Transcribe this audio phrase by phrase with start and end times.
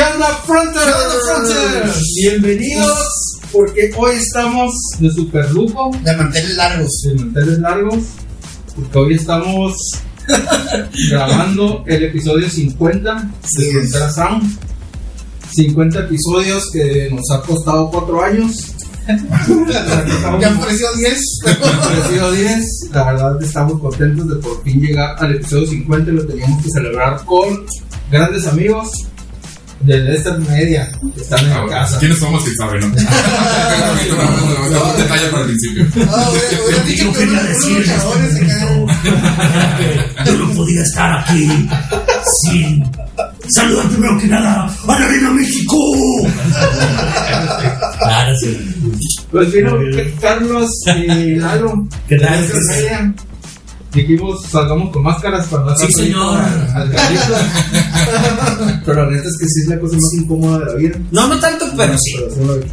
[0.00, 2.00] Chandler Fronters.
[2.22, 6.90] Bienvenidos, porque hoy estamos de super lujo, De manteles largos.
[7.06, 7.98] de manteles largos,
[8.76, 9.74] porque hoy estamos
[11.10, 13.72] grabando el episodio 50 Sí, de.
[13.72, 14.58] Frontera Sound.
[15.52, 18.72] 50 episodios que nos ha costado 4 años.
[20.40, 21.20] Ya han parecido 10.
[21.44, 26.26] Episodio 10, la verdad estamos contentos de por fin llegar al episodio 50 y lo
[26.26, 27.66] teníamos que celebrar con
[28.10, 28.88] grandes amigos
[29.80, 31.98] de esta media que están en Ah, casa.
[31.98, 32.42] ¿Quiénes somos?
[32.44, 32.86] ¿Quién sabe, no?
[32.86, 32.92] Un
[34.96, 35.86] detalle para el principio.
[36.12, 37.26] Ah, güey, hubiera dicho que
[38.30, 38.86] se quedaron.
[40.26, 41.68] Yo no podía estar aquí
[42.42, 42.84] sin
[43.48, 45.76] saludar primero que nada a la Arena México.
[47.98, 48.58] Claro, sí.
[49.30, 49.72] Pues vino
[50.20, 51.86] Carlos y Lalo.
[52.08, 52.46] ¿Qué tal?
[53.92, 56.38] Dijimos, salgamos con máscaras para no Sí, hacer señor.
[56.74, 56.92] al-.
[58.86, 60.98] Pero la neta es que sí es la cosa más incómoda de la vida.
[61.10, 62.12] No, no tanto, pero sí.
[62.36, 62.68] Pero sí.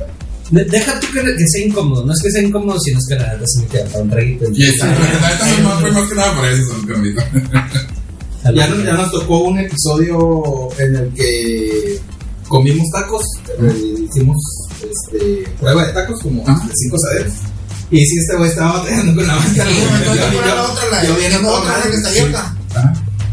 [0.51, 2.05] De- deja tú que, que sea incómodo.
[2.05, 4.09] No es que sea incómodo, sino es que la verdad se me queda para un
[4.09, 4.45] traguito.
[4.53, 6.73] Y esta, la neta no fue más que nada por eso.
[8.53, 11.99] Ya, nos- ya nos tocó un episodio en el que
[12.47, 13.23] comimos tacos.
[13.59, 14.37] eh, hicimos
[14.75, 16.65] este, prueba de tacos como Ajá.
[16.65, 17.33] de cinco saberes.
[17.89, 19.69] Y sí, este güey estaba batallando con la máscara.
[19.69, 21.89] Sí, Yo- yo- la otra, la yo otra enojado.
[21.89, 22.53] que está abierta.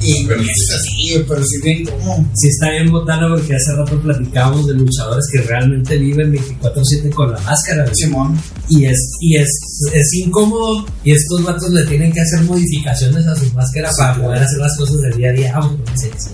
[0.00, 2.16] Y Pero- es así, pero sí bien como.
[2.34, 7.32] Sí está bien botana porque hace rato platicábamos de luchadores que realmente viven 24-7 con
[7.32, 7.86] la máscara.
[7.94, 8.38] Simón.
[8.68, 9.48] Y es, y es,
[9.94, 10.84] es incómodo.
[11.04, 14.76] Y estos vatos le tienen que hacer modificaciones a su máscara para poder hacer las
[14.76, 15.52] cosas del día a día.
[15.56, 16.30] Ah, bueno, sí, sí.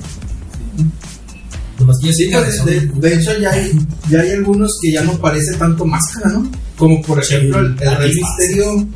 [2.03, 3.73] Yo Sí, pues, de, de hecho ya hay,
[4.11, 6.51] ya hay algunos que ya no parece tanto máscara, ¿no?
[6.77, 8.13] Como por ejemplo el, el Rey.
[8.15, 8.87] Misterio.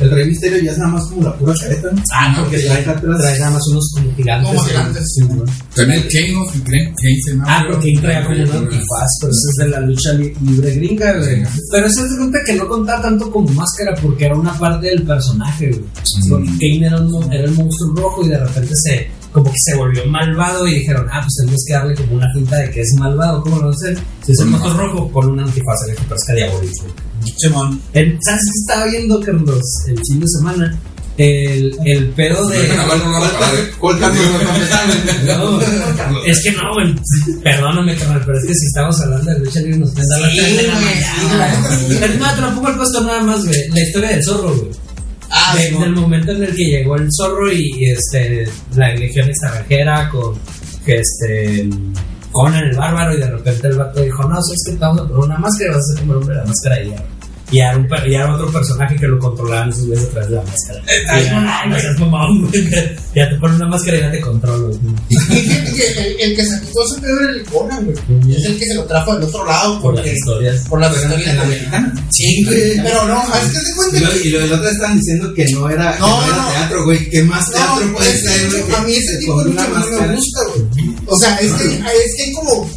[0.00, 2.02] El Rey Misterio ya es nada más como la pura careta, ¿no?
[2.12, 2.82] Ah, Porque porque trae
[3.20, 4.48] trae nada más unos como gigantes.
[4.50, 4.68] Como ¿no?
[4.68, 5.14] gigantes.
[5.14, 5.44] Sí, ¿no?
[5.72, 6.46] También Kane, ¿no?
[6.46, 7.44] Kane Kane se llama.
[7.46, 10.74] Ah, porque ahí traía como un antifaz, pero eso es de la lucha li- libre
[10.74, 11.44] gringa, güey.
[11.70, 15.04] Pero eso se cuenta que no contaba tanto como máscara porque era una parte del
[15.04, 15.70] personaje,
[16.28, 16.44] güey.
[16.44, 20.06] Kane era, un era el monstruo rojo y de repente se, como que se volvió
[20.06, 23.42] malvado y dijeron, ah, pues tenemos que darle como una pinta de que es malvado,
[23.42, 23.98] ¿cómo lo hacer?
[24.24, 26.86] Si es el monstruo rojo, con un antifaz en el que parezca diabólico.
[27.36, 27.80] Simón.
[27.92, 30.78] El- ¿Sabes qué estaba viendo, Carlos, el fin de semana?
[31.16, 32.68] El, el pedo de...
[32.68, 33.54] No lo van a parar.
[33.78, 34.24] ¿Cuál Carlos
[35.26, 35.50] no?
[35.60, 36.94] No, es que no, güey.
[37.42, 40.36] Perdóname, carnal, pero es que si estamos hablando de lucha libre nos pueden dar Sí,
[40.38, 42.06] 3 de la la mañana.
[42.06, 43.68] Es más, tampoco he puesto nada más, güey.
[43.70, 44.70] La historia del zorro, güey.
[45.36, 49.28] Ah, De- del momento en el que llegó el zorro y, y, este la legión
[49.28, 50.38] extranjera con
[50.86, 51.68] que este
[52.30, 55.38] Conan el bárbaro y de repente el vato dijo, no, sabes que a poner una
[55.38, 57.04] máscara y vas a ser como el hombre de la máscara de hierro.
[57.54, 60.30] Y era, un, per- y era otro personaje que lo controlaban esos güeyes a través
[60.30, 60.82] de la máscara.
[61.08, 63.96] Ay, Y era, no, "Ay, no seas mamón, güey, que Ya te ponen una máscara
[63.96, 64.68] y ya te controlo.
[64.68, 64.78] güey".
[65.08, 68.36] Y fíjate que el, el que sacó todo ese pedo era el Conan, güey.
[68.36, 69.80] Es el que se lo trajo del otro lado.
[69.80, 70.68] Por las Porque, historias.
[70.68, 72.06] por las Pero en historias la mexicana.
[72.10, 72.76] Sí, güey.
[72.82, 74.28] Pero no, es que te Y cuenta lo, que.
[74.28, 76.48] y lo del otro estaban diciendo que no era, que No, no era no.
[76.50, 77.10] teatro, güey.
[77.10, 78.74] ¿Qué más teatro No, puede que ser, güey?
[78.74, 79.74] a mí ese que tipo de lucha no
[80.08, 80.94] me gusta, güey.
[81.06, 82.70] O sea, es que, es que hay como.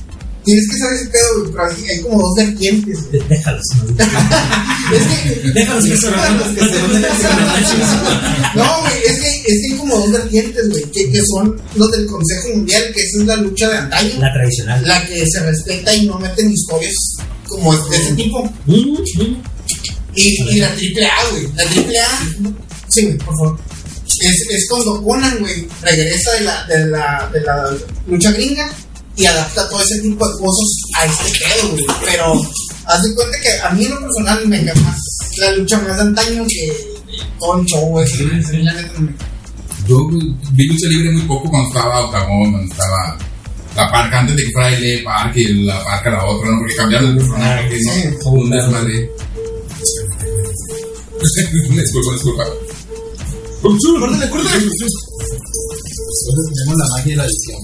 [0.48, 3.10] Tienes que saber ese pedo, güey, pero hay, hay como dos vertientes.
[3.12, 3.22] güey.
[3.28, 3.66] Déjalos.
[3.76, 4.96] ¿no?
[4.96, 5.50] Es que.
[5.52, 9.78] Déjalos que se Los que se van a No, güey, es que, es que hay
[9.78, 13.36] como dos vertientes, güey, que, que son los del Consejo Mundial, que esa es la
[13.36, 14.88] lucha de antaño, La tradicional.
[14.88, 16.94] la que se respeta y no meten historias
[17.46, 18.44] como de ese tipo.
[18.68, 19.44] Mm, mm.
[20.16, 22.20] Y, y la triple A, güey, la triple A,
[22.88, 23.60] sí, güey, por favor.
[24.22, 27.78] Es, es cuando Conan, güey, regresa de la, de, la, de la
[28.08, 28.72] lucha gringa
[29.18, 31.86] y adapta todo ese tipo de cosas a este pedo, güey.
[32.06, 32.34] Pero
[32.86, 34.98] haz de cuenta que a mí en lo personal me encanta más
[35.38, 36.96] la lucha más de antaño que
[37.40, 38.08] todo el show, güey.
[38.18, 39.16] No me-
[39.88, 40.08] Yo
[40.54, 43.18] vi lucha libre muy poco cuando estaba Octagón, cuando estaba
[43.76, 46.60] la parca, antes de que fuera el parque y la parca la otra, ¿no?
[46.60, 47.90] Porque cambiaron el personaje, que Sí.
[48.24, 49.10] no, un desmadre.
[51.78, 52.44] Disculpa, disculpa.
[53.62, 54.66] Córtale, córtale.
[56.56, 57.58] Tenemos la magia de la edición.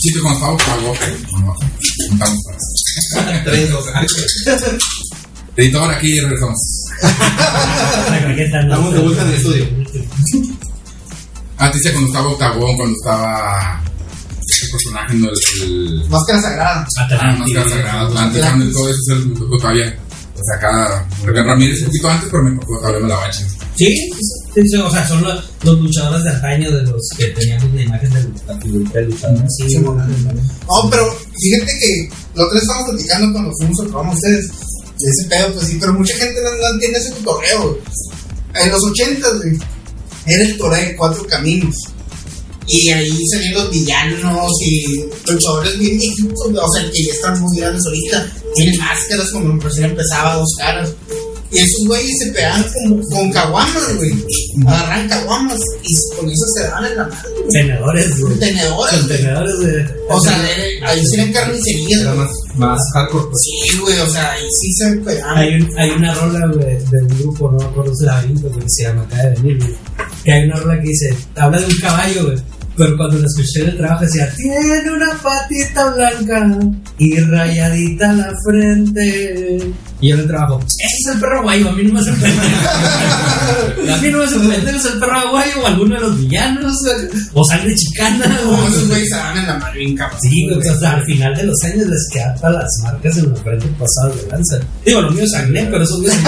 [0.00, 1.28] Sí, que cuando estaba para eso.
[3.44, 3.84] Tres, dos,
[5.56, 6.58] Editor, aquí regresamos.
[7.02, 8.74] La croqueta, ¿no?
[8.74, 9.66] Estamos de vuelta en el estudio.
[11.58, 13.82] Ah, te decía cuando estaba Octagón, cuando estaba
[14.38, 15.28] este personaje, ¿no?
[15.28, 16.86] El, el, Máscara sagrada.
[17.20, 18.74] Ah, Máscara Sagrada, Atlantis, Atlantis.
[18.74, 19.98] todo eso es el todavía.
[20.34, 23.40] O sea, acá, Ramírez un poquito antes, pero me tocó todavía me la bacha.
[23.74, 27.82] Sí, sí, sí, o sea, son los, luchadores de antaño de los que teníamos la
[27.82, 28.34] imagen del
[28.92, 29.44] del luchador.
[29.48, 29.78] Sí, Sí.
[29.78, 34.48] No, pero fíjate que la otra vez estábamos platicando cuando fuimos al programa ustedes
[34.98, 37.76] de ese pedo, pues sí, pero mucha gente no, no entiende ese güey.
[38.54, 39.58] En los ochentas, güey,
[40.26, 41.74] era el toreo de cuatro caminos.
[42.66, 47.56] Y ahí salían los villanos y luchadores bien viejitos, o sea, que ya están muy
[47.56, 48.32] grandes ahorita.
[48.54, 50.90] Tienen máscaras como recién empezaba, dos caras.
[51.50, 54.12] Y esos güeyes se pegaban con, con caguamas, güey.
[54.66, 57.48] Agarran caguamas y con eso se daban en la mano, güey.
[57.50, 58.38] Tenedores, güey.
[58.38, 59.16] Tenedores, güey.
[59.18, 59.86] Tenedores de.
[60.10, 62.26] O sea, eh, ahí sí eran carnicerías, Era güey.
[62.26, 63.24] más, más hardcore.
[63.30, 63.42] Pues.
[63.42, 65.38] Sí, güey, o sea, ahí sí se pegaban.
[65.38, 68.64] Hay, un- hay una rola, güey, de un grupo, no me acuerdo si güey, que
[68.68, 69.74] se llama Acaba de venir, güey.
[70.24, 72.38] Que hay una rola que dice, habla de un caballo, güey.
[72.78, 76.58] Pero cuando lo escuché en el trabajo decía, tiene una patita blanca
[76.96, 79.72] y rayadita la frente.
[80.00, 82.40] Y yo en el trabajo, ese es el perro guayo, a mí no me sorprende.
[83.92, 86.76] a mí no me sorprende, es el perro guayo o alguno de los villanos,
[87.34, 89.98] o sangre chicana, Como o esos güeyes se daban en la mano bien.
[90.22, 93.36] Sí, o sea, al final de los años les quedan todas las marcas en la
[93.40, 94.60] frente pasadas de lanza.
[94.86, 96.20] Digo, lo mío es acné, pero esos güeyes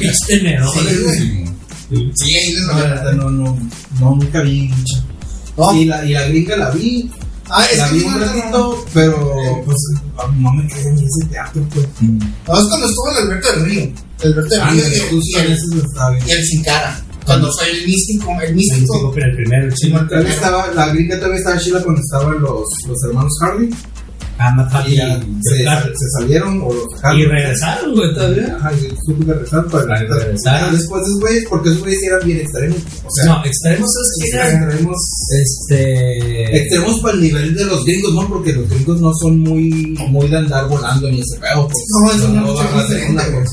[0.00, 0.74] pinche tenedor.
[1.90, 3.58] Sí, ahí les No, la no, no,
[4.00, 5.04] no, nunca vi lucha.
[5.58, 5.74] No.
[5.74, 7.10] Y, la, y la gringa la vi,
[7.50, 9.76] Ah, es la que vi un ratito, pero pues
[10.36, 11.86] no me quedé en ese teatro, pues.
[12.00, 12.18] Mm.
[12.18, 13.82] No, es cuando estuvo el Alberto del Río.
[14.20, 17.02] El Alberto del Río Ándale, y, el, y el Sin Cara.
[17.24, 18.96] Cuando fue el místico, el místico.
[18.96, 20.00] digo, pero el primero, el chino.
[20.26, 23.70] Estaba, la gringa todavía estaba chila cuando estaban los, los hermanos Hardy.
[24.38, 25.26] Ah, Matt Y ya Hardy.
[25.42, 27.18] se, se salieron o los sacaron.
[27.20, 28.56] Y regresaron, güey, todavía.
[28.56, 30.76] Ajá, y supe que regresaron, pero la neta, regresaron.
[30.76, 32.78] Después de esos güeyes, porque esos güeyes eran bien extremos.
[33.04, 34.96] O sea, No, extremos es que eran extremos.
[35.42, 36.56] este.
[36.58, 38.28] Extremos para el nivel de los gringos, ¿no?
[38.28, 39.70] Porque los gringos no son muy,
[40.08, 41.66] muy de andar volando ni ese pedo.
[41.68, 42.72] Pues, No, es una no a una güey.
[42.84, 42.94] cosa.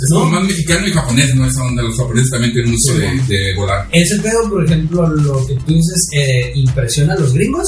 [0.04, 1.46] Es como más mexicano y japonés, ¿no?
[1.46, 1.84] Esa onda.
[1.84, 3.88] Los japoneses también tienen mucho Sí, de, de volar.
[3.92, 7.68] Ese pedo, por ejemplo, lo que tú dices, eh, impresiona a los gringos,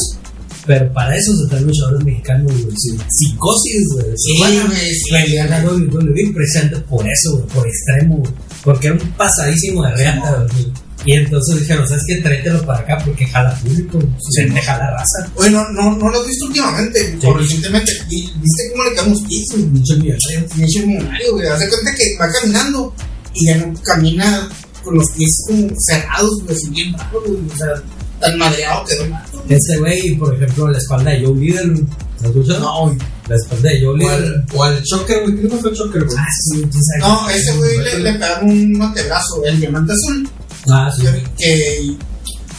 [0.67, 2.75] pero para eso se traen luchadores mexicanos, güey.
[2.77, 2.97] Sí.
[3.09, 4.05] Psicosis, güey.
[4.17, 6.33] Sí, güey, sí.
[6.33, 8.33] presente por eso, güey, por extremo, güey.
[8.63, 10.67] Porque era un pasadísimo de reata, güey.
[11.05, 12.15] Y entonces dijeron, ¿sabes qué?
[12.17, 13.97] Tráetelo para acá porque jala público,
[14.29, 15.31] se te jala raza.
[15.35, 17.93] Oye, no, no, no lo has visto últimamente, o recientemente.
[18.09, 19.01] ¿Viste cómo le?
[19.03, 20.23] Muchos millonarios.
[20.51, 21.47] Se me hizo millonario, güey.
[21.47, 22.93] Hace cuenta que va caminando
[23.33, 24.49] y ya no camina
[24.83, 27.39] con los pies como cerrados, güey, así bien raro, güey.
[27.53, 27.81] O sea,
[28.19, 29.43] tan madreado quedó el vato.
[29.49, 31.67] Este güey, por ejemplo, la espalda de Joe Líder.
[31.67, 32.59] ¿Lo escuchas?
[32.59, 32.97] No, güey.
[33.27, 34.13] La espalda de Joe O Líder.
[34.13, 35.35] al, o al choker, güey.
[35.35, 36.17] ¿Qué le pasó al choker, güey?
[36.17, 36.99] Ah, sí, quién sabe.
[37.01, 40.29] No, ese güey le, le pegaron un antebrazo, el diamante azul.
[40.69, 41.03] Ah, sí.
[41.03, 41.97] Que, que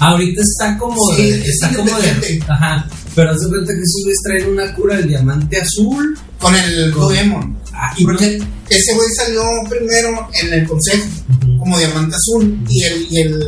[0.00, 4.02] Ahorita está como Sí, de, está como de, ajá, pero haz de cuenta que esos
[4.04, 6.16] güeyes traen una cura del diamante azul.
[6.38, 7.58] con el Blue Demon.
[7.72, 8.40] Ah, y Porque
[8.70, 11.04] ese güey salió primero en el consejo
[11.58, 13.38] como diamante azul y el, y el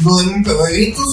[0.00, 1.06] Blue Demon pegó de gritos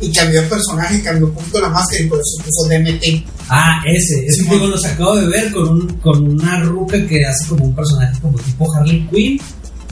[0.00, 3.24] y cambió el personaje, cambió un poquito la máscara y por eso puso DMT.
[3.48, 4.70] Ah, ese, ese Sí, mon.
[4.70, 8.38] los acabo de ver con, un, con una ruca que hace como un personaje como
[8.38, 9.40] tipo Harley Quinn.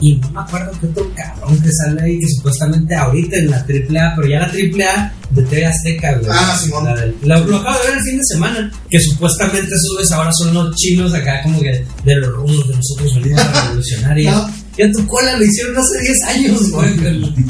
[0.01, 3.57] Y no me acuerdo qué otro cabrón que sale ahí, que supuestamente ahorita en la
[3.59, 6.29] AAA, pero ya la AAA de TV Azteca, güey.
[6.29, 6.83] Ah, Simón.
[6.83, 10.11] La del- Lo, lo acabo de ver el fin de semana, que supuestamente esos güeyes
[10.11, 14.19] ahora son los chinos acá como que de los rudos de nosotros venimos a revolucionar
[14.19, 14.49] y, No.
[14.77, 16.95] Y a tu cola lo hicieron hace 10 años, güey.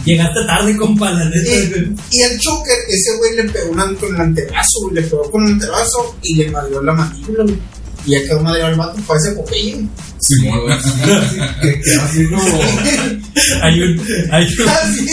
[0.05, 4.13] Llegaste tarde, compa, la neta, Y, y el choker, ese güey le pegó una, con
[4.13, 7.57] el antebrazo, güey, le pegó con el antebrazo y le madrió la mandíbula, güey.
[8.05, 9.87] Y ya quedó madreado el vato, parece Popeye.
[10.19, 10.61] Simón.
[11.61, 12.41] Que quedó así como.
[13.61, 15.05] Hay un, hay un, Ah, sí,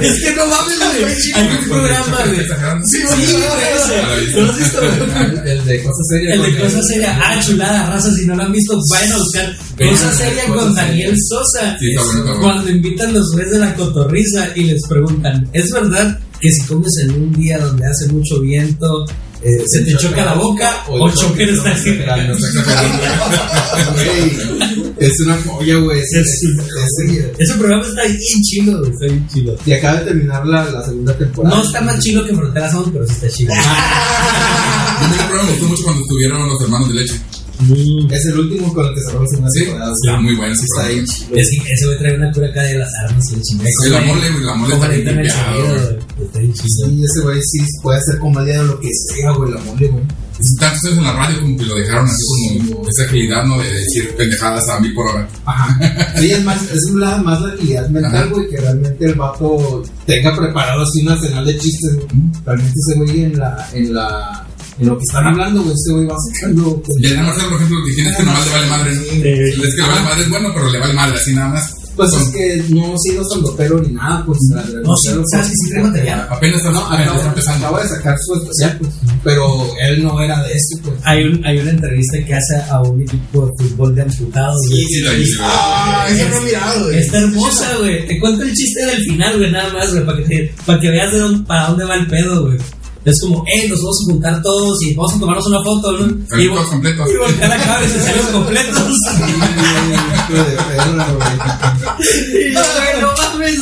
[0.00, 1.04] Es que no mames, güey.
[1.34, 2.40] Hay un programa, güey.
[2.86, 3.26] Sí, Sí, güey.
[3.36, 3.46] güey,
[3.76, 4.32] ese.
[4.32, 5.50] ¿No lo has visto, güey?
[5.50, 6.34] El de cosas serias.
[6.34, 7.20] El de con Cosa Seria.
[7.22, 8.14] Ah, chulada, raza.
[8.14, 11.76] Si no lo han visto, vayan a buscar Cosa Seria con Daniel Sosa.
[11.78, 11.94] Sí.
[12.40, 16.92] Cuando invitan los güeyes de la cotorriza y les preguntan, ¿es verdad que si comes
[17.02, 19.04] en un día donde hace mucho viento,
[19.42, 21.26] eh, se te choca la boca o está
[21.70, 21.90] aquí?
[23.94, 24.36] Güey,
[24.98, 26.00] Es una joya, güey.
[26.00, 26.42] Es, Es- es-
[27.08, 28.90] es- Ese programa está bien chido, güey.
[28.92, 29.56] Está bien chido.
[29.66, 31.56] y acaba de terminar la, la segunda temporada.
[31.56, 33.52] No está más chido que Frontera Sound, pero sí está chido.
[33.54, 37.14] A mí el programa me gustó mucho cuando estuvieron los hermanos de leche.
[37.58, 38.12] Mm.
[38.12, 39.92] Es el último con el que cerró la segunda Sí, temporada.
[39.92, 40.98] está muy bueno ese Está ahí.
[40.98, 43.70] Es que ese güey trae una cura acá de las armas y el chingada.
[43.82, 44.88] Sí, la mole, la mole está
[46.38, 46.54] bien.
[46.56, 50.04] Sí, ese güey sí puede hacer comedia de lo que sea, güey, la mole, güey.
[50.60, 53.58] Tantos años en la radio como que lo dejaron así como esa agilidad, ¿no?
[53.58, 55.28] De decir pendejadas a mil por hora.
[55.46, 56.12] Ajá.
[56.20, 60.36] Sí, es más, es lado más la agilidad mental, güey, que realmente el vato tenga
[60.36, 62.08] preparado así un arsenal de chistes, güey.
[62.44, 64.46] Realmente ese güey en la, en la,
[64.78, 66.82] en lo que están hablando, güey, ese güey va sacando.
[66.98, 68.94] Y el Marcelo, por ejemplo, lo que nomás le vale madre.
[68.94, 69.22] Sí.
[69.22, 71.74] Es que le vale madre es bueno, pero le vale madre, así nada más.
[71.96, 74.38] Pues es que no siendo sandopero ni nada, pues.
[74.54, 76.28] Adrián No, sí, sabes que sí trae material.
[76.30, 77.66] Apenas está, empezando.
[77.66, 78.92] acaba de sacar su especial, pues.
[79.24, 80.94] Pero él no era de eso, pues.
[81.04, 84.58] Hay, un, hay una entrevista que hace a un equipo de fútbol de amputados.
[84.68, 84.84] güey.
[84.84, 85.48] Sí, la hice, güey.
[85.50, 86.98] Ah, eso no he mirado, güey.
[86.98, 88.06] Está hermosa, güey.
[88.06, 91.12] Te cuento el chiste del final, güey, nada más, güey, para que, para que veas
[91.12, 92.58] de dónde, para dónde va el pedo, güey.
[93.06, 96.06] Es como, eh, nos vamos a juntar todos y vamos a tomarnos una foto, ¿no?
[96.40, 97.08] Y, todos completos.
[97.08, 98.92] y voltear la cabeza y salimos completos.
[102.32, 103.60] y yo, güey, no mames,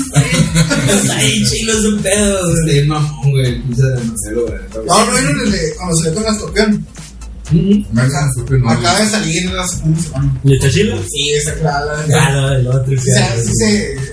[1.10, 2.56] ahí chilo ese pedo, güey.
[2.56, 4.86] Este mamón, güey, el pinche de Marcelo, güey.
[4.86, 6.86] No, no el de cuando la escorpión.
[8.68, 10.40] Acaba de salir la segunda semana.
[10.44, 10.96] ¿Y está chilo?
[11.08, 12.04] Sí, está clara.
[12.06, 12.84] Claro, el otro.
[12.98, 13.10] Sí,
[13.42, 13.52] sí,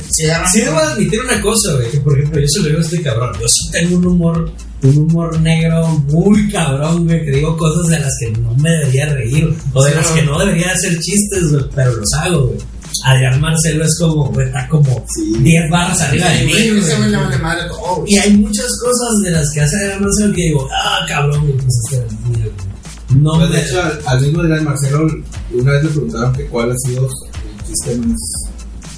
[0.10, 0.32] se.
[0.52, 3.02] Sí debo admitir una cosa, güey, que por ejemplo yo se lo digo a este
[3.02, 4.52] cabrón, yo sí tengo un humor,
[4.84, 9.14] un humor negro muy cabrón, güey, que digo cosas de las que no me debería
[9.14, 12.60] reír, o de Sí, las que no debería hacer chistes, güey, pero los hago, güey.
[13.06, 15.34] Adrián Marcelo es como, güey, está como Sí.
[15.40, 16.54] 10 barras arriba de mí.
[18.06, 21.54] Y hay muchas cosas de las que hace Adrián Marcelo que digo, ah, cabrón, güey,
[21.54, 22.06] pues este.
[23.16, 25.08] No Pues, de hecho, al, al mismo Adrián Marcelo,
[25.54, 28.20] una vez le preguntaron que cuál ha sido el chiste más,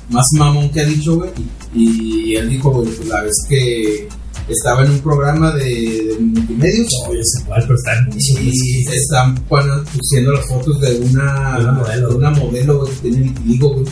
[0.10, 1.30] más mamón que ha dicho, güey.
[1.74, 4.08] Y, y él dijo, güey, pues la vez que
[4.50, 6.88] estaba en un programa de, de multimedios.
[7.08, 8.40] No, yo sé cuál, pero está buenísimo.
[8.42, 12.10] Y se están poniendo- pusiendo las fotos de una, una modelo.
[12.10, 13.86] de una modelo, güey, que tiene vitiligo, güey.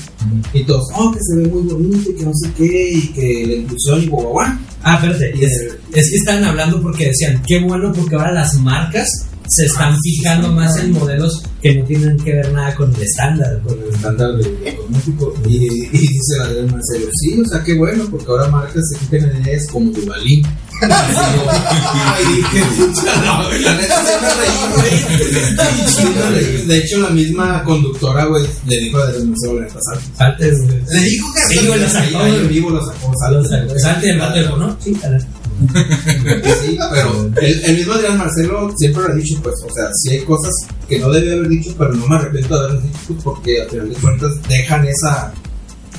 [0.54, 3.46] Y todos, oh, que se ve muy bonito y que no sé qué, y que
[3.48, 4.48] la inclusión y guau, guau.
[4.84, 5.52] Ah, espérate, y es,
[5.94, 9.08] es que estaban hablando porque decían, qué bueno porque ahora las marcas
[9.54, 13.62] se están fijando más en modelos que no tienen que ver nada con el estándar.
[13.64, 15.34] con el estándar de económico.
[15.46, 19.30] Y, y dice Adrián Marcelo, sí, o sea, qué bueno, porque ahora marcas se fijan
[19.36, 20.42] en ellas como Duvalín.
[20.82, 21.06] La.
[26.68, 30.38] De hecho, la misma conductora, güey, le dijo a Marcelo la pasada.
[30.40, 30.52] Güey.
[30.92, 33.50] Le dijo que Sí, güey, lo sacó, en vivo lo sacó, Lo ¿sabes?
[33.50, 33.80] sacó.
[33.80, 34.78] Salte el vato dijo, ¿no?
[34.80, 34.98] Sí.
[37.42, 40.54] El, mismo Adrián Marcelo siempre lo ha dicho, pues, o sea, sí hay cosas
[40.88, 43.70] que no debe haber dicho, pero no me arrepiento de haberlas dicho, pues, porque al
[43.70, 45.34] final de cuentas dejan esa,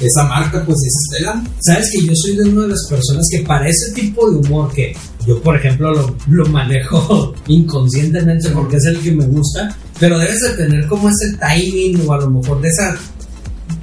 [0.01, 1.45] esa marca, pues, esa estela.
[1.61, 4.73] Sabes que yo soy de una de las personas que para ese tipo de humor
[4.73, 4.95] que
[5.27, 10.41] yo, por ejemplo, lo, lo manejo inconscientemente porque es el que me gusta, pero debes
[10.41, 12.97] de tener como ese timing o a lo mejor de esa...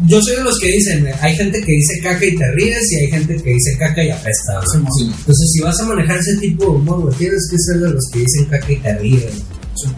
[0.06, 2.96] Yo soy de los que dicen, hay gente que dice caca y te ríes y
[3.01, 4.53] hay gente que dice caca y apesta.
[4.53, 4.88] ¿no?
[4.98, 5.06] Sí.
[5.06, 8.20] Entonces, si vas a manejar ese tipo de humor, tienes que ser de los que
[8.20, 9.44] dicen caca y te ríes.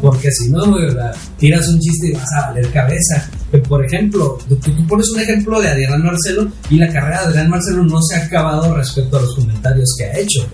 [0.02, 1.16] Porque si no, ¿verdad?
[1.38, 3.30] tiras un chiste y vas a valer cabeza.
[3.68, 7.50] Por ejemplo, tú, tú pones un ejemplo de Adrián Marcelo y la carrera de Adrián
[7.50, 10.48] Marcelo no se ha acabado respecto a los comentarios que ha hecho.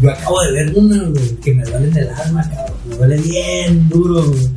[0.00, 2.76] Yo acabo de ver güey, que me duele en el alma, cabrón.
[2.88, 4.48] Me duele bien duro, güey.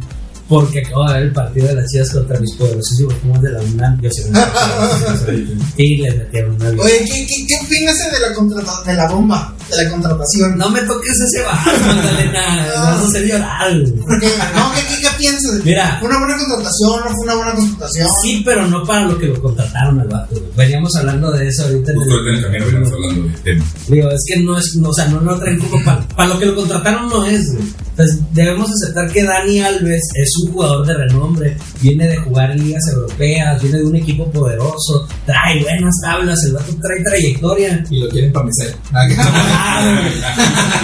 [0.48, 3.62] Porque acabo de ver el partido de las chivas contra mis poderosísimos Pumas de la
[3.62, 4.02] UNAM.
[4.02, 6.84] Yo soy Y les metieron una vida.
[6.84, 9.57] Oye, ¿qué, qué, qué opinas de la, de la bomba?
[9.70, 10.58] De la contratación.
[10.58, 12.64] No me toques ese bajo, Magdalena.
[12.64, 13.74] Me vas a hacer llorar.
[14.08, 15.64] Porque, no, ¿qué, qué, qué piensas?
[15.64, 15.98] Mira.
[16.00, 17.00] ¿Fue una buena contratación?
[17.04, 18.10] ¿No fue una buena contratación?
[18.22, 20.36] Sí, pero no para lo que lo contrataron al vato.
[20.36, 20.52] güey.
[20.56, 22.74] Veníamos hablando de eso ahorita en Justo en el camino el.
[22.94, 23.66] hablando de tema.
[23.88, 26.46] Digo, es que no es, no, o sea, no lo traen como para, lo que
[26.46, 27.68] lo contrataron no es, güey.
[27.98, 32.64] Entonces, debemos aceptar que Dani Alves es un jugador de renombre, viene de jugar en
[32.64, 37.84] ligas europeas, viene de un equipo poderoso, trae buenas tablas, el vato trae trayectoria.
[37.90, 38.46] Y lo quieren para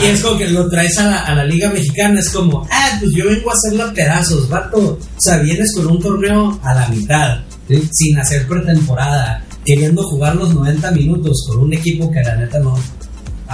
[0.01, 2.97] y es como que lo traes a la, a la liga mexicana, es como, ah,
[2.99, 4.77] pues yo vengo a hacerla a pedazos, vato.
[4.77, 7.87] O sea, vienes con un torneo a la mitad, ¿sí?
[7.91, 12.75] sin hacer pretemporada, queriendo jugar los 90 minutos con un equipo que la neta no,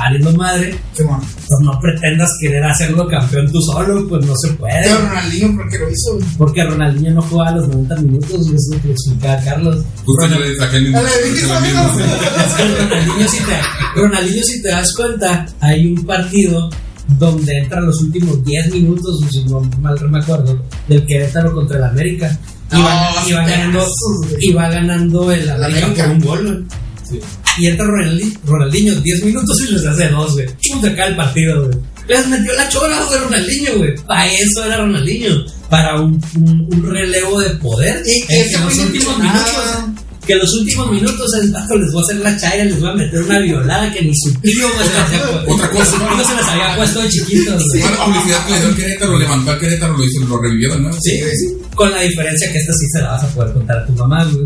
[0.03, 1.19] valiendo madre, Sí, man.
[1.19, 4.81] pues no pretendas querer hacerlo campeón tú solo, pues no se puede.
[4.83, 6.19] Pero Ronaldinho, ¿por qué lo hizo?
[6.37, 9.83] Porque Ronaldinho no jugaba los 90 minutos, es lo que explicaba Carlos.
[10.05, 16.05] Justo yo le saqué el Ronaldinho si, te, Ronaldinho, si te das cuenta, hay un
[16.05, 16.69] partido
[17.17, 21.83] donde entran los últimos 10 minutos, si no mal me acuerdo, del Querétaro contra el
[21.85, 22.37] América.
[22.71, 23.87] Y No, va, y va sí, ganando,
[24.39, 26.03] y va ganando el América, América.
[26.05, 26.67] por un gol,
[27.57, 30.47] Y entra Ronaldi- Ronaldinho 10 minutos y les hace dos, güey.
[30.59, 31.77] Chum, se cae el partido, güey.
[32.07, 33.95] Les metió la chora, güey, Ronaldinho, güey.
[34.07, 35.45] Para eso era Ronaldinho.
[35.69, 38.01] Para un, un, un relevo de poder.
[38.05, 39.33] Y- y en que los últimos hizo nada.
[39.85, 40.05] minutos.
[40.29, 42.93] Que los últimos minutos el vato les va a hacer la chaira, les va a
[42.95, 45.97] meter una violada que ni su tío, güey, se les había- Otra cosa.
[45.97, 47.81] no se les había puesto de chiquitos, güey.
[47.81, 50.71] Fue la publicidad que le dio al Querétaro, levantó al Querétaro, lo hizo, lo revivió
[50.75, 50.97] de nuevo.
[51.01, 51.47] Sí, sí.
[51.73, 54.23] Con la diferencia que esta sí se la vas a poder contar a tu mamá,
[54.25, 54.45] güey.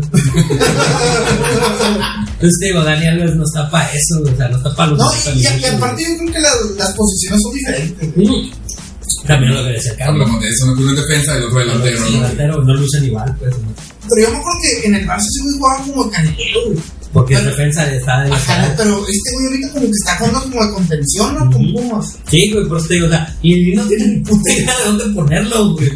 [2.34, 4.98] Entonces te digo, Dani Alves no está para eso, o sea, no está para los
[4.98, 8.08] No, 90 y, y, aparte yo creo que la- las posiciones son diferentes.
[8.16, 9.26] Mm.
[9.26, 10.22] También lo que decía Carlos.
[10.22, 12.10] Hablamos de eso, uno es defensa y el otro delantero, Sí, ¿no?
[12.22, 13.52] delantero, no lucen igual, pues.
[13.58, 13.93] ¿no?
[14.08, 16.78] Pero yo me acuerdo que en el Barça ese güey jugaba como canelero, güey.
[17.14, 20.42] Porque Pero- es defensa está de Ajá, pero este güey ahorita como que está jugando
[20.50, 21.48] como de contención, ¿no?
[21.52, 22.18] Con Pumas.
[22.28, 24.84] Sí, güey, por eso te digo, o sea, y no tiene ni puta idea de
[24.86, 25.90] dónde ponerlo, güey.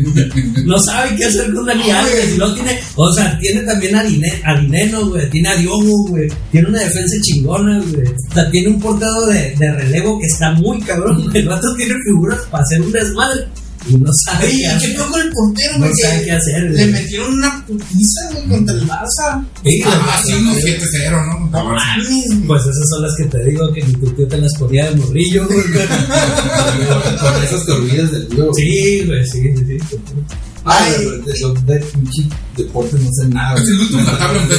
[0.65, 2.35] No sabe qué hacer con Dani Alves.
[2.37, 5.29] Y no tiene, o sea, tiene también a, Dine, a Dineno, güey.
[5.31, 6.29] Tiene a Diogo, güey.
[6.53, 8.07] Tiene una defensa chingona, güey.
[8.07, 11.39] O sea, tiene un portado de, de relevo que está muy cabrón, güey.
[11.39, 13.45] El vato tiene figuras para hacer un desmadre.
[13.87, 15.93] Y no qué ¿y qué pedo con el portero, No güey?
[16.03, 19.45] sabe Que qué hacer, Le metieron una putiza, güey, contra el Barça.
[19.65, 21.39] Sí, Ah, sí, unos 7-0, ¿no?
[21.51, 22.07] No mames.
[22.47, 24.97] Pues esas son las que te digo que ni tu tío te las ponía de
[24.97, 25.63] morrillo, güey.
[27.21, 28.51] Con esas olvidas del tío.
[28.55, 29.97] Sí, güey, sí, sí, sí.
[30.65, 32.23] Ay, de, de, de pinche
[32.57, 33.59] deporte no sé nada.
[33.61, 34.55] Es el último la tabla, no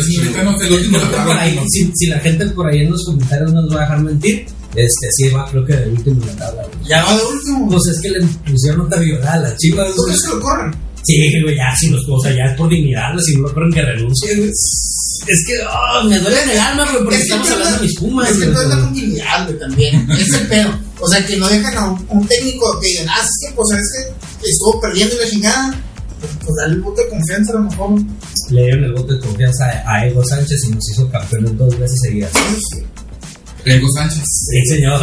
[0.63, 1.51] el último la tabla.
[1.69, 4.45] si, si la gente por ahí en los comentarios no nos va a dejar mentir,
[4.75, 6.63] este sí va, creo que de último la tabla.
[6.88, 7.69] Ya va de último.
[7.69, 10.75] Pues es que le pusieron nota violada a las chivas, ¿Tú crees que lo corran?
[11.03, 13.71] Sí, güey, ya, si los, o sea, ya es por dignidad, si no lo corren
[13.71, 14.49] que renuncie, güey.
[14.49, 17.83] Es que, oh, me duele en el alma, güey, porque Es que estamos hablando de
[17.83, 20.11] mis pumas, Es que todo es la continuidad, güey, también.
[20.11, 20.79] Es el pedo.
[20.99, 23.71] O sea, que no dejan a un, un técnico que digan, ah, es que, pues,
[23.71, 25.83] es que estuvo perdiendo y la chingada.
[26.19, 28.01] Pues dale el voto de confianza a lo mejor.
[28.49, 31.79] Le dieron el voto de confianza a, a Ego Sánchez y nos hizo campeones dos
[31.79, 32.31] veces seguidas.
[33.65, 34.23] Ego Sánchez.
[34.23, 34.99] Sí, señor.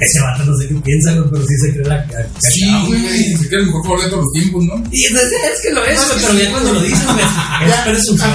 [0.00, 3.36] Ese vato no sé qué piensa, pero sí se cree la ca- Sí, güey.
[3.36, 4.84] Se cree el mejor jugador de todos los tiempos, ¿no?
[4.90, 8.30] Y es, es que lo es, pero ya cuando lo dices, güey, es Ya, presunción.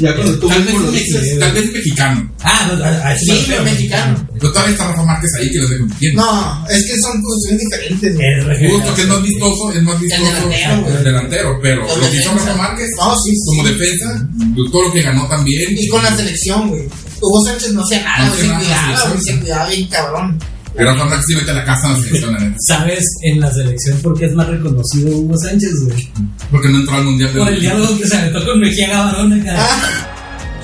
[0.00, 2.32] Ya cuando tú Tal vez, mexicano.
[2.42, 4.28] Ah, no, a, a eso Sí, pero mexicano.
[4.34, 6.22] Pero todavía está Rafa Márquez ahí que lo está compitiendo.
[6.24, 8.70] No, es que son posiciones diferentes.
[8.70, 10.50] Justo que es más vistoso, es más vistoso
[10.98, 12.32] el delantero, pero lo que hizo.
[12.34, 13.38] Rafa Márquez No, sí, sí.
[13.46, 15.76] como defensa, pues, todo lo que ganó también.
[15.78, 16.88] Y con la selección, güey.
[17.20, 20.38] Hugo Sánchez no hacía nada, No se nada, cuidaba, se cuidaba bien cabrón.
[20.74, 22.56] Pero Márquez sí mete a la casa en la selección, la neta.
[22.60, 26.08] ¿Sabes en la selección por qué es más reconocido Hugo Sánchez, güey?
[26.52, 29.40] Porque no entró al mundial de Por el diálogo que se aventó con Mejía Gavarón
[29.40, 29.54] acá.
[29.58, 30.08] Ah,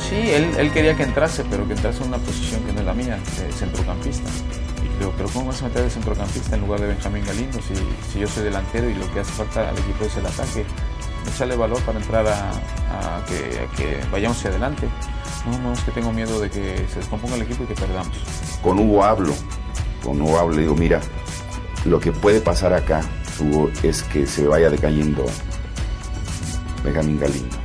[0.08, 2.86] Sí, él, él quería que entrase, pero que entrase en una posición que no es
[2.86, 4.28] la mía, de centrocampista.
[4.84, 7.74] Y creo, pero ¿cómo vas a meter de centrocampista en lugar de Benjamín Galindo si,
[8.12, 10.64] si yo soy delantero y lo que hace falta al equipo es el ataque?
[11.28, 12.52] Echarle valor para entrar a,
[13.26, 14.88] que, vayamos hacia adelante.
[15.46, 18.16] No, no, es que tengo miedo de que se descomponga el equipo y que perdamos.
[18.62, 19.34] con Hugo hablo,
[20.02, 21.00] con Hugo hablo, le digo, mira,
[21.84, 23.02] lo que puede pasar acá,
[23.38, 25.26] Hugo, es que se vaya decayendo
[26.82, 27.56] Benjamín Galindo.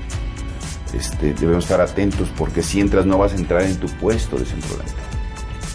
[0.94, 4.46] Este, debemos estar atentos porque si entras no vas a entrar en tu puesto de
[4.46, 5.00] centro delantero.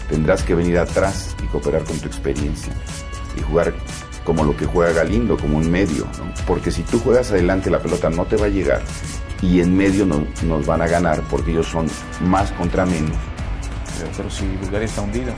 [0.09, 2.73] Tendrás que venir atrás y cooperar con tu experiencia
[3.37, 3.73] y jugar
[4.25, 6.33] como lo que juega Galindo, como un medio, ¿no?
[6.45, 8.81] porque si tú juegas adelante la pelota no te va a llegar
[9.41, 11.85] y en medio no- nos van a ganar porque ellos son
[12.21, 13.15] más contra menos.
[13.97, 15.33] Pero, pero si Bulgaria está hundida.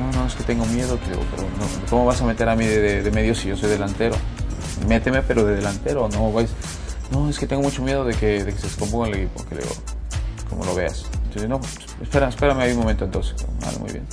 [0.00, 3.08] No, no, es que tengo miedo, pero no, ¿cómo vas a meter a mí de,
[3.12, 4.16] medio si yo soy delantero?
[4.88, 6.50] Méteme, pero de delantero, no, vais.
[7.12, 9.70] No, es que tengo mucho miedo de que, se descomponga el equipo, que digo,
[10.48, 11.04] como lo veas.
[11.26, 11.60] Entonces, no,
[12.02, 13.34] espera, espérame ahí un momento entonces.
[13.78, 14.06] Muy bien.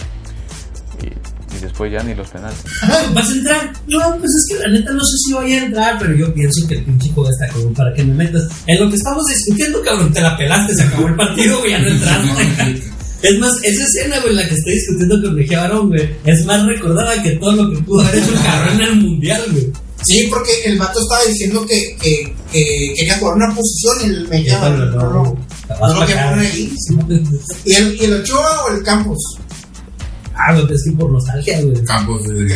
[1.01, 1.13] Y,
[1.57, 2.57] y después ya ni los penales.
[3.13, 3.73] ¿Vas a entrar?
[3.87, 6.67] No, pues es que la neta no sé si voy a entrar, pero yo pienso
[6.67, 8.43] que el pinche juego está como para que me metas.
[8.65, 11.79] En lo que estamos discutiendo, cabrón, te la pelaste, se acabó el partido, güey, ya
[11.79, 12.83] no entraste.
[13.23, 16.63] Es más, esa escena, güey, la que estoy discutiendo con Mejía Barón, güey, es más
[16.65, 19.71] recordada que todo lo que pudo haber hecho el cabrón en el mundial, güey.
[20.03, 24.27] sí, porque el vato estaba diciendo que, que, que quería jugar una posición y el
[24.27, 25.35] me Ya, no,
[25.75, 26.73] lo poner ahí.
[27.65, 29.17] ¿Y el, ¿Y el Ochoa o el Campos?
[30.39, 31.83] Ah, güey, es que por nostalgia, güey.
[31.85, 32.49] Campos de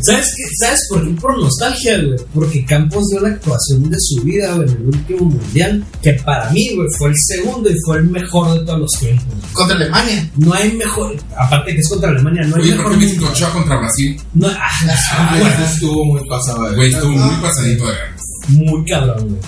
[0.00, 0.42] ¿Sabes qué?
[0.66, 1.20] ¿Sabes por qué?
[1.20, 2.16] Por nostalgia, güey.
[2.34, 5.84] Porque Campos dio la actuación de su vida, güey, en el último mundial.
[6.02, 9.26] Que para mí, güey, fue el segundo y fue el mejor de todos los tiempos.
[9.26, 9.52] güey.
[9.52, 10.30] Contra Alemania.
[10.36, 11.16] No hay mejor.
[11.36, 12.98] Aparte que es contra Alemania, no hay Oye, ¿por mejor.
[12.98, 14.20] qué México contra Brasil?
[14.34, 16.70] No, ah, Ah, estuvo muy pasado.
[16.70, 18.19] de Güey, estuvo muy pasadito de ver.
[18.48, 19.40] Muy cabrón, güey.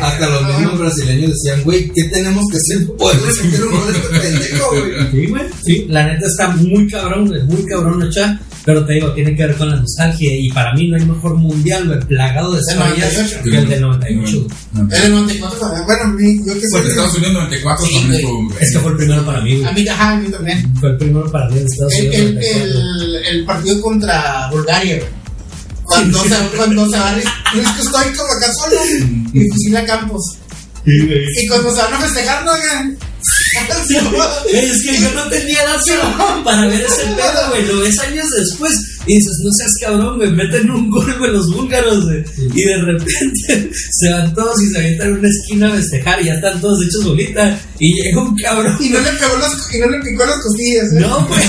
[0.00, 3.88] Hasta los mismos brasileños decían, güey, ¿qué tenemos que hacer para poder meter un gol
[3.88, 5.10] a este pendejo, güey?
[5.12, 5.42] Sí, güey.
[5.64, 7.42] Sí, la neta está muy cabrón, güey.
[7.44, 8.40] Muy cabrón, Ochoa.
[8.64, 10.30] Pero te digo, tiene que ver con la nostalgia.
[10.36, 13.36] Y para mí no hay mejor mundial, güey, plagado de 98.
[13.44, 14.46] que el del 98.
[14.74, 14.86] güey.
[14.98, 15.84] en el 94 también.
[15.86, 16.90] Bueno, a mí, yo que Porque sé.
[16.90, 18.48] Estados Unidos 94 Sí, también güey.
[18.60, 19.74] Es que fue el primero para mí, A güey.
[19.84, 20.74] mí, ajá, a mí también.
[20.80, 22.22] Fue el primero para mí de Estados El, Unidos.
[22.26, 23.00] el, 94.
[23.06, 25.08] el, el partido contra Bulgaria, güey.
[25.88, 28.76] Cuando se, cuando se va estoy como acá solo
[29.32, 30.36] y fusila a Campos.
[30.84, 32.98] Y cuando se van a festejar, no hagan.
[34.52, 35.80] Es que yo no tenía edad
[36.44, 37.66] para ver ese pedo, güey.
[37.66, 41.50] Lo ves años después Y dices, no seas cabrón, güey, meten un gol, güey, los
[41.50, 42.22] búlgaros, güey.
[42.54, 46.26] Y de repente se van todos y se avientan en una esquina a festejar y
[46.26, 47.58] ya están todos hechos bolita.
[47.78, 48.76] Y llega un cabrón.
[48.80, 51.00] Y no le las, y no le picó las costillas, ¿eh?
[51.00, 51.40] No, güey.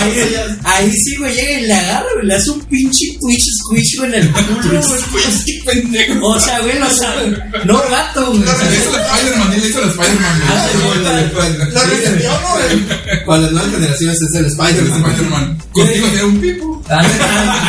[0.00, 3.98] Ahí, ahí sí, güey, llega y le agarra, güey, le hace un pinche twitch squish,
[3.98, 6.22] güey, en el culo, güey.
[6.22, 7.38] O sea, güey, lo sabe.
[7.66, 8.40] No rato, güey.
[8.40, 11.72] Le hizo la Spider-Man, le hizo la Spider-Man.
[11.72, 13.24] Lo reseteó, ¿no, güey?
[13.26, 15.02] Para las nuevas generaciones es el El Spider-Man.
[15.02, 15.58] Spider-Man.
[15.72, 16.82] Contigo era un pipo.
[16.88, 17.60] Ah, ah,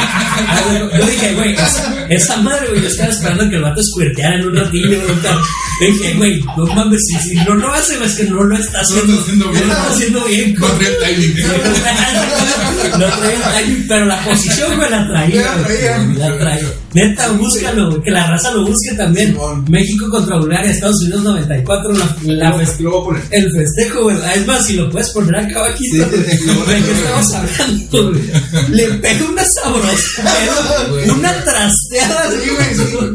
[0.47, 4.35] ah, Yo dije, güey, esa, esa madre, güey, yo estaba esperando que el vato squirteara
[4.35, 5.01] en un ratillo.
[5.79, 8.95] Dije, güey, no mames, si, si no lo hace, es que no lo está No
[8.95, 9.67] lo haciendo, está haciendo bien.
[9.67, 10.67] No lo está haciendo bien, No
[12.89, 15.41] No traía pero la posición me la traía.
[15.41, 15.97] La traía.
[16.03, 16.67] güey, La traía.
[16.93, 19.35] Neta, búscalo, que la raza lo busque también.
[19.67, 23.23] México contra Bulgaria, Estados Unidos 94, la, la fes- Lo voy a poner.
[23.31, 24.17] el festejo, güey.
[24.35, 26.83] Es más, si lo puedes poner acá abajito, Sí, sí, sí, lo voy a ¿de
[26.83, 28.21] qué estamos hablando, güey?
[28.69, 30.23] Le pega una sabrosa,
[31.17, 33.13] una trasteada, güey,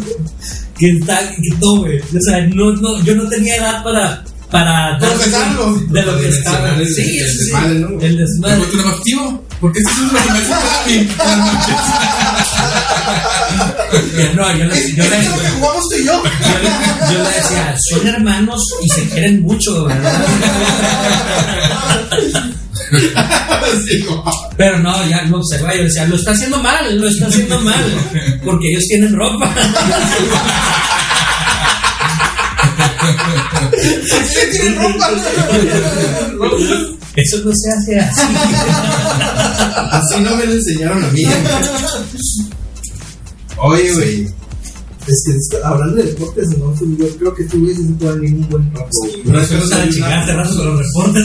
[0.79, 1.99] que está, que todo, güey.
[1.99, 5.75] O sea, no, no, yo no tenía edad para, para Procesarlo.
[5.89, 6.75] de lo que estaba.
[6.77, 7.45] El- Sí, el sí, sí.
[7.45, 8.01] desmadre, ¿no?
[8.01, 8.63] El desmadre.
[9.05, 9.43] tío.
[9.61, 11.09] ¿Por qué estás haciendo lo que me hace?
[14.37, 16.23] No, yo le, yo ¿Es le, lo que jugamos tú y yo?
[16.23, 20.23] yo le- yo le decía, son hermanos y se quieren mucho, ¿verdad?
[24.57, 25.75] Pero no, ya no se va.
[25.75, 27.85] Yo decía, lo está haciendo mal, lo está haciendo mal.
[28.45, 29.53] Porque ellos tienen ropa.
[33.83, 35.11] Sí, tienen ropa.
[37.17, 38.23] Eso no se hace así.
[39.91, 41.25] Así no me lo enseñaron a mí.
[43.59, 44.29] Oye, güey.
[45.07, 48.89] Es que hablando de deportes, no, yo creo que tú hubieses puede ningún buen papo.
[48.93, 49.23] güey.
[49.25, 51.25] No es cosa de chingar hace rato con los reportes.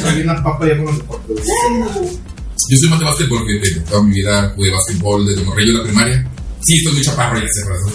[0.00, 1.36] Soy una papa ya con los deportes.
[2.70, 3.80] Yo soy más de básquetbol, fíjate.
[3.90, 6.30] Toda mi vida jugué básquetbol desde morrillo en la primaria.
[6.64, 7.92] Sí, estoy muy chaparro ya, razón.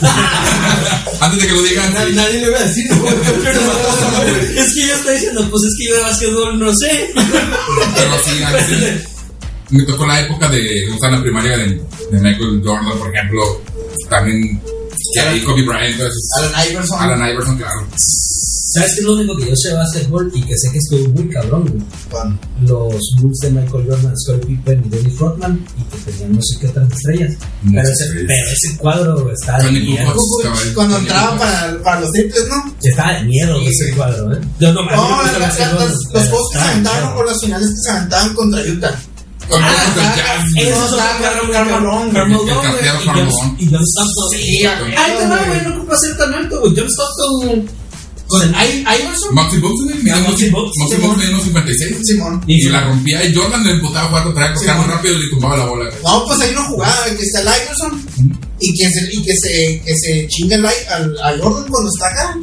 [1.21, 2.13] Antes de que lo digan, sí.
[2.13, 4.57] Nadie le va a decir, güey.
[4.57, 7.09] Es que yo estoy diciendo, pues es que yo de básquetbol no sé.
[7.13, 9.09] pero sí, antes
[9.71, 13.61] me tocó la época de, gustaba la primaria de, de Michael Jordan, por ejemplo.
[14.09, 14.59] También,
[15.13, 17.01] que ahí Kobe Bryant, entonces, Alan Iverson.
[17.01, 17.87] Alan Iverson, claro.
[18.71, 21.09] ¿Sabes qué es lo único que yo sé de básquetbol y que sé que estuvo
[21.09, 21.83] muy cabrón, güey?
[22.67, 26.59] Los Bulls de Michael Jordan, Scottie Pippen y Dennis Rodman y que tenían no sé
[26.59, 27.33] qué otras estrellas.
[27.65, 28.25] Pero ese, estrellas.
[28.27, 30.13] pero ese cuadro güey, estaba de miedo.
[30.75, 32.75] Cuando entraba para, para los triples, ¿no?
[32.83, 33.91] Estaba de miedo Sí, ese sí.
[33.95, 34.41] cuadro, ¿eh?
[34.59, 37.15] Yo no, los, los juegos que se miedo.
[37.17, 38.99] o las finales que se aventaban contra Utah.
[39.51, 42.11] Ah, ah, y John- Carmalón.
[43.57, 44.29] Y John Stockton.
[44.31, 45.47] Sí, a ver, Ay, te va, güey.
[45.49, 46.73] güey, no ocupa ser tan alto, güey.
[46.75, 47.78] John Stockton.
[48.29, 49.33] Con el I- Iverson.
[49.35, 51.09] Maxi Box, güey, Maxi Box, Maxi Simón.
[51.09, 51.97] Box mide unos 56.
[52.03, 52.43] Simón.
[52.47, 55.23] Y la rompía y Jordan le emputaba a cuatro traía, porque era muy rápido y
[55.23, 55.85] le tumbaba la bola.
[55.89, 56.03] güey.
[56.03, 58.05] No, pues hay una jugada que está el Iverson
[58.59, 62.07] y que se, y que se, que se chinga el, al, a Jordan cuando está
[62.07, 62.37] acá.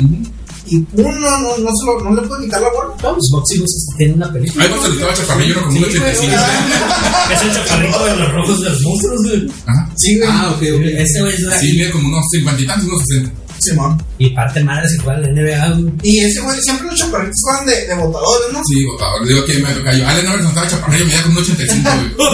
[0.68, 2.90] Y uno no, no, no, se lo- no le puede quitar la bola.
[3.00, 4.64] Vamos, Boxy Box hasta tiene una película.
[4.64, 6.32] Ahí cuando estaba chaparrillo, era como un 85.
[7.32, 9.48] Es el chaparrito de los rojos de los monstruos, güey.
[9.66, 9.90] Ajá.
[9.96, 10.28] Sí, güey.
[10.32, 10.82] Ah, ok, ok.
[10.98, 13.32] Ese güey es la- Sí, mide como unos 50 y tantos, unos 60.
[13.58, 14.02] Simón.
[14.18, 15.68] Y parte madre si juega en la NBA.
[15.80, 15.92] güey.
[16.02, 18.60] Y ese güey, siempre los chaparritos juegan de, de botadores, ¿no?
[18.68, 19.26] Sí, botador.
[19.26, 20.06] Digo que me toca yo.
[20.08, 22.28] Allen Iverson estaba chaparrillo, medía como un 85, güey.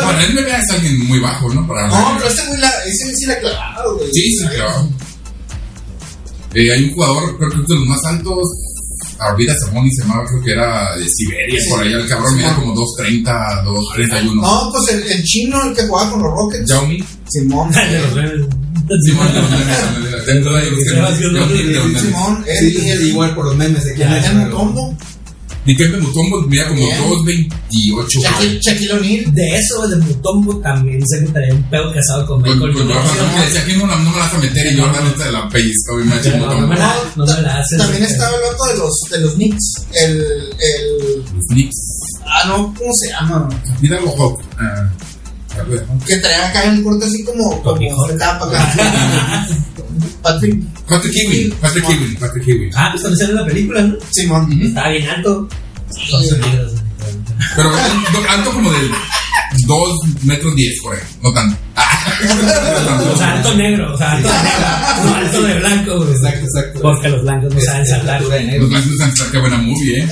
[0.00, 1.66] Para él me vea es alguien muy bajo, ¿no?
[1.66, 4.10] Para No, pero este güey, la, ese güey sí la ha clavado, güey.
[4.12, 4.88] Sí, sí, claro.
[6.54, 8.38] Eh, hay un jugador, creo que es de los más altos.
[9.32, 11.96] Olvida Samoni se llamaba, creo que era de Siberia, por allá.
[11.98, 14.34] El cabrón medía como 2.30, 2.31.
[14.40, 16.68] No, pues el, el chino, el que jugaba con los Rockets.
[16.70, 17.04] Yao Ming.
[17.28, 17.70] Simón.
[18.96, 19.04] De los memes.
[19.04, 22.00] Simón, de los memes, dentro de de.
[22.00, 22.44] Simón.
[22.46, 24.26] El, igual por los memes de quién el, es.
[24.26, 24.96] el Mutombo.
[25.68, 26.80] Dikembe Mutombo medía como
[27.24, 27.50] Bien.
[27.68, 28.22] 2.28.
[28.22, 29.34] Shaquille, Shaquille O'Neal.
[29.34, 33.04] De eso, de Mutombo, también sé que traía un pedo casado con Michael con Jordan.
[33.04, 33.34] ¿no?
[33.34, 36.00] que decía que no, me la vas a meter y Jordan no te la pellizcó
[36.00, 36.94] y me No, me la.
[37.76, 39.74] También estaba el vato de los, de los Knicks.
[39.92, 41.24] El, el.
[41.36, 41.76] Los Knicks.
[42.24, 43.48] Ah, no, ¿cómo se llama?
[43.82, 44.14] Mira los
[45.58, 45.86] Ah, ver.
[46.06, 47.62] Que traía acá en el corte así como.
[47.62, 49.46] Como tapa acá.
[50.22, 50.62] Patrick.
[50.88, 51.50] Patrick Ewing.
[51.60, 52.16] Patrick Ewing.
[52.16, 52.70] Patrick Ewing.
[52.74, 53.96] Ah, pues también sale la película, ¿no?
[54.10, 54.60] Simón.
[54.62, 55.48] Estaba bien alto.
[57.56, 57.70] Pero
[58.28, 58.90] alto, como del
[59.66, 61.02] 2 metros 10 por ahí.
[61.22, 61.56] No tanto.
[63.12, 65.04] O sea, alto negro, o sea, alto negro.
[65.04, 66.10] No alto de blanco, güey.
[66.10, 66.80] Exacto, exacto.
[66.80, 68.22] Porque los blancos no saben saltar.
[68.22, 70.08] Estatura de Los blancos usan qué buena movie, eh.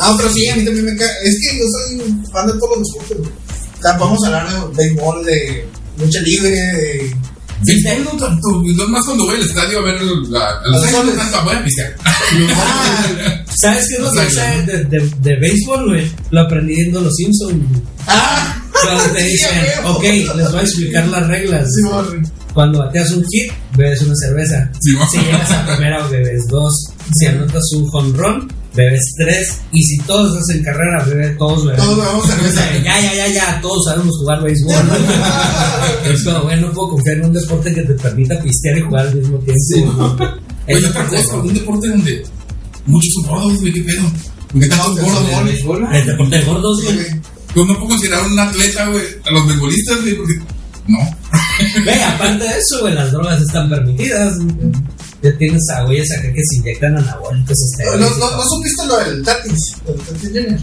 [0.00, 1.08] No, pero sí, a mí también me cae.
[1.24, 3.45] Es que yo soy fan de todos los deportes,
[3.88, 5.68] sea, vamos a hablar de béisbol, de
[5.98, 7.16] lucha libre, de
[7.64, 10.92] Béisbol no tanto, no más cuando voy al estadio a ver el- la- a los
[10.92, 11.94] no tanto, voy a pistear.
[13.48, 16.10] ¿Sabes qué es lo que sé de, de, de béisbol, güey?
[16.30, 17.64] Lo aprendí viendo Los Simpsons.
[18.06, 19.50] Ah, Cuando te Sí, dicen,
[19.84, 20.02] ok,
[20.36, 21.66] les voy a explicar las reglas.
[21.74, 21.82] sí.
[22.52, 24.70] Cuando bateas un hit, bebes una cerveza.
[24.80, 26.74] Sí, Si llegas a primera, bebes dos.
[27.14, 29.60] Si anotas un jonrón, bebes tres.
[29.72, 31.82] Y si todos hacen carrera, bebes todos bebes.
[31.82, 32.72] Todos bebemos cerveza.
[32.84, 34.74] Ya, ya, ya, ya, todos sabemos jugar béisbol.
[36.12, 39.06] es como, bueno, no puedo confiar en un deporte que te permita pistear y jugar
[39.08, 40.16] al mismo tiempo.
[40.66, 42.24] Es otra cosa, un deporte donde
[42.86, 44.02] muchos son gordos, güey, qué pedo.
[44.52, 45.44] Porque tantos No, gordos, ¿El güey.
[45.44, 45.88] béisbol?
[45.92, 46.96] El deporte de gordos, güey.
[47.66, 50.34] no puedo considerar un atleta, güey, a los beisbolistas, güey, porque.
[50.88, 50.98] No.
[51.84, 54.34] Ve, aparte de eso, güey, las drogas están permitidas.
[55.22, 57.58] Ya tienes a güeyes acá que se inyectan anabólicos.
[57.58, 58.48] No, esteroides y no, no todo.
[58.48, 60.60] supiste lo del Tatis, lo del Tatis Junior.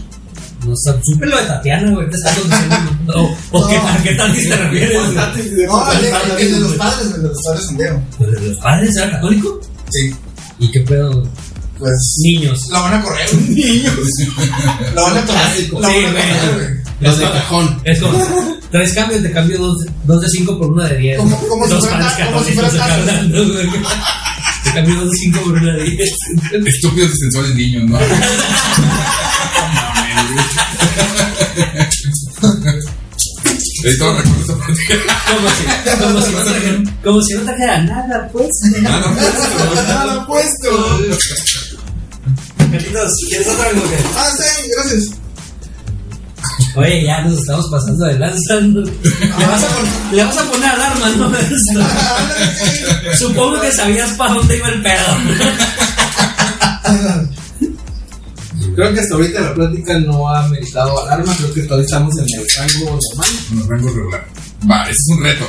[0.64, 2.08] No supe lo de Tatiana, güey.
[2.08, 2.76] ¿Qué estás diciendo?
[3.06, 3.88] No, ¿O qué, No.
[3.88, 4.96] a qué Tatis te refieres?
[4.96, 8.02] No, el de, el de los padres, el de los padres Leo.
[8.16, 9.60] ¿Pues de los padres era católico?
[9.90, 10.14] Sí,
[10.60, 11.28] ¿Y qué pedo?
[11.78, 11.92] pues.
[12.22, 12.60] Niños.
[12.70, 13.34] Lo van a correr.
[13.48, 13.94] Niños.
[14.94, 15.56] Lo van a correr.
[15.56, 15.84] Sí, güey.
[17.00, 17.80] Los de cajón.
[17.84, 18.24] Es como,
[18.70, 21.18] tres cambios, te cambio dos, dos de cinco por una de diez.
[21.18, 22.70] Como- como si dos fuera- padres como si fuera
[24.82, 26.10] dos de cinco por una de diez.
[26.66, 27.98] Estúpidos y sensuales niños, ¿no?
[33.84, 34.80] Esto recuerdo esa parte.
[35.28, 35.64] Como si,
[36.00, 38.48] como si, no, trajera, como si no trajera nada, pues.
[38.80, 39.74] Nada puesto.
[39.74, 40.70] Nada puesto.
[42.56, 43.96] Carlitos, ¿quieres otra algo que?
[44.16, 45.10] Ah, sí, gracias.
[46.76, 48.60] Oye, ya nos estamos pasando de lanza.
[48.60, 48.80] ¿no?
[48.80, 51.32] Le vas a, pon- le vas a poner alarma, ¿no?
[53.18, 55.06] Supongo que sabías para dónde iba el pedo.
[58.74, 61.34] Creo que hasta ahorita la plática no ha meritado alarma.
[61.36, 63.30] Creo que todavía estamos en el rango normal.
[63.52, 64.26] En el rango regular.
[64.70, 65.44] Va, ese es un reto.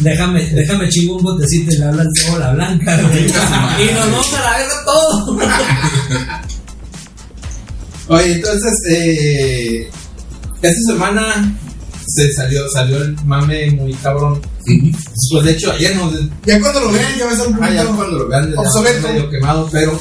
[0.00, 2.98] Déjame, déjame chingo un botecito y le hablan todo la blanca.
[3.80, 5.38] Y nos vamos a la guerra todo.
[8.10, 9.90] Oye, entonces, eh,
[10.62, 11.56] esta semana
[12.06, 14.40] se salió, salió el mame muy cabrón.
[15.30, 16.10] Pues de hecho, ayer no.
[16.44, 19.08] Ya cuando lo vean, ya va a ser un Ah, ya cuando lo vean, obsoleto.
[19.08, 19.98] medio quemado, pero.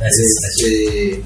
[0.00, 1.22] Este,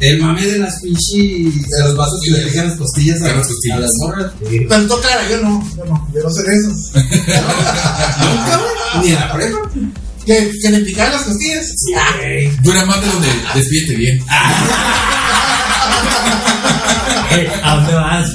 [0.00, 1.68] el mame de las pinches.
[1.70, 3.76] De los vasos que le dejan las costillas a, A las las- costillas.
[3.76, 4.32] a las morras.
[4.68, 6.92] Pero tú, Clara, yo no, yo no, yo no sé de esos.
[9.02, 9.58] Ni en la prepa.
[10.26, 11.66] Que, que le picaban las costillas.
[12.64, 14.18] Tú eras más de los de despídete bien.
[17.62, 18.30] ¿A dónde vas?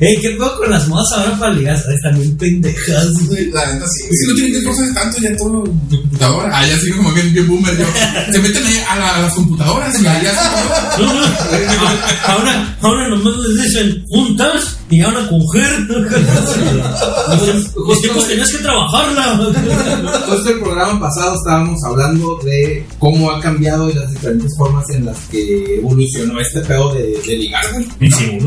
[0.00, 1.76] Ey, ¿qué pedo con las modas ahora para ligar?
[1.76, 3.50] Están bien pendejas, güey.
[3.50, 4.04] La neta sí.
[4.08, 6.50] Que no tienen que esforzarse tanto ya todo computadora.
[6.58, 7.84] Ah, ya sigo como que bien boomer yo.
[8.32, 10.26] Se meten ahí a, la- a las computadoras y ahí
[10.96, 11.06] todo.
[11.06, 11.26] No, no,
[12.26, 14.78] Ahora, ahora nomás les dicen juntas
[15.28, 15.86] coger.
[17.86, 19.52] Pues que pues tenías que trabajarla.
[20.28, 25.06] Justo el programa pasado estábamos hablando de cómo ha cambiado y las diferentes formas en
[25.06, 27.86] las que evolucionó este pedo de, de ligar, güey.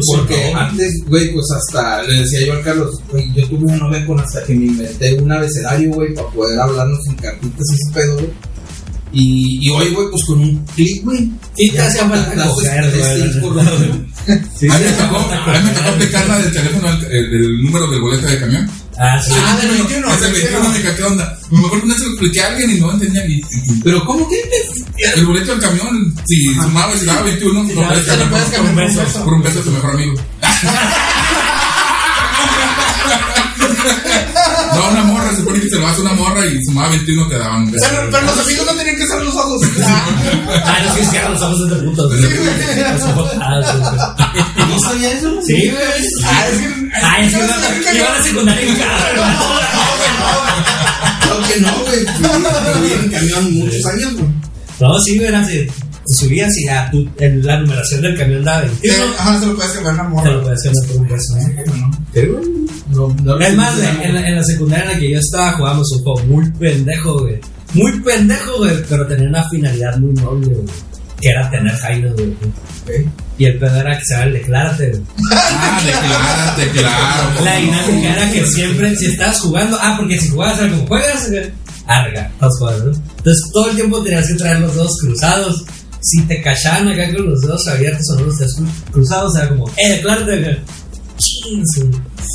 [0.05, 4.05] Porque antes, güey, pues hasta le decía yo al Carlos, güey, yo tuve una novia
[4.05, 7.93] con hasta que me inventé un abecedario, güey, para poder hablarnos en cartitas y ese
[7.93, 8.29] pedo, güey.
[9.13, 11.31] Y, y hoy, güey, pues con un clic, güey.
[11.55, 12.33] Sí, te hacía falta
[14.25, 15.93] Sí, a mí me tocó, falta a mí me tocó coger.
[15.93, 18.69] aplicar la del teléfono, el, número del boleto de camión.
[18.97, 19.33] Ah, sí.
[19.35, 21.39] Ah, del 21, Es el del 21, me ¿qué onda?
[21.51, 23.41] Mejor con eso lo expliqué a alguien y no entendía ni.
[23.83, 24.41] Pero, ¿cómo que?
[25.15, 29.01] El boleto del camión, si sumaba y daba 21, no puedes cambiar por, un beso,
[29.01, 29.23] beso.
[29.25, 30.13] por un beso a tu mejor amigo.
[34.73, 35.03] No, una
[35.35, 37.85] se supone que se lo hace una morra y sumaba 21 te daban un beso.
[37.89, 39.61] Pero, pero los amigos no tenían que ser los ojos.
[39.83, 42.07] Ah, no, sí, es que ahora los ojos de putos.
[42.07, 42.21] güey.
[42.21, 43.77] Los ojos- ah, sí,
[44.69, 45.39] ¿No sabía eso?
[45.45, 45.83] Sí, güey.
[46.25, 46.89] Ah, es que.
[47.01, 49.05] Ah, es que no, iba es que a- la secundaria en casa.
[51.21, 52.05] Claro que no, güey.
[53.51, 54.27] Muchos años, güey.
[54.79, 55.67] No, sí, güey, era así.
[56.07, 58.95] Te subías y ya tú, en la numeración del camión daba 21.
[58.95, 60.31] Eh, Ajá, se lo puedes cambiar una morra.
[60.31, 61.35] lo puedes hacer por un beso.
[62.91, 65.51] No, no Es más, en, en la, en la secundaria en la que yo estaba
[65.53, 67.39] jugábamos un juego muy pendejo, güey.
[67.73, 70.67] Muy pendejo, güey, pero tenía una finalidad muy noble, güey.
[71.19, 72.35] Que era tener jainas, güey.
[73.37, 75.01] Y el pedo era que se llama el declárate, güey.
[75.31, 77.43] Ah, declárate, claro.
[77.43, 81.51] La dinámica era que siempre, si estabas jugando, ah, porque si jugabas algo, juegas, güey.
[81.87, 82.91] Arga, estás jugando, ¿no?
[83.17, 85.65] Entonces todo el tiempo tenías que traer los dedos cruzados.
[86.07, 89.49] Si te cachaban acá con los dedos abiertos o no los dedos cru- cruzados, era
[89.49, 89.99] como, eh,
[90.39, 90.57] güey.
[91.17, 91.89] 15.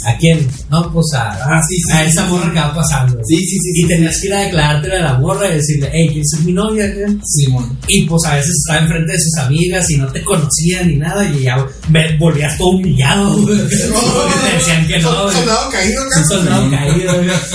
[0.07, 0.48] ¿A quién?
[0.70, 2.50] No, pues a, Ah, sí, sí, a sí, esa sí, morra sí.
[2.53, 3.18] que va pasando.
[3.26, 3.70] Sí, sí, sí.
[3.83, 6.53] Y tenías que ir a declarártela a la morra y decirle, hey, ¿quién es mi
[6.53, 6.87] novia?
[7.24, 7.79] Simón.
[7.88, 11.24] Y pues a veces estaba enfrente de sus amigas y no te conocían ni nada
[11.29, 13.37] y ya me volvías todo humillado.
[13.46, 15.35] Porque te decían que no, güey.
[15.37, 16.29] Soldado caído, Un cabrón.
[16.29, 17.12] soldado caído.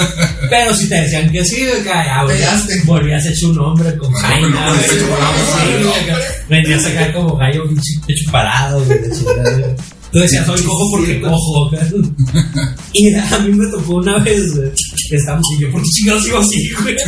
[0.50, 6.18] Pero si te decían que sí, ya volvías, volvías hecho un hombre con Sí, acá.
[6.50, 8.84] Venías acá como pinche hecho parado,
[10.12, 10.12] de.
[10.12, 11.72] Tú decías, soy cojo porque cojo.
[12.94, 14.72] Y a mí me tocó una vez, güey,
[15.10, 16.96] que estábamos y yo, ¿por qué chingados sigo así, güey?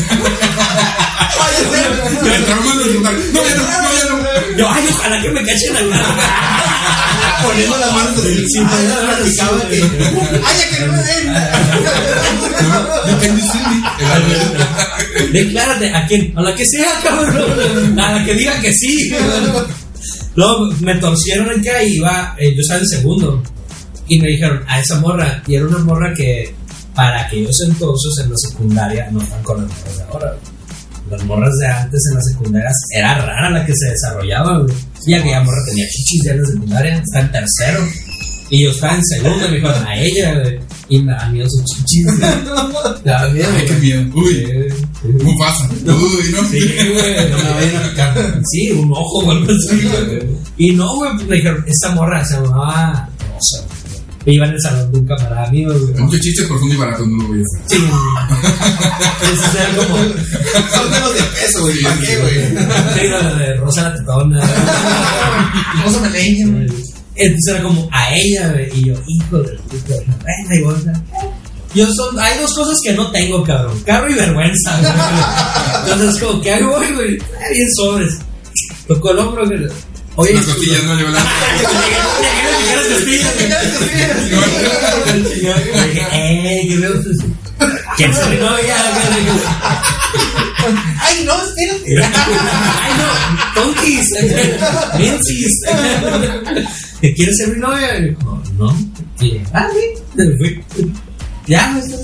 [2.24, 3.14] Yo entraba más en el lugar.
[3.34, 4.58] No, ya no, no, ya no.
[4.58, 6.04] Yo, ay, ojalá que me cachen al lado.
[7.44, 9.38] Poniendo las manos poniendo ya las manos así,
[9.70, 9.78] que.
[9.78, 10.28] güey.
[10.46, 11.26] Ay, ya que no me den.
[13.42, 13.62] See
[15.32, 15.40] me?
[15.40, 16.34] Declárate, ¿a quién?
[16.36, 18.00] A la que sea, cabrón.
[18.00, 19.12] A la que diga que sí.
[20.38, 23.42] Luego me torcieron acá y iba, eh, yo estaba en segundo.
[24.08, 25.42] Y me dijeron, a esa morra.
[25.48, 26.54] Y era una morra que,
[26.94, 30.38] para aquellos entonces en la secundaria, no están con las morras de ahora.
[31.10, 34.76] Las morras de antes en las secundarias era rara la que se desarrollaba, güey.
[35.08, 37.84] Y aquella morra tenía chichis ya en la secundaria, está en tercero.
[38.52, 40.60] Y yo estaba en segundo, me dijeron a ella, güey.
[40.90, 42.06] Y me da miedo sus chichis.
[43.04, 44.02] Da miedo, Ay, qué miedo.
[44.16, 44.48] Uy.
[45.20, 45.70] ¿cómo pasa?
[45.72, 46.44] Uy, no.
[46.50, 47.30] Sí, güey.
[47.30, 48.42] No me vayan a picar.
[48.52, 50.28] Sí, un ojo o algo así, güey.
[50.58, 53.66] Y no, güey, me dijeron, esta morra se llamaba Rosa.
[54.24, 54.36] güey.
[54.36, 56.02] Iba en el salón de un camarada mío, güey.
[56.04, 57.62] Muchos chistes profundo y barato, no lo voy a hacer.
[57.80, 59.34] Sí, güey.
[59.34, 59.98] Eso era como.
[59.98, 61.82] Son de los de peso, güey.
[61.84, 62.36] ¿Para qué, güey?
[62.96, 64.40] Sí, de Rosa la tetona.
[65.78, 66.68] Vamos a me leña, güey.
[67.18, 68.70] Entonces era como a ella, güey.
[68.80, 69.96] Y yo, hijo de puta.
[69.96, 70.76] Bueno, y vos,
[71.74, 73.80] yo son, hay dos cosas que no tengo, cabrón.
[73.86, 74.92] Carro y vergüenza, güey.
[75.94, 77.18] Entonces, como, ¿qué hago hoy, güey?
[77.22, 78.14] Ah, Bien sobres.
[78.88, 79.60] Tocó el hombro, güey.
[80.16, 81.26] Oye, Las costillas no llevan la.
[87.98, 88.76] ¿Quién es mi novia?
[91.00, 92.04] Ay, no, espérate.
[92.82, 94.10] Ay, no, tonquis,
[94.98, 95.62] mensis.
[97.02, 98.16] ¿Que quieres ser mi novia?
[98.58, 98.76] No.
[99.20, 100.62] Y, ah, sí.
[101.48, 102.02] Ya, no estás.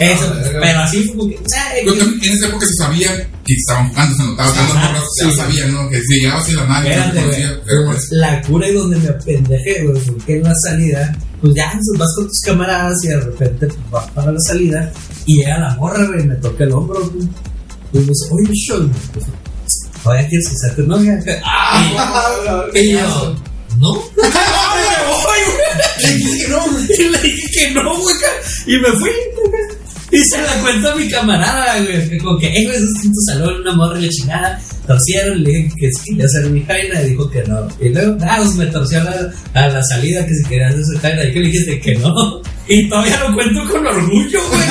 [0.00, 1.36] Eso, pero así fue como que.
[1.36, 5.28] también en esa época se sabía que estaban jugando, se notaba, Ajá, morras, sí.
[5.28, 5.90] ya sabían, ¿no?
[5.90, 10.00] Que si llegaba así la madre, no se La cura y donde me apendejé, güey,
[10.00, 13.66] fue que en la salida, pues ya pues, vas con tus camaradas y de repente
[13.66, 14.92] pues, vas para la salida
[15.26, 17.28] y llega la morra, güey, y me toca el hombro, güey.
[17.92, 18.48] Y me dice, oye,
[19.12, 19.26] pues,
[20.02, 21.18] todavía quieres que sea tu novia.
[22.74, 23.36] Y yo,
[23.78, 24.02] ¿no?
[26.02, 26.86] Le dije que no, güey.
[26.86, 28.16] Le dije que no, güey.
[28.66, 29.10] Y me fui.
[30.12, 32.18] Y se la cuento a mi camarada, güey.
[32.18, 34.60] Como que, eh, güey, en tu salón, una morra y la chingada.
[34.86, 37.66] Torcieron, le dije que si quería ser mi jaina y dijo que no.
[37.80, 40.84] Y luego, ah, pues me torció a la, a la salida que si quería hacer
[40.84, 41.24] su jaina.
[41.24, 42.42] Y que le dijiste que no.
[42.68, 44.62] Y todavía lo cuento con orgullo, güey.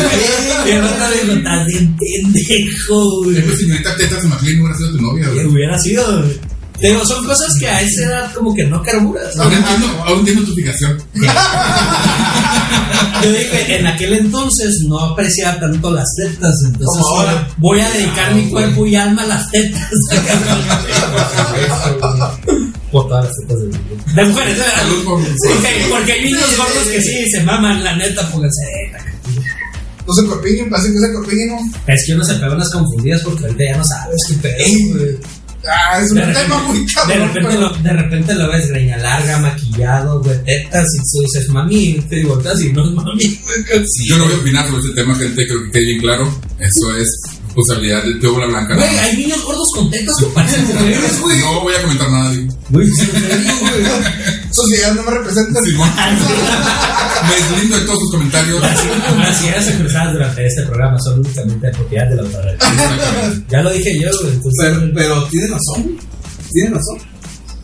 [0.67, 3.41] Y el otro dijo, estás bien pendejo, güey.
[3.41, 5.45] pues, señorita Teta se McLean hubiera sido tu novia, güey.
[5.47, 6.50] hubiera sido, güey.
[6.81, 9.35] Pero son cosas que a esa edad como que no carburas.
[9.35, 9.43] ¿no?
[9.43, 10.97] Ahora entiendo, ahora entiendo tu fijación.
[13.23, 17.47] Yo dije, en aquel entonces no apreciaba tanto las tetas, entonces ahora.
[17.57, 19.89] voy a dedicar mi cuerpo y alma a las tetas.
[22.91, 24.15] Por todas las tetas de mujeres.
[24.15, 24.81] De mujeres, de verdad.
[24.81, 28.61] Salud por- Porque, porque hay niños gordos que sí se maman, la neta, pónganse
[30.07, 31.59] No se corpiño, parece que se corpiño, ¿no?
[31.93, 35.17] Es que uno se pega unas confundidas porque ahorita ya no sabes qué pedo, güey.
[35.69, 37.27] Ah, es un De tema muy repente, de, cabrón.
[37.27, 41.49] repente pero- lo, de repente lo ves greña larga, maquillado, güey, tetas, y tú dices,
[41.49, 43.23] mami, te digo, y no es mami.
[44.07, 46.41] Yo no voy a opinar sobre este tema, gente, creo que quede bien claro.
[46.59, 47.09] Eso es
[47.55, 48.75] responsabilidad de Teobola Blanca.
[48.75, 51.39] Güey, hay niños gordos con tetas que parecen mujeres, güey.
[51.39, 52.53] No voy a comentar nada, digo.
[52.69, 52.87] Güey.
[54.51, 55.61] Sociedad no me representa.
[55.61, 55.89] Simón.
[57.27, 58.61] Me deslindo de todos sus comentarios.
[58.61, 62.55] Las ideas expresadas durante este programa son únicamente de propiedad de la autora.
[63.49, 64.33] Ya lo dije yo, güey.
[64.33, 65.97] Entonces, Pero, pero tiene razón.
[66.51, 67.10] Tiene razón.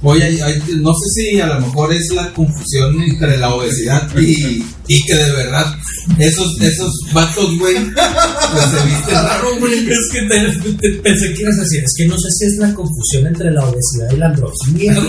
[0.03, 4.07] Oye, hay- hay- no sé si a lo mejor es la confusión entre la obesidad
[4.19, 5.75] y, y que de verdad
[6.19, 9.89] esos, esos vatos, güey, pues se visten raro, güey.
[9.89, 10.39] es que te,
[10.81, 13.49] te- pensé que ibas a decir, es que no sé si es la confusión entre
[13.51, 14.95] la obesidad y la androginia.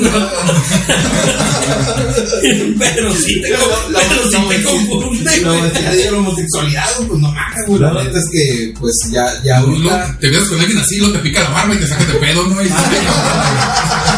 [2.78, 6.84] pero sí te, La- la- pero sí la te confunde, La obesidad y la homosexualidad,
[6.96, 7.80] pues no mames, güey.
[7.80, 10.08] La neta es que, pues ya, ya ahorita.
[10.12, 12.14] No, te ves con alguien así, lo te pica la barba y te saca de
[12.14, 12.62] pedo, ¿no?
[12.62, 12.68] Y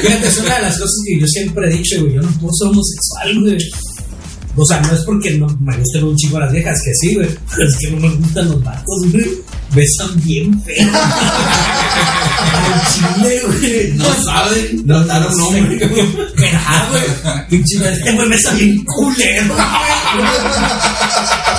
[0.00, 2.14] Fíjate, es una de las cosas que yo siempre he dicho, güey.
[2.14, 3.58] Yo no puedo ser homosexual, güey.
[4.56, 7.28] O sea, no es porque no me gusten un chingo las viejas, que sí, güey.
[7.54, 9.30] Pero es que no me gustan los vatos, güey.
[9.72, 10.90] Besan bien feo.
[12.52, 13.92] Al chile, güey.
[13.94, 15.78] No saben tratar a un hombre.
[16.36, 17.02] Pero, ah, güey.
[17.48, 19.60] Pinche, este güey está bien culero, güey.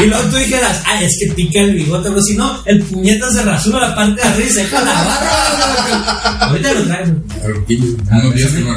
[0.00, 3.30] Y luego tú dijeras, ah, es que pica el bigote, pero si no, el puñeta
[3.32, 6.46] se rasura la parte de arriba y se deja la barba.
[6.46, 7.12] Ahorita lo traigo.
[7.44, 8.76] Unos días que no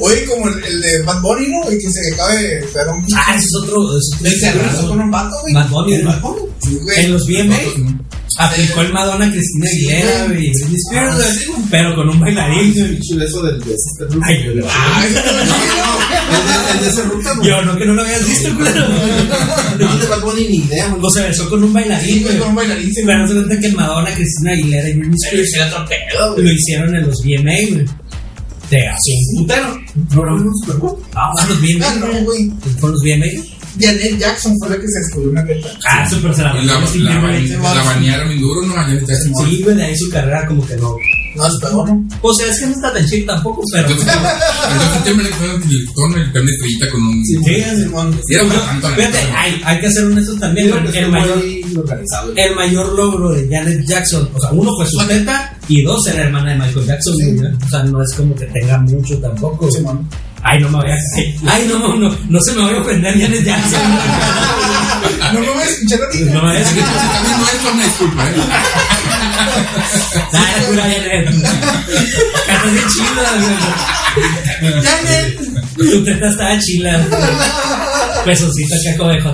[0.00, 1.68] Oye, como el, el de Bad Bunny, ¿no?
[1.68, 3.96] El que se acaba de pegar un Ah, ese es otro.
[3.96, 5.54] Es otro se con un vato, güey.
[5.54, 6.10] Bad Bunny, ¿El ¿no?
[6.10, 6.42] Bad Bunny?
[6.62, 7.04] Sí, güey.
[7.04, 7.56] En los VMA
[8.40, 10.52] aplicó el Madonna Cristina Aguilera, güey.
[11.70, 12.72] pero con un bailarín.
[12.74, 13.62] Pinche beso del.
[14.22, 14.64] Ay, yo, El el
[17.36, 17.48] güey.
[17.48, 18.88] yo no que no lo habías visto, claro.
[19.78, 21.00] No de Bad Bunny ni idea, güey.
[21.04, 22.92] O se besó con un bailarín, Sí, güey, con un bailarín.
[22.94, 26.32] se Pero se cuenta que Madonna, Cristina Aguilera y Britney Pero Spears es otro pedo,
[26.34, 26.44] güey.
[26.46, 27.86] lo hicieron en los VMA, güey.
[28.68, 29.80] Te hace un putero.
[30.14, 30.96] No, no, no, Bowl.
[31.14, 31.94] Ah, los Ah, VMA.
[31.96, 32.06] no.
[32.78, 33.26] Fueron los VMA.
[33.78, 35.68] Janet Jackson fue la que se descubrió una neta.
[35.88, 36.78] Ah, súper se la Y la,
[37.84, 38.74] banearon bien duro, ¿no?
[38.88, 39.32] En Jackson.
[39.46, 40.94] Sí, güey, de ahí su carrera como que no.
[41.36, 42.08] No, pegó, ¿no?
[42.22, 43.88] O sea, es que no está tan chido tampoco, pero.
[43.88, 44.14] Entonces,
[45.06, 47.24] el con el de estrellita con un.
[47.24, 50.66] Sí, la Fíjate, hay, hay que ser honestos también.
[50.66, 51.40] Digo que El, mayor,
[52.36, 56.24] el mayor logro de Janet Jackson, o sea, uno fue su teta y dos era
[56.24, 57.16] hermana de Michael Jackson.
[57.16, 57.36] Sí.
[57.64, 59.70] O sea, no es como que tenga mucho tampoco.
[59.70, 60.08] Simón.
[60.42, 60.96] Ay, no me voy a.
[61.52, 63.80] Ay, no, no, no, no se me voy a ofender Janet Jackson.
[65.32, 66.30] No me voy a escuchar ahorita.
[66.32, 66.88] No me voy a escuchar.
[66.88, 68.34] estás viendo esto, una disculpa, ¿eh?
[70.32, 71.26] Dale, pura Janet.
[72.46, 73.22] Cantas bien chila,
[75.76, 75.90] güey.
[75.90, 76.98] Tu teta estaba chila.
[76.98, 77.04] De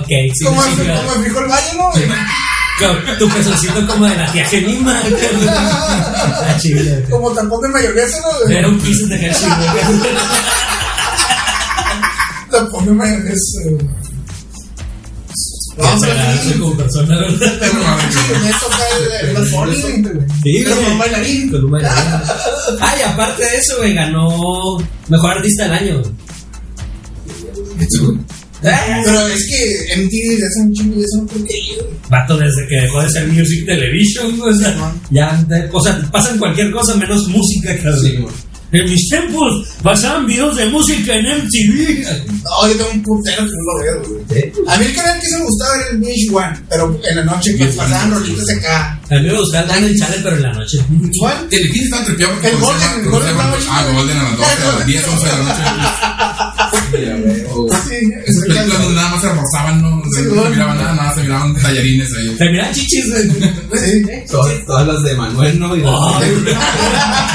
[0.01, 0.31] cakes.
[0.33, 0.99] sí, Como sí, el claro.
[1.01, 1.91] como el frijol baño, ¿no?
[3.17, 5.01] Tu pezoncito como de la tía Gemima.
[5.01, 5.15] Güey.
[7.09, 8.29] Como tampón de mayonesa, ¿no?
[8.49, 9.49] Era un kiss de Hershey,
[12.49, 12.61] güey.
[12.61, 13.59] Tampón de mayonesa.
[13.65, 13.77] güey.
[15.77, 16.59] No, Se pero agradece sí.
[16.59, 17.53] como persona, ¿verdad?
[17.59, 18.85] Pero con eso fue
[19.29, 20.27] el- güey.
[20.43, 21.51] Sí, Pero con bailarín.
[21.51, 22.03] Con un bailarín.
[22.81, 24.77] Ah, y aparte de eso, güey, ganó
[25.07, 26.01] Mejor Artista del Año.
[28.59, 31.83] Pero es que MTV desde hace un chingo de eso no creo que haya ido,
[31.85, 31.97] güey.
[32.09, 36.01] Vato desde que dejó de ser Music Television, güey, o sea, ya, de- o sea,
[36.11, 37.99] pasan cualquier cosa menos música, claro.
[38.01, 38.33] Sí, güey.
[38.69, 42.03] En mis tiempos pasaban videos de música en MTV.
[42.43, 44.51] No, yo tengo un putero que no lo veo, güey.
[44.67, 47.23] A mí el canal que se me gustaba era el Beach One, pero en la
[47.23, 48.99] noche pues, pasaban rolitas acá.
[49.09, 50.77] A mí me gustaba el Daniel Channel, pero en la noche.
[51.17, 51.47] ¿Cuál?
[51.49, 53.91] Telefilm está trepeado porque El Golden, el Golden estaba Ah.
[53.93, 57.26] Golden a las 12, a las 10, 11 de la noche.
[59.27, 60.01] se rozaban, ¿no?
[60.03, 60.49] Sí, No se güey.
[60.51, 62.35] miraba nada, nada, se miraban tallarines ahí.
[62.37, 63.23] Se miran chichis, güey.
[63.81, 64.05] Sí.
[64.31, 65.75] Todas, todas las de Manuel, ¿no?
[65.75, 65.91] Y las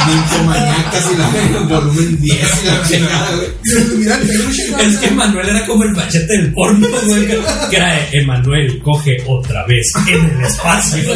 [0.06, 3.48] Ninfomaniacas y la volumen 10 y la chingada, güey.
[4.82, 7.26] Es que Emanuel era como el machete del porno, güey.
[7.70, 11.02] Que era Emanuel coge otra vez en el espacio.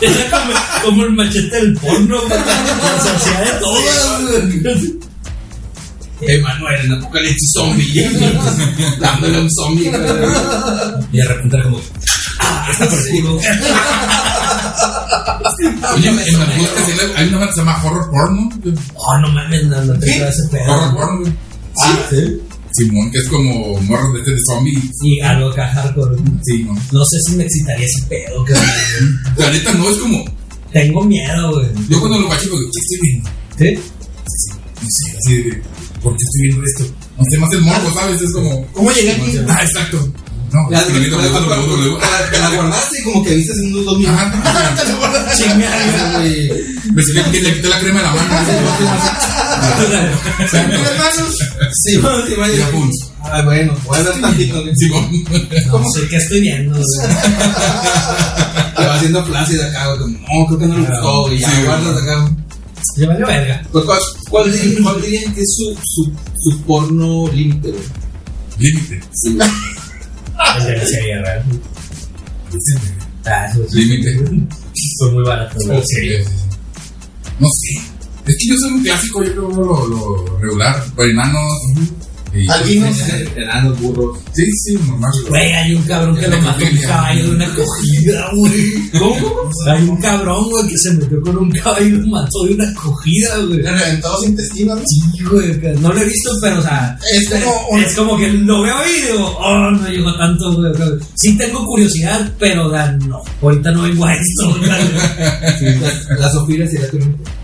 [0.00, 0.52] Era como,
[0.82, 2.40] como el machete del porno, güey.
[3.02, 4.22] Se hacía de todas,
[4.62, 4.98] güey.
[6.20, 8.08] Emanuel en Apocalipsis Zombie.
[9.00, 9.92] Dándole un zombie.
[11.12, 11.80] Y de repente como,
[12.40, 13.40] ah, está por el culo.
[15.94, 16.16] Oye, en
[16.58, 18.48] buscas hay una banda que se llama Horror Porn, ¿no?
[18.94, 20.94] Oh, no mames, no, no te ese Horror pedo.
[20.94, 21.32] Porn, güey.
[21.78, 22.40] Ah, sí.
[22.76, 24.82] Simón, que es como morros de este de zombie.
[25.02, 26.16] Y algo acá hardcore.
[26.42, 26.74] Sí, no.
[26.90, 29.20] No sé si me excitaría ese pedo, cabrón.
[29.36, 30.24] La neta no es como.
[30.72, 31.68] Tengo miedo, güey.
[31.88, 33.30] Yo cuando lo bacho, digo, ¿qué estoy viendo?
[33.58, 33.78] ¿Sí?
[35.18, 35.62] Así de.
[36.04, 36.84] ¿Por qué estoy viendo esto?
[37.18, 38.20] No sé, más el morbo, ¿sabes?
[38.22, 38.66] Es como.
[38.72, 39.38] ¿Cómo llegué aquí?
[39.48, 40.08] Ah, exacto.
[40.52, 44.20] No, Ya, escribiendo la- la guardaste y como que viste en unos dos minutos.
[44.44, 45.34] Ajá.
[45.36, 46.18] Chingada.
[46.18, 46.48] güey.
[46.94, 48.34] Me sirve que le quité la crema de la mano.
[50.68, 51.38] Mis manos.
[51.72, 52.00] Sí, sí,
[52.54, 52.90] Y ya, pum.
[53.22, 54.62] Ah, bueno, voy a ver tantito.
[54.62, 57.08] No sé qué estoy viendo, güey.
[58.76, 60.12] Te va haciendo flácida acá, güey.
[60.12, 61.38] No, creo que no le gustó, güey.
[61.40, 62.30] Ya guardas acá.
[62.96, 63.62] Ya valió verga.
[63.72, 63.98] Pues, ¿Cuál,
[64.30, 67.74] cuál, dirían, cuál dirían que es su, su, su porno límite?
[68.58, 69.00] Límite.
[69.12, 69.38] Sí.
[70.58, 71.44] El de la serie real.
[73.26, 73.84] Ah, eso sí.
[73.84, 74.46] Límite.
[74.98, 75.80] Fue muy barato, güey.
[75.86, 76.30] Sí, sí, sí.
[77.40, 77.80] No sé.
[78.26, 80.84] Es que yo soy un clásico, yo creo lo, lo regular.
[80.94, 81.52] Pues, enanos.
[82.34, 82.96] Y- Albinos.
[83.36, 84.18] Enanos, burros.
[84.32, 85.12] Sí, sí, normal.
[85.28, 88.90] Güey, hay un cabrón que lo mató un caballo de una cogida, güey.
[88.98, 89.50] ¿Cómo?
[89.70, 92.74] Hay un cabrón, güey, que se metió con un caballo y lo mató de una
[92.74, 93.58] cogida, güey.
[93.62, 94.84] Le reventó los intestinos, ¿no?
[94.86, 98.28] Sí, güey, no lo he visto, pero, o sea, Es como un- es como que
[98.32, 100.72] lo veo y digo, oh, no llegó tanto, güey.
[101.14, 104.70] Sí tengo curiosidad, pero, o sea, no, ahorita no vengo a esto, güey.
[105.58, 106.28] Sí, la, la.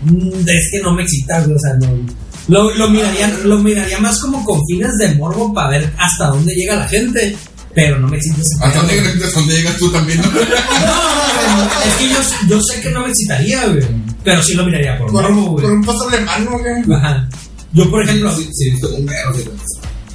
[0.03, 2.30] Mm, Es que no me excita, güey, o sea, no.
[2.51, 6.53] Lo, lo, miraría, lo miraría más como con fines de morbo para ver hasta dónde
[6.53, 7.35] llega la gente,
[7.73, 8.29] pero no me ese
[8.61, 10.19] ¿Hasta dónde llegas, hasta dónde llegas tú también?
[10.21, 10.27] ¿no?
[10.31, 13.85] No, es que yo, yo sé que no me excitaría, güey.
[14.25, 15.63] Pero sí lo miraría por Con, morbo, un- güey.
[15.65, 16.97] con un paso alemán, güey.
[16.97, 17.29] Ajá.
[17.73, 19.33] Yo, por ejemplo, Sí, sí, un perro.
[19.33, 19.43] sí,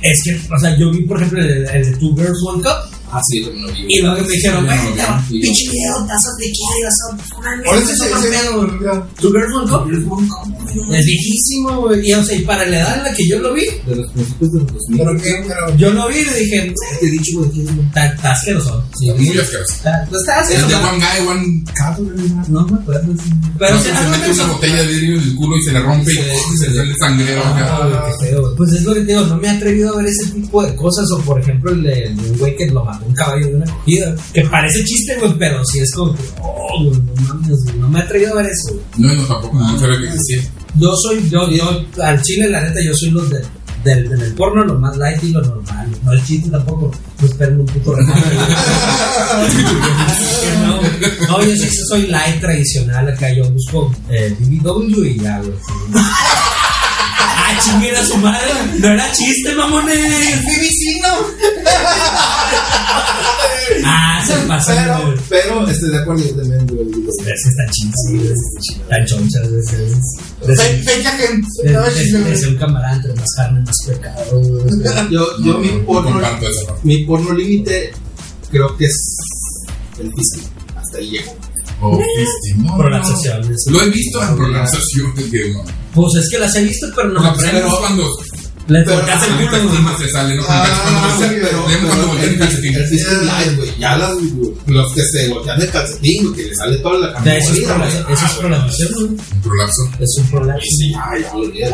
[0.02, 2.96] es que, o sea, yo vi, por ejemplo, el, el de Two Girls One Cup.
[3.10, 3.86] Ah, sí, lo lo vi.
[3.88, 7.34] Y luego me dijeron, No, güey, no, no, pinche video, tazas de qué, vas a
[7.34, 10.55] poner Ahora sí no Two Girls One Cup.
[10.92, 12.08] Es viejísimo, güey.
[12.08, 14.10] Y, o sea, y para la edad en la que yo lo vi, De los
[14.12, 14.98] principios de los 2000.
[14.98, 15.76] Pero que, pero.
[15.76, 17.86] yo lo vi y le dije, dicho, güey, que es, güey.
[17.86, 18.84] está está asqueroso.
[18.98, 19.74] Sí, Muy asqueroso.
[19.74, 20.88] Está está Es de asqueroso.
[20.88, 22.30] One Guy, One Cup, güey.
[22.48, 23.14] No me acuerdo.
[23.58, 26.56] Pero se mete una botella de vidrio en el culo y se le rompe y
[26.58, 27.76] se le sale acá.
[27.76, 28.54] Ah, qué feo.
[28.56, 30.74] Pues es lo que te digo, no me he atrevido a ver ese tipo de
[30.74, 31.06] cosas.
[31.12, 34.14] O por ejemplo, el de un güey que lo mató un caballo de una cogida.
[34.32, 38.02] Que parece chiste, güey, pero sí es como que, oh, no mames, no me he
[38.02, 38.80] atrevido a ver eso.
[38.98, 40.50] No, no, tampoco, no sabía que existía.
[40.78, 43.40] Yo soy, yo, yo, al chile, la neta, yo soy los de,
[43.82, 45.88] del, del porno, lo más light y lo normal.
[46.02, 46.90] No el chiste tampoco,
[47.22, 47.96] esperen un puto
[50.62, 50.80] no,
[51.28, 55.54] no, yo sí soy light tradicional acá, yo busco eh, BBW y ya, güey.
[57.64, 59.96] Chinguen a su madre, no era chiste, mamones.
[60.44, 61.08] Mi vecino.
[63.84, 66.84] Ah, se pasan, Pero, pero estoy de acuerdo, yo también, güey.
[66.86, 68.38] digo, Es que están chingas,
[68.80, 69.92] están chonchas, es- es-
[70.48, 70.58] es-
[71.94, 72.36] sí, de güey.
[72.36, 74.42] ser un camarada entre más carne, más pecado.
[75.10, 76.20] Yo, yo mi No, porno,
[76.84, 77.92] mi porno límite
[78.50, 79.16] creo que es
[79.98, 80.46] el físico.
[80.76, 81.34] Hasta ahí llego.
[81.80, 82.78] O fisting, no, no.
[82.78, 83.64] Prolapsaciones.
[83.68, 85.64] Lo he visto en que no.
[85.94, 87.66] Pues es que las he visto, pero no prendo.
[87.66, 88.10] es cuando
[88.68, 90.42] Le pero- tocas el el culo, se sale, ¿no?
[90.48, 92.74] Ah, sí, cuando pero voltea el calcetín.
[93.56, 93.70] güey.
[93.78, 94.10] Ya las,
[94.66, 97.36] los que se voltean el calcetín, que le sale toda la camisa.
[97.38, 97.52] eso
[98.26, 99.06] es prolapsación, güey.
[99.06, 99.82] Un prolapso.
[100.00, 100.68] Es un prolapso.
[101.10, 101.24] Ay,
[101.58, 101.68] ya,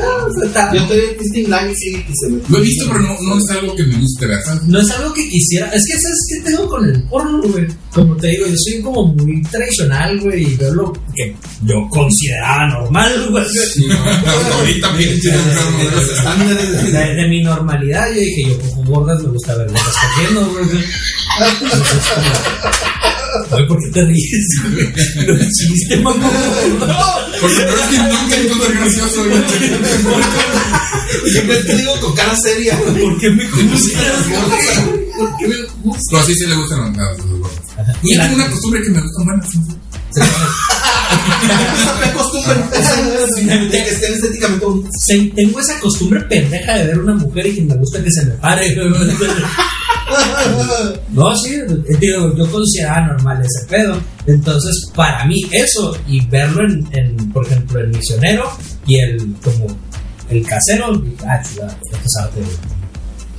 [0.45, 2.43] está- Yo estoy en fisting light, sí, que se me.
[2.49, 4.61] Lo he visto, pero no, no es algo que me guste, ¿verdad?
[4.67, 5.67] No es algo que quisiera.
[5.69, 7.67] Es que, ¿sabes qué tengo con el porno, güey?
[7.95, 12.67] Como te digo, yo soy como muy tradicional, güey, y veo lo que yo consideraba
[12.69, 13.45] normal, güey.
[13.73, 13.95] Sí, no,
[14.59, 19.23] ahorita bien, sí, no, Los estándares de- De, mi normalidad, yo dije, yo cojo gordas,
[19.23, 20.65] me gusta ver gordas cogiendo, güey.
[20.65, 20.87] Entonces,
[22.15, 25.27] como, Güey, ¿por qué te ríes, güey?
[25.27, 26.31] No es chiste, mamá.
[27.41, 29.25] Porque no es que nunca cosa gracioso.
[29.25, 29.43] güey.
[31.31, 32.79] Siempre te digo con cara seria.
[32.79, 35.09] ¿Por qué me güey?
[35.19, 36.03] ¿Por qué me gusta?
[36.11, 37.53] Pero así sí le gustan los los gordos.
[38.03, 39.49] Y Y la- tengo una costumbre que me gustan buenas.
[43.71, 44.67] Que estén estéticamente
[44.99, 48.25] se- tengo esa costumbre pendeja de ver una mujer y que me gusta que se
[48.27, 48.75] me pare.
[51.13, 51.57] No, sí,
[52.01, 53.99] digo, yo consideraba normal ese pedo.
[54.27, 58.51] Entonces, para mí, eso y verlo en, en, por ejemplo, el misionero
[58.87, 59.67] y el como
[60.29, 61.75] el casero, ah, chula.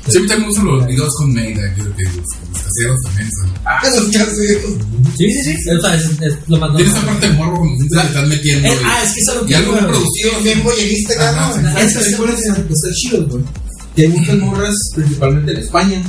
[0.06, 0.12] Güey.
[0.12, 3.52] Siempre me gustan los videos con Meida, creo que los, los caseros también son.
[3.94, 4.72] Esos caseros.
[5.18, 5.70] Sí, sí, sí.
[5.70, 8.30] O sea, es, es lo más Tiene esa parte de morbo como siempre le están
[8.30, 8.68] metiendo.
[8.68, 9.92] Eh, y- ah, es que eso es lo y que algo muy güey.
[9.94, 10.32] producido.
[10.44, 11.14] Bien boyerista,
[11.54, 11.60] sí.
[11.80, 13.44] Es que recuerdas que está chido, güey.
[13.96, 16.04] Que hay muchas morras, principalmente en España,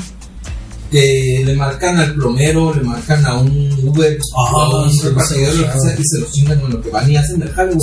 [0.94, 3.50] que le marcan al plomero, le marcan a un
[3.82, 6.80] Uber, Ah, a un sí, repartidor, lo que sea, y se los chingan con lo
[6.80, 7.74] que van y hacen el jale.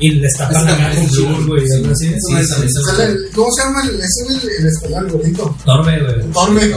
[0.00, 1.62] Y le pasando también con es güey.
[1.76, 2.06] algo así.
[2.06, 5.56] Es ¿Cómo se llama el, ese el, el español, gordito?
[5.66, 6.32] Torbe, güey.
[6.32, 6.74] Torbe.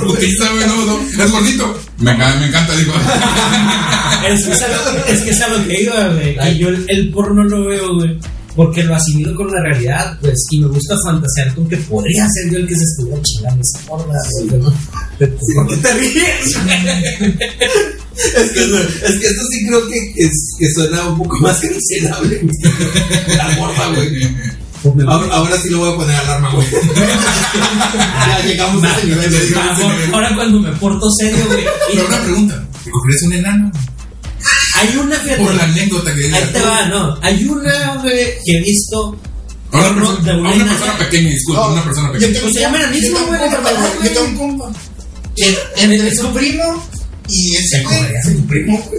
[0.00, 1.22] Putiza, güey, no, no.
[1.24, 1.74] Es bonito.
[1.98, 2.92] Me encanta, me encanta, digo.
[4.26, 6.36] Es que es algo, es que es algo que iba, güey.
[6.54, 8.18] Y yo el, el porno lo veo, güey.
[8.54, 10.34] Porque lo asimilo con la realidad, pues.
[10.50, 13.78] Y me gusta fantasear con que podría ser yo el que se estuviera chingando esa
[13.88, 14.60] güey.
[14.60, 14.70] ¿no?
[15.54, 16.56] ¿Por qué te ríes?
[18.12, 21.60] Es que, es que esto sí creo que, que, es- que suena un poco más
[21.60, 22.42] cancelable.
[23.36, 24.28] La morra, güey.
[25.06, 26.66] Ahora, ahora sí lo voy a poner alarma, güey.
[27.06, 29.34] ya llegamos a ese nivel
[30.12, 31.64] Ahora- cuando me porto serio, güey.
[31.92, 32.68] Pero una pregunta.
[32.84, 33.72] ¿Te cogerías un enano?
[34.74, 35.42] Hay una, fíjate.
[35.44, 37.18] Por la anécdota que Ahí te va, no.
[37.22, 39.16] Hay una, güey, que he visto.
[39.72, 40.70] A una persona, de a una una enana.
[40.72, 42.40] persona pequeña, disculpa, una persona pequeña.
[42.42, 43.40] Pues se llama la misma, güey,
[44.04, 44.72] Yo tengo un compa.
[45.76, 46.88] Entre su primo
[47.28, 47.96] y ese ¿Te güey.
[47.98, 48.90] cogerías a tu primo?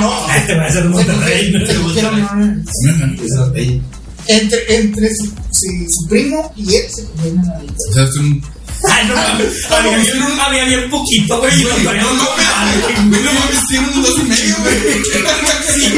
[0.00, 0.32] No.
[0.34, 1.66] Este va a ser Se Monterrey.
[1.66, 2.64] se cogieron.
[4.28, 7.74] Entre, entre su, primo y él se cogieron nanita.
[7.90, 8.42] O sea, es un.
[8.84, 9.70] Ay, no mames.
[9.70, 11.60] Había bien, había bien poquito, güey.
[11.60, 14.76] y No traíamos mames, no mames, tiene un dos y medio, güey.
[15.74, 15.94] Sí,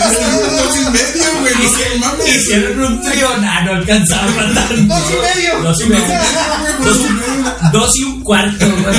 [0.00, 1.54] dos y medio, güey.
[1.54, 2.36] No mames.
[2.36, 4.68] Hicieron un trío, nah, no alcanzaba a matar.
[4.86, 5.62] Dos y medio.
[5.62, 6.04] Dos y medio.
[6.84, 6.98] Dos,
[7.72, 8.96] dos y un cuarto, güey.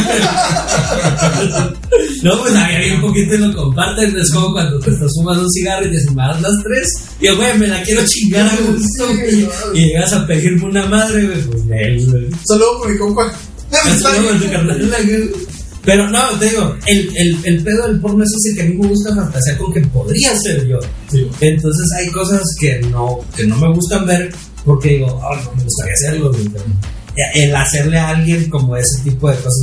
[2.24, 4.18] No, pues había bien poquito y lo comparten.
[4.18, 6.88] Es como cuando te fumando un cigarro y te fumas las tres.
[7.20, 9.10] Y yo, güey, me la quiero chingar a gusto.
[9.74, 11.41] Y llegas a pedirme una madre, güey.
[12.06, 12.26] Pues.
[12.45, 13.34] Saludos por mi compa.
[14.52, 15.32] Carnal.
[15.84, 18.76] Pero no, te digo, el, el, el pedo del porno es ese que a mí
[18.76, 20.78] me gusta fantasear con que podría ser yo.
[21.40, 24.32] Entonces hay cosas que no, que no me gustan ver
[24.64, 26.32] porque digo, "Ah, no me gustaría hacerlo.
[26.32, 26.66] güey", pero
[27.34, 29.54] El hacerle a alguien como ese tipo de cosas,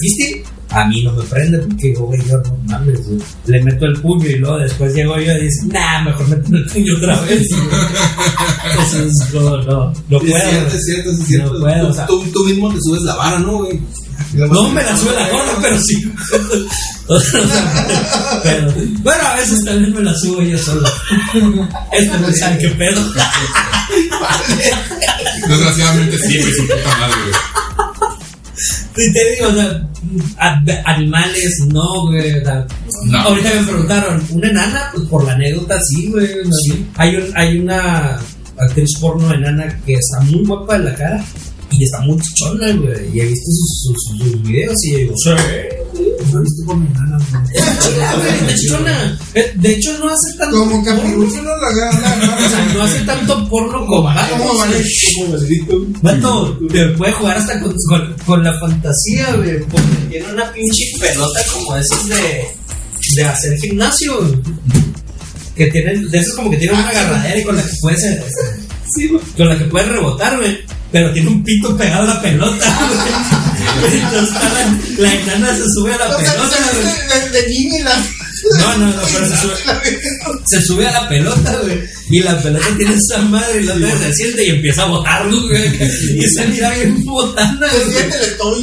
[0.00, 3.18] fisting, a mí no me prende porque digo, güey, yo no mames, güey.
[3.46, 6.64] le meto el puño y luego después llego yo y dice, nah, mejor meto el
[6.66, 7.46] puño otra vez.
[7.50, 7.62] güey".
[8.86, 10.50] Eso es no, no Es puedo.
[10.50, 11.52] cierto, es cierto, es cierto.
[11.54, 13.78] No puedo, tú, o sea- tú, tú mismo te subes la vara, ¿no, güey?
[14.34, 16.12] No me la sube la gorra, pero sí.
[18.42, 18.72] Pero,
[19.02, 20.88] bueno, a veces también me la subo yo solo.
[21.92, 23.00] Este no sabe qué pedo.
[25.48, 29.08] Desgraciadamente sí, güey, su puta madre, güey.
[29.08, 29.88] Y te digo, o sea,
[30.84, 32.40] animales, no, güey.
[32.40, 32.66] O sea,
[33.04, 33.18] No.
[33.20, 34.90] Ahorita me preguntaron, ¿una enana?
[34.94, 36.28] Pues por la anécdota, sí, güey.
[36.44, 36.56] no,
[36.96, 38.18] Hay, un, hay una
[38.58, 41.24] actriz porno enana que está muy guapa en la cara
[41.78, 43.16] y está muy chichona, güey.
[43.16, 45.30] Y he visto sus, sus, sus videos y yo digo, sí.
[46.32, 47.42] No he visto por mi nana, güey.
[47.54, 49.18] Está güey, está chichona.
[49.34, 50.58] Eh, De hecho, no hace tanto.
[50.58, 50.84] Como porno.
[50.84, 51.68] Capirulfo no la.
[52.46, 54.30] O sea, no hace tanto porno como ¿Cómo vale?
[54.30, 55.86] Como Vaselito.
[56.02, 59.60] Vato, te puede jugar hasta con, con, con la fantasía, güey.
[59.64, 62.48] Porque tiene una pinche pelota como esas de,
[63.14, 64.34] de hacer gimnasio, güey.
[65.56, 68.22] Que tienen, de esas como que tienen una agarradera y con la que puedes, eh,
[69.36, 70.58] con la que puedes rebotar, güey.
[70.90, 72.66] Pero tiene un pito pegado a la pelota,
[73.80, 74.00] güey.
[74.00, 76.86] Entonces está la, la enana se sube a la O sea, pelota, se güey.
[76.86, 77.42] viste de,
[77.78, 77.96] de la.
[78.58, 79.54] No, no, no, pero se sube,
[80.46, 81.82] se sube a la pelota, güey.
[82.10, 85.42] Y la pelota tiene esa madre y la otra se siente y empieza a botarlo,
[85.48, 85.76] güey.
[86.18, 87.92] Y se mira bien botando, Se güey.
[87.96, 88.56] siente de todo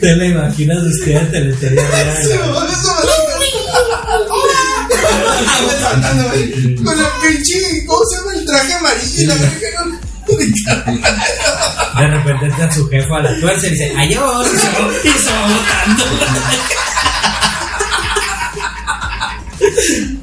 [0.00, 2.08] Te la imaginas usted en teletería real.
[2.08, 2.36] Eso me
[6.84, 7.84] Con la pinche.
[7.86, 9.34] ¿Cómo se llama el traje amarillo y la.
[12.00, 14.18] De repente entra su jefa a la tuerce y dice, va, y se
[15.32, 16.04] va botando.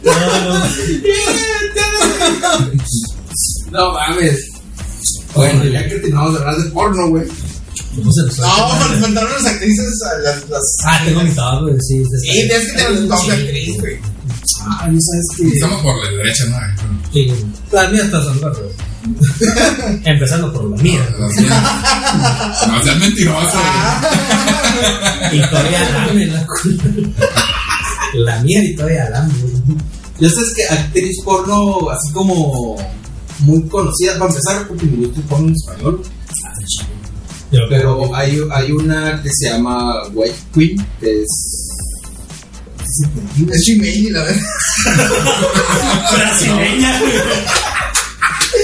[0.03, 0.13] No,
[0.49, 0.55] no.
[3.71, 4.49] No mames.
[5.33, 7.25] Bueno, ya que terminamos de hablar de porno, güey.
[7.95, 8.87] ¿Cómo se les No, suelta?
[8.95, 10.01] me faltaron las actrices.
[10.03, 10.63] a Las, las...
[10.85, 12.03] Ah, tengo mi top, güey, sí.
[12.21, 13.97] Sí, tienes que tener un top de actriz, güey.
[14.69, 15.47] Ah, ya sabes que.
[15.55, 16.57] Estamos por la derecha, ¿no?
[17.13, 17.33] Sí,
[17.71, 18.53] las mías están son güey.
[20.03, 21.07] Empezando por la mía.
[21.19, 23.57] No seas mentiroso,
[25.31, 25.37] güey.
[25.39, 26.47] Y todavía lame la.
[28.15, 29.33] La mía y todavía lame.
[29.41, 29.53] güey.
[30.19, 32.75] Ya sabes que actriz porno, así como
[33.39, 36.01] muy conocida, para empezar, porque me gusta el porno en español.
[37.69, 41.29] Pero hay, hay una que se llama White Queen, que es.
[43.51, 44.47] Es Gmail la verga.
[46.11, 47.13] brasileña, güey.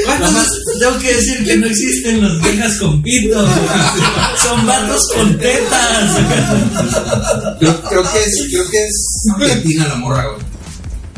[0.05, 0.47] ¿Cuántos
[0.79, 3.45] tengo que decir que no existen los viejas con pito?
[4.37, 6.17] Son vatos con tetas.
[7.59, 10.52] Creo, creo que es, creo que es argentina la morra, güey.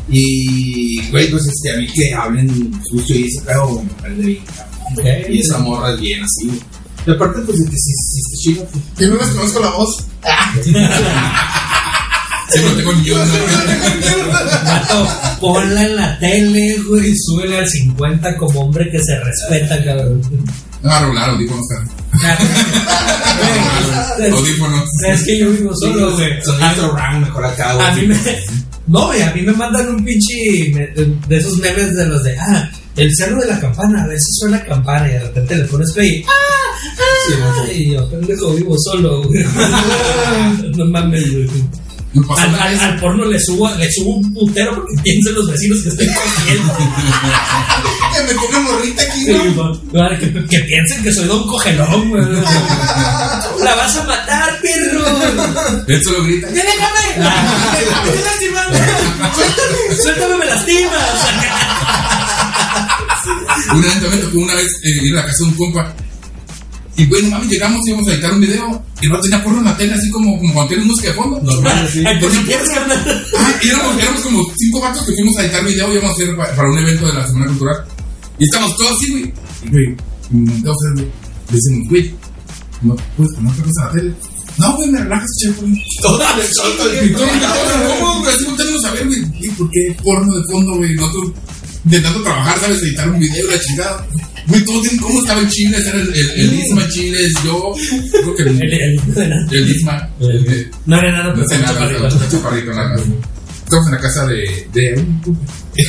[0.08, 4.44] Y, güey, pues este, a mí que hablen justo y ese pedo, me parece bien,
[4.44, 5.32] cabrón.
[5.32, 6.60] Y esa morra es bien así, güey.
[7.06, 9.70] Y aparte, pues, de que si, si está chido, pues, Yo no me conozco la
[9.70, 10.04] voz.
[12.48, 13.28] Siempre tengo millones.
[13.28, 14.32] ¿no?
[14.64, 15.08] Vato,
[15.40, 20.22] ponla en la tele, güey, y súbele al 50 como hombre que se respeta, cabrón.
[20.82, 22.38] No, regular, audífonos, cara.
[24.18, 24.88] Güey, Audífonos.
[25.08, 26.40] Es que yo vivo solo, güey.
[26.44, 27.86] Sonito round, mejor acá, güey.
[27.86, 28.16] A mí me.
[28.86, 30.70] No, güey, a mí me mandan un pinche.
[30.72, 30.86] me-
[31.28, 32.36] De esos memes de los de.
[32.38, 34.04] Ah, el cerro de la campana.
[34.04, 36.24] A veces suena campana y de repente le pones play.
[36.28, 36.32] ¡Ah!
[36.98, 37.72] ¡Ah!
[37.72, 39.44] Y yo, pendejo, vivo solo, güey.
[40.76, 41.48] No mames, güey.
[42.38, 46.72] Al, porno le subo, le subo un putero porque piensan los vecinos que estoy cogiendo.
[48.16, 50.48] Que me tiene morrita aquí, ¿no?
[50.48, 52.22] que piensen que soy don cogelón, güey.
[53.62, 54.85] La vas a matar, perro.
[55.88, 56.48] Él solo grita.
[56.48, 57.30] ¡Ya déjame!
[58.04, 58.78] ¡Me estoy lastimando!
[59.34, 60.02] ¡Suéltame!
[60.02, 61.26] ¡Suéltame, me lastimas!
[63.74, 65.94] Una vez también tocó una vez eh, ir a la casa de un compa.
[66.98, 68.82] Y bueno, mami, llegamos y íbamos a editar un video.
[69.02, 71.40] Y no tenía porno en la tele, así como, como cuando tienes música de fondo.
[72.30, 73.26] Si quieres, carnal.
[73.38, 76.14] Ah, y éramos, éramos como cinco vatos que fuimos a editar video y íbamos a
[76.14, 77.84] hacer pa- para un evento de la Semana Cultural.
[78.38, 79.34] Y estamos todos así, güey.
[79.64, 79.96] Y, güey,
[80.56, 82.14] entonces, güey, le decimos, güey,
[82.82, 84.14] ¿no puedes poner otra cosa en la tele?
[84.58, 85.74] No, güey, me relajas, chef, güey.
[86.02, 87.28] Toda de solto Y todos,
[88.00, 88.34] ¿Cómo, güey?
[88.34, 89.22] Así volteándonos a ver, güey.
[89.40, 90.94] ¿Y por qué porno de fondo, güey?
[90.94, 91.32] Nosotros
[91.84, 92.82] intentando trabajar, ¿sabes?
[92.82, 94.06] Editar un video, la chingada.
[94.48, 97.74] Güey, todos tienen cómo estaba el Chile, era el, el, el Isma Chiles, yo,
[98.12, 100.08] creo que el, El- el- el Isma.
[100.20, 101.46] el No era nada, no pero
[101.88, 103.00] pero está chaparrito, nada más.
[103.64, 104.68] Estamos en la casa de.
[104.72, 105.04] de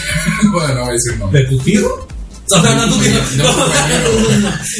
[0.51, 1.43] bueno, no voy a decir nombre.
[1.43, 2.07] ¿De tu tío?
[2.49, 2.95] No, no, no.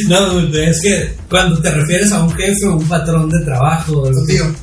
[0.08, 4.10] No, no, es que cuando te refieres a un jefe o un patrón de trabajo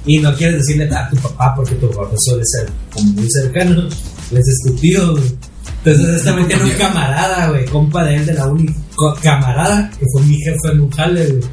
[0.05, 3.87] y no quieres decirle a tu papá porque tu papá suele ser como muy cercano,
[4.31, 5.15] le dices tu tío.
[5.83, 8.65] Entonces, esta vez tiene un camarada, güey, compa de él de la uni,
[9.21, 11.43] camarada, que fue mi jefe en un jale, güey.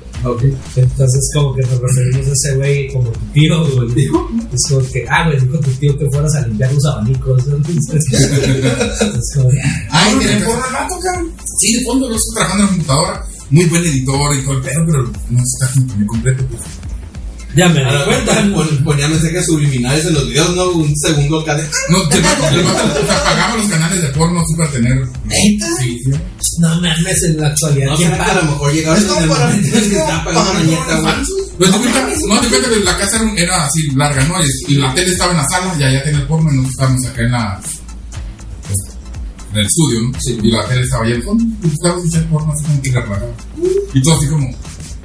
[0.76, 4.07] Entonces, como que nos referimos a ese güey como tu tío, güey.
[4.55, 7.44] Es como que, ah, güey, dijo tu tío que fueras a limpiar los abanicos.
[7.46, 7.86] Entonces,
[9.03, 9.50] es como,
[9.90, 11.32] Ay, no, el vato, cabrón.
[11.63, 13.27] Sí, de fondo lo estoy trabajando en la computadora.
[13.51, 16.45] Muy buen editor y todo el pedo, pero no está muy completo.
[16.49, 16.63] Pues.
[17.55, 18.33] ya me di cuenta.
[18.55, 20.71] pon- Ponía mensajes subliminales en los videos, ¿no?
[20.71, 21.65] Un segundo acá de.
[21.91, 24.97] No, el vato, el vato, o sea, pagaba los canales de porno así para tener.
[25.27, 25.67] ¿Neta?
[25.79, 26.11] Sí, sí.
[26.61, 27.87] No mames, en la actualidad.
[27.91, 28.35] No ¿quién que a paga?
[28.37, 31.15] lo mejor como en el para- que estaban pagando una ñeta, güey.
[31.59, 31.77] Pues te
[32.27, 34.35] no, te cuenta que la casa era, así larga, ¿no?
[34.43, 36.71] Y, y la tele estaba en la sala, y allá tenía el porno, y nosotros
[36.73, 37.61] estábamos acá en la.
[39.53, 40.12] Pues, en el estudio, ¿no?
[40.46, 43.34] Y la tele estaba en el fondo, y estábamos escuchando porno así como que relajado.
[43.94, 44.48] Y todo así como.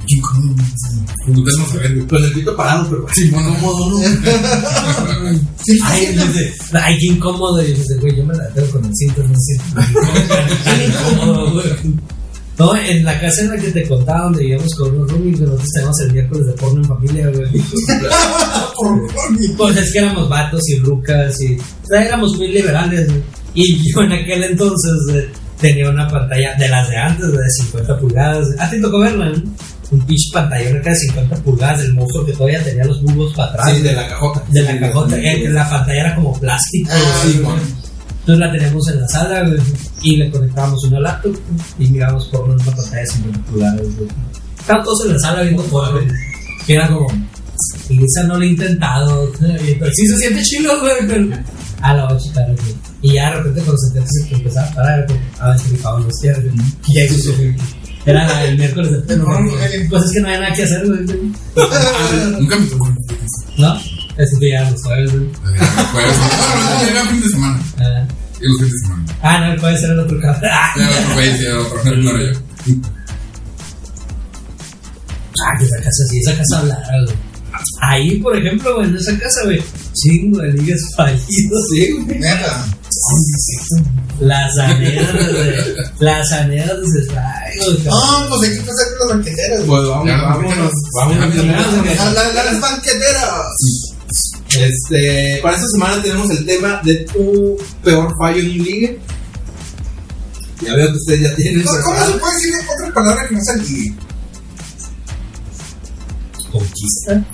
[0.07, 0.63] Qué incómodo, ¿no?
[1.25, 2.07] Como ustedes no saben, güey.
[2.07, 3.05] Con el pito parado, pero.
[3.13, 3.97] Sí, bueno, Cómodo, ¿no?
[5.83, 7.61] Ay, dice, ay, qué incómodo.
[7.61, 9.81] Y dice, güey, yo me la tengo con el cinto, no siento
[10.87, 11.65] incómodo, güey.
[12.57, 15.67] No, en la casa en la que te contaba, donde vivíamos con unos roomies, nosotros
[15.75, 17.49] tenemos el miércoles de porno en familia, güey.
[19.57, 21.55] Pues es que éramos vatos y rucas y.
[21.55, 23.21] O sea, éramos muy liberales, güey.
[23.59, 25.29] Y yo en aquel entonces eh,
[25.59, 28.47] tenía una pantalla de las de antes, de 50 pulgadas.
[28.59, 29.31] ¿A ti tocó verla?
[29.31, 29.43] no?
[29.89, 33.49] Un pinche pantallón acá de 50 pulgadas del monstruo que todavía tenía los bulbos para
[33.53, 33.75] atrás.
[33.75, 34.43] Sí, de la cajota.
[34.51, 36.91] De la cajota, eh, que la pantalla era como plástico.
[36.91, 37.59] Ah, sí, mon.
[38.19, 39.49] Entonces la teníamos en la sala
[40.03, 41.35] y le conectábamos una laptop
[41.79, 43.81] y mirábamos en una pantalla de 50 pulgadas.
[44.59, 46.07] Estaban todos en la sala viendo güey.
[46.67, 47.07] Que era como,
[47.89, 49.31] Lisa no lo he intentado.
[49.33, 51.27] Y sí se siente chido, güey, pero
[51.81, 52.86] a la ocho, claro, güey.
[53.01, 55.07] Y ya de repente cuando se te se empezaba a parar,
[55.39, 56.67] a ver si rifaban los güey.
[56.87, 57.53] Y ya hizo su
[58.05, 59.87] Era el miércoles de El güey.
[59.89, 60.99] Pues es que no había nada que hacer, güey.
[62.39, 62.89] Nunca me tocó.
[63.57, 63.79] ¿No?
[64.17, 65.29] Es que ya los jueves, güey.
[65.43, 65.67] Jueves.
[65.93, 67.59] Bueno, era fin de semana.
[67.77, 68.07] Ah.
[68.39, 69.05] Y los fines de semana.
[69.21, 70.51] Ah, no, puede ser el otro cabrón.
[70.51, 71.83] Ah, Era otro país, era otro.
[71.83, 72.39] No era yo.
[75.45, 77.15] Ah, que esa casa sí, esa casa hablara, güey.
[77.81, 82.19] Ahí, por ejemplo, güey, en esa casa, güey, chingo de ligas fallidos, sí, güey.
[82.19, 82.65] Neta.
[84.19, 84.95] Las güey.
[85.99, 87.83] Las anedas de güey.
[87.85, 89.61] No, pues hay que pasar con las banqueteras.
[89.65, 90.73] Pues vamos, Ya, vámonos.
[92.35, 93.45] Las banqueteras.
[94.57, 98.99] Este, para esta semana tenemos el tema de tu peor fallo en un ligue.
[100.61, 103.55] Ya veo que ustedes ya tienen ¿Cómo, se puede decir otra palabra que no sea
[103.57, 103.93] ligue?
[106.57, 107.25] ¿Conquista?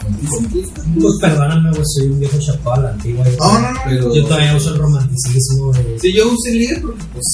[0.99, 3.25] Pues perdóname, güey, soy un viejo chapado a la antigua.
[3.39, 3.79] No, no, no.
[3.85, 7.25] Pero, Yo todavía uso el romanticismo de Si yo usé ligue porque, pues,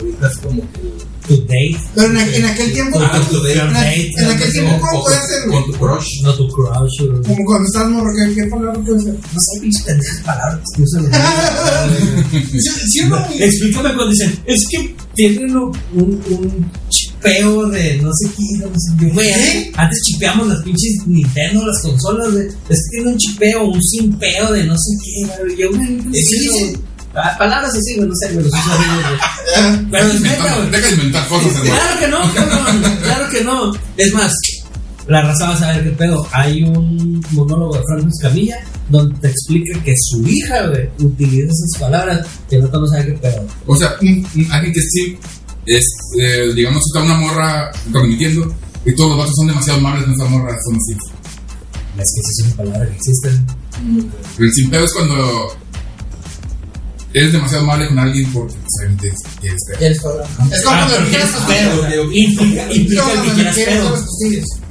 [0.00, 0.80] ahorita es como que.
[1.28, 1.78] to date.
[1.94, 3.52] Pero en, en aquel tiempo, Ah, tu date.
[3.60, 6.06] en, en aquel tiempo, ¿cómo puede ser, con tu crush.
[6.24, 7.22] No tu crush, güey.
[7.22, 9.14] Como cuando estás morro, ¿qué, qué palabra puede ser?
[9.14, 11.10] No sé, pinches pendejas palabras que usan.
[12.32, 13.00] Sí, sí.
[13.38, 16.70] Explícame cuando dicen, es que tienen un, un,
[17.22, 19.06] chipeo de no sé qué, no sé qué.
[19.10, 19.72] Güey, ¿Eh?
[19.76, 22.46] antes chipeamos las pinches Nintendo, las consolas, güey.
[22.68, 25.56] Es que tiene un chipeo, un simpeo de no sé qué, güey.
[25.56, 26.76] Yo, güey, no güey.
[27.14, 28.60] Ah, Palabras así, güey, no sé, güey, güey.
[29.90, 30.70] Pero es neta, güey.
[30.70, 31.74] Deja de inventar cosas, hermano.
[31.74, 33.72] Claro que no, cabrón, claro que no.
[33.98, 34.32] Es más,
[35.08, 36.26] la raza va a saber qué pedo.
[36.32, 38.56] Hay un monólogo de Francis Camilla
[38.88, 43.06] donde te explica que su hija, güey, utiliza esas palabras que el otro no sabe
[43.06, 43.46] qué pedo.
[43.66, 45.16] O sea, un, un- alguien que sí
[45.66, 45.84] es,
[46.18, 48.54] eh, digamos, está una morra transmitiendo
[48.84, 50.92] y todos los vatos son demasiado amables, nuestras morras son así.
[51.98, 53.28] Es que sí es una palabra que existe.
[54.38, 55.56] El sin pedo es cuando
[57.14, 59.80] eres demasiado amable con alguien porque pues, obviamente quieres pedo.
[59.80, 60.26] ya eres cabrón.
[60.52, 62.12] Es como Ah, cuando quieres pedo.
[62.12, 63.96] Implica, que quieras pedo.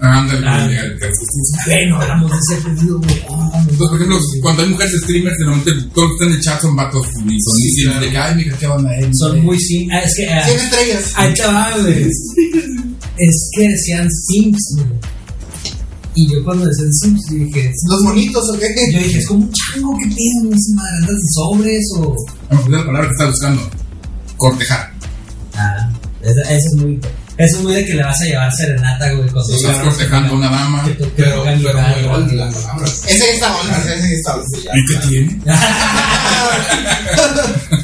[0.02, 0.68] Ándale, Ah.
[0.68, 1.64] que eres justicia.
[1.68, 3.22] Bueno, hablamos de ese pedido, güey.
[3.30, 6.42] Ah, Entonces, por ejemplo, cuando hay mujeres streamers, generalmente todos los que están en el
[6.42, 9.10] chat son vatos y son Sí, diciendo de que, ay, mira, qué onda, eh.
[9.14, 9.88] Son muy sim.
[9.92, 10.26] Ah, es que.
[10.26, 11.14] 100 estrellas.
[11.48, 12.08] Va, güey.
[13.18, 14.88] Es que decían Sims, güey.
[16.14, 18.68] Y yo cuando decían Sims dije, Los monitos, ¿o qué?
[18.94, 22.16] yo dije, es como un chango que tiene madre, andas de sobres o.
[22.50, 23.62] A poner la palabra que está buscando.
[24.38, 24.94] Cortejar.
[25.56, 25.92] Ah,
[26.22, 26.96] esa, esa es muy.
[26.96, 30.38] Eso es muy de que le vas a llevar serenata, güey, con Estás cortejando a
[30.38, 30.84] una dama.
[30.84, 32.04] que que Pero, tocan pero muy güey.
[32.04, 32.86] grande la palabra.
[32.88, 34.36] Ese está bueno, ese está.
[34.74, 35.42] ¿Y qué tiene?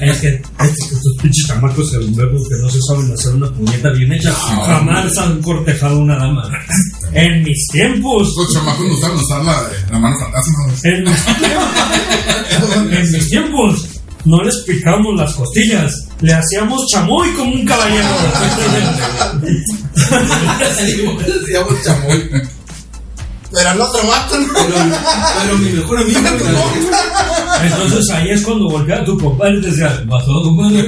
[0.02, 1.98] Es que estos pinches chamacos que
[2.62, 6.44] no se saben hacer una puñeta bien hecha, jamás han cortejado a una dama.
[7.14, 8.34] En mis tiempos.
[8.38, 10.54] Los chamacos nos usaban usar la, la mano fantasma.
[10.66, 10.94] güey.
[10.94, 12.92] En mis tiempos.
[12.92, 13.86] en mis tiempos.
[14.28, 16.10] No les picamos las costillas.
[16.20, 18.10] Le hacíamos chamoy como un caballero.
[21.42, 22.30] Decíamos chamoy.
[23.58, 24.48] Pero el otro vato, ¿no?
[24.54, 24.76] Pero,
[25.46, 26.20] pero mi mejor amigo.
[27.64, 30.84] Entonces ahí es cuando voltea a tu compadre y te decía, pasó compadre.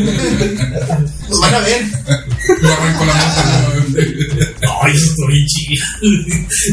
[1.30, 1.82] Nos van a ver.
[2.61, 3.41] Yo arranco la moto.
[4.61, 4.70] ¿no?
[4.84, 5.86] Ay, estoy chido.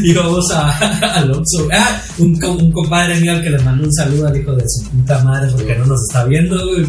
[0.03, 0.77] Y vamos a,
[1.15, 1.67] al Oxxo.
[1.73, 4.87] Ah, un, un compadre mío al que le mandó un saludo al hijo de su
[4.89, 6.85] puta madre porque no nos está viendo, güey.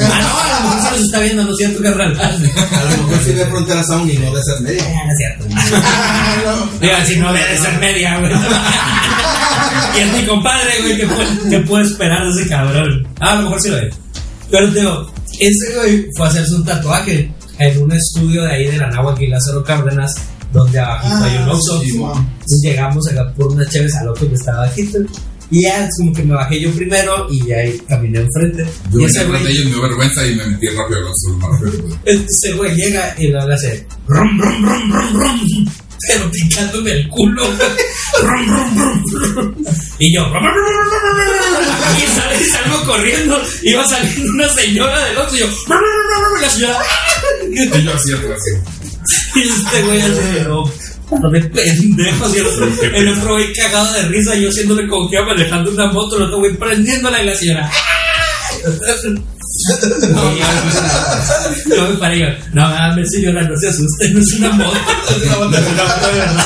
[0.00, 2.16] Ah, no, a lo mejor sí nos está viendo, no es cierto, carnal.
[2.20, 4.84] Ah, A lo mejor sí de frontera sound y no de ser media.
[4.84, 5.44] no es cierto.
[6.80, 8.32] Digo, si no debe ser media, güey.
[9.94, 10.98] Y es mi compadre, güey,
[11.48, 13.06] ¿qué puede esperar de ese cabrón?
[13.20, 13.90] Ah, a lo mejor sí lo ve.
[14.50, 18.76] Pero, digo, ese güey fue a hacerse un tatuaje en un estudio de ahí de
[18.76, 20.14] la Nahua y Lázaro Cárdenas,
[20.52, 21.80] donde abajo hay un Oxxo.
[22.46, 24.98] sí, llegamos acá por unas chaves al Oxxo que estaba bajito.
[25.50, 28.66] Y ya, es como que me bajé yo primero y ya ahí caminé enfrente.
[28.90, 31.60] Yo y ese güey, ellos, me dio vergüenza y me metí rápido con su más
[31.60, 31.98] rápido.
[32.04, 35.68] ese güey llega y le hace rum, rum, rum, rum, rum.
[36.08, 37.44] Pero picándome el culo.
[39.98, 40.22] Y yo,
[41.98, 43.40] y, sal- y salgo corriendo.
[43.62, 46.78] Iba saliendo una señora del otro y yo, y la señora,
[47.50, 48.12] Y yo así
[49.34, 52.34] y este güey así, no, me pendejos.
[52.34, 54.50] Y el otro, el otro güey cagado de risa, yo
[55.08, 57.70] que iba manejando una moto, el otro güey prendiéndola y la señora.
[61.66, 64.78] No me paré yo, no mames señora, no se asuste, no es una moto,
[65.10, 66.44] es una moto, es una moto de verdad.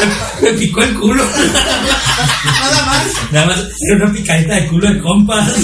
[0.42, 1.24] Me picó el culo.
[1.24, 3.32] Nada más.
[3.32, 3.58] Nada más
[3.88, 5.54] era una picadita de culo de compas.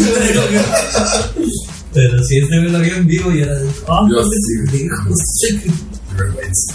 [1.94, 4.36] Pero sí, este me lo vi en vivo y era de, oh, no me.
[4.70, 5.62] Qué
[6.14, 6.74] vergüenza.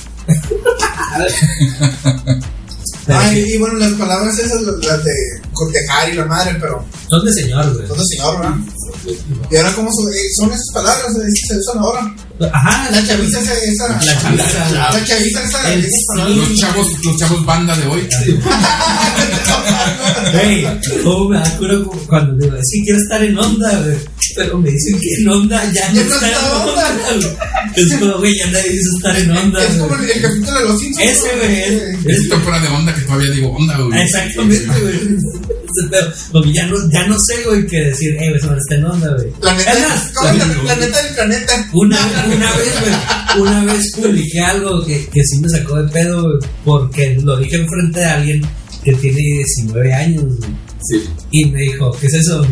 [3.20, 5.12] Ay, y bueno, las palabras esas, las de
[5.54, 7.88] cortejar y la madre, pero Son de señor, güey.
[7.88, 8.56] son de señor, ¿verdad?
[9.52, 11.12] Y ahora, ¿cómo son, eh, esas palabras?
[11.16, 12.16] eh, Se usan ahora.
[12.52, 13.54] Ajá, La chaviza esa.
[13.54, 14.70] esa La chaviza.
[14.94, 15.74] La chaviza esa.
[15.74, 15.88] El-.
[16.38, 18.08] Los chavos, los chavos banda de hoy.
[20.34, 20.66] Güey,
[21.04, 23.98] cómo me cu- cuando digo, es que quiero estar en onda, güey.
[24.36, 27.36] Pero me dicen que en onda ya no está en onda.
[27.76, 29.64] Es como, güey, ya nadie dice estar en onda.
[29.64, 31.10] Es como el, capítulo de los Simpsons.
[31.10, 32.16] Ese, güey.
[32.16, 34.02] Es fuera de onda que todavía digo onda, güey.
[34.02, 35.61] Exactamente, güey.
[35.76, 36.14] Ese pedo.
[36.32, 38.86] Porque ya no, ya no sé, güey, qué decir, eh, güey, se me está en
[38.86, 39.28] onda, güey.
[39.42, 41.70] La neta, Es más, ¿cómo es la, la neta del planeta.
[41.74, 46.24] Una, una vez, güey, una vez publiqué algo que, que sí me sacó de pedo,
[46.24, 48.42] güey, porque lo dije enfrente de alguien
[48.84, 50.50] que tiene 19 años, güey.
[50.84, 51.10] Sí.
[51.32, 52.46] Y me dijo, ¿qué es eso?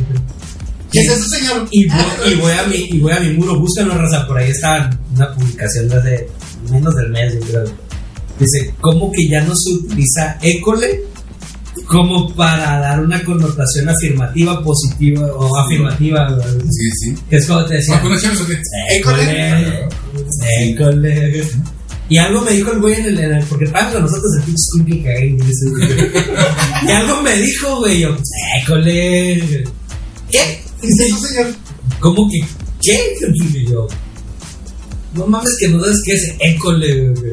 [0.92, 1.68] ¿Qué es eso, señor?
[1.72, 4.52] Y voy, y voy a mi, y voy a mi muro, búscalo, raza, por ahí
[4.52, 6.28] está una publicación de hace
[6.72, 7.64] menos del mes, yo creo.
[8.40, 11.04] Dice, ¿cómo que ya no se utiliza école
[11.90, 16.30] como para dar una connotación afirmativa, positiva o afirmativa?
[16.70, 17.16] Sí, sí.
[17.30, 18.00] Que es como te decía.
[20.62, 21.48] École.
[22.10, 24.44] Y algo me dijo el güey en el, en el- porque estábamos con nosotros el
[24.46, 24.64] pinche
[25.72, 25.88] güey.
[26.88, 28.16] Y algo me dijo, güey, yo,
[28.62, 29.64] école.
[30.32, 30.62] ¿Qué?
[30.82, 31.54] ¿Qué es eso, señor?
[32.00, 32.40] ¿Cómo que
[32.82, 32.98] qué?
[33.54, 33.88] Y yo,
[35.16, 37.32] no mames que no sabes qué es école, güey.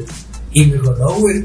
[0.53, 1.43] Y me dijo, no, güey.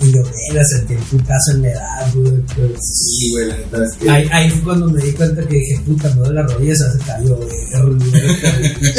[0.00, 2.40] Y yo, venga, sentí el putazo en la edad, güey.
[2.54, 2.70] pues.
[2.82, 4.08] Sí, güey, la neta es que.
[4.10, 6.84] Ahí, ahí fue cuando me di cuenta que dije, puta, me duele la rodilla, se
[6.84, 7.48] hace cayó, güey.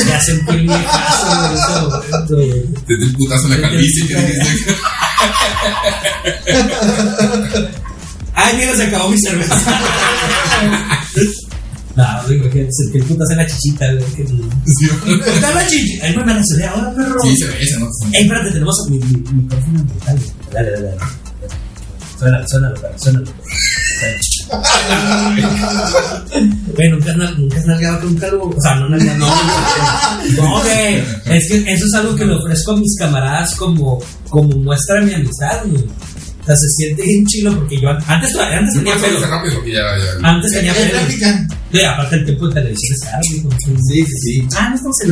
[0.07, 2.83] Ya sentí el viejazo, güey, en ese momento, güey.
[2.85, 4.75] Te di un putazo en la calvicie que dijiste.
[8.33, 9.55] Ay, mira, se acabó mi cerveza.
[11.95, 14.05] No, güey, que sentí el putazo en la chichita, güey.
[14.15, 14.89] que- Sí,
[15.33, 16.05] Está la chichita.
[16.05, 17.19] Ay, me la sudé ahora, perro.
[17.23, 17.87] Sí, se ve esa, ¿no?
[18.13, 20.19] Ey, espérate, tenemos mi, mi, mi micrófono ambiental.
[20.51, 20.97] Dale, dale, dale.
[22.17, 23.21] Suena, suena, suena.
[26.75, 28.53] Güey, nunca, has- nunca has nalgado con un calvo.
[28.57, 29.27] O sea, no nalgado, no.
[30.37, 31.03] No, güey.
[31.25, 35.05] Es que eso es algo que le ofrezco a mis camaradas como, como muestra de
[35.07, 35.83] mi amistad, güey.
[35.83, 39.19] O sea, se siente bien chilo porque yo an- antes, antes tenía pelo.
[40.23, 40.99] Antes tenía pelo.
[41.71, 43.23] Sí, aparte el tiempo de televisión es caro.
[43.23, 43.43] Sí,
[43.87, 44.47] sí, sí.
[44.57, 45.09] Ah, no estamos en.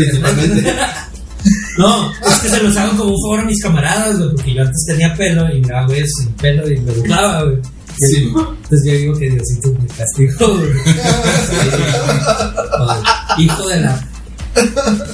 [1.78, 4.62] No, es que se los hago como un favor a mis camaradas, güey, porque yo
[4.62, 7.58] antes tenía pelo y me hago eso sin pelo y me gustaba, güey.
[8.00, 8.32] Sí.
[8.36, 10.72] Entonces yo digo que Diosito me castigó, güey.
[12.78, 13.04] Joder,
[13.38, 14.08] Hijo de la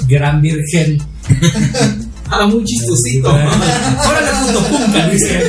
[0.08, 0.98] gran virgen.
[2.30, 3.30] Ah, muy chistosito.
[3.30, 5.44] Órale, puto punta, dice.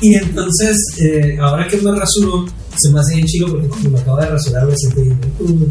[0.00, 2.46] Y entonces, eh, ahora que me rasuro,
[2.76, 5.68] se me hace bien chido porque como me acabo de rasurar, me siento bien.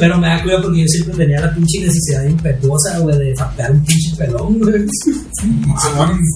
[0.00, 3.72] Pero me da cuidado porque yo siempre tenía la pinche necesidad impetuosa, güey, de fapear
[3.72, 4.84] un pinche pelón, güey.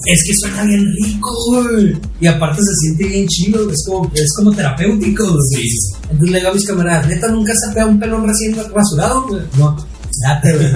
[0.05, 1.97] Es que suena bien rico, güey.
[2.21, 5.41] Y aparte se siente bien chido, es como, es como terapéutico, güey.
[5.53, 5.77] Sí.
[6.03, 9.41] Entonces le digo a mis camaradas, neta, nunca sapeado un pelón recién rasurado, güey.
[9.57, 9.75] No,
[10.23, 10.71] date, güey.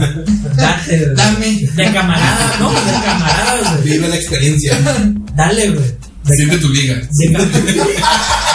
[0.58, 1.16] Date, güey.
[1.16, 1.70] Dame.
[1.76, 3.94] De camarada, no, de camarada, güey.
[3.94, 4.78] Vive la experiencia.
[5.36, 6.06] Dale, güey.
[6.36, 6.96] Siente tu liga.
[6.96, 7.28] de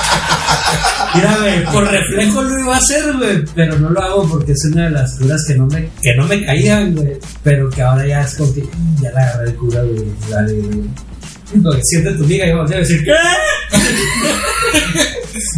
[1.14, 4.64] Mira, güey, por reflejo lo iba a hacer, güey, pero no lo hago porque es
[4.72, 8.06] una de las curas que no me, que no me caían, güey, pero que ahora
[8.06, 8.64] ya es como que
[9.00, 11.82] ya la agarré el cura, güey, dale, güey.
[11.82, 13.11] Siente tu liga y vamos a decir, ¿qué?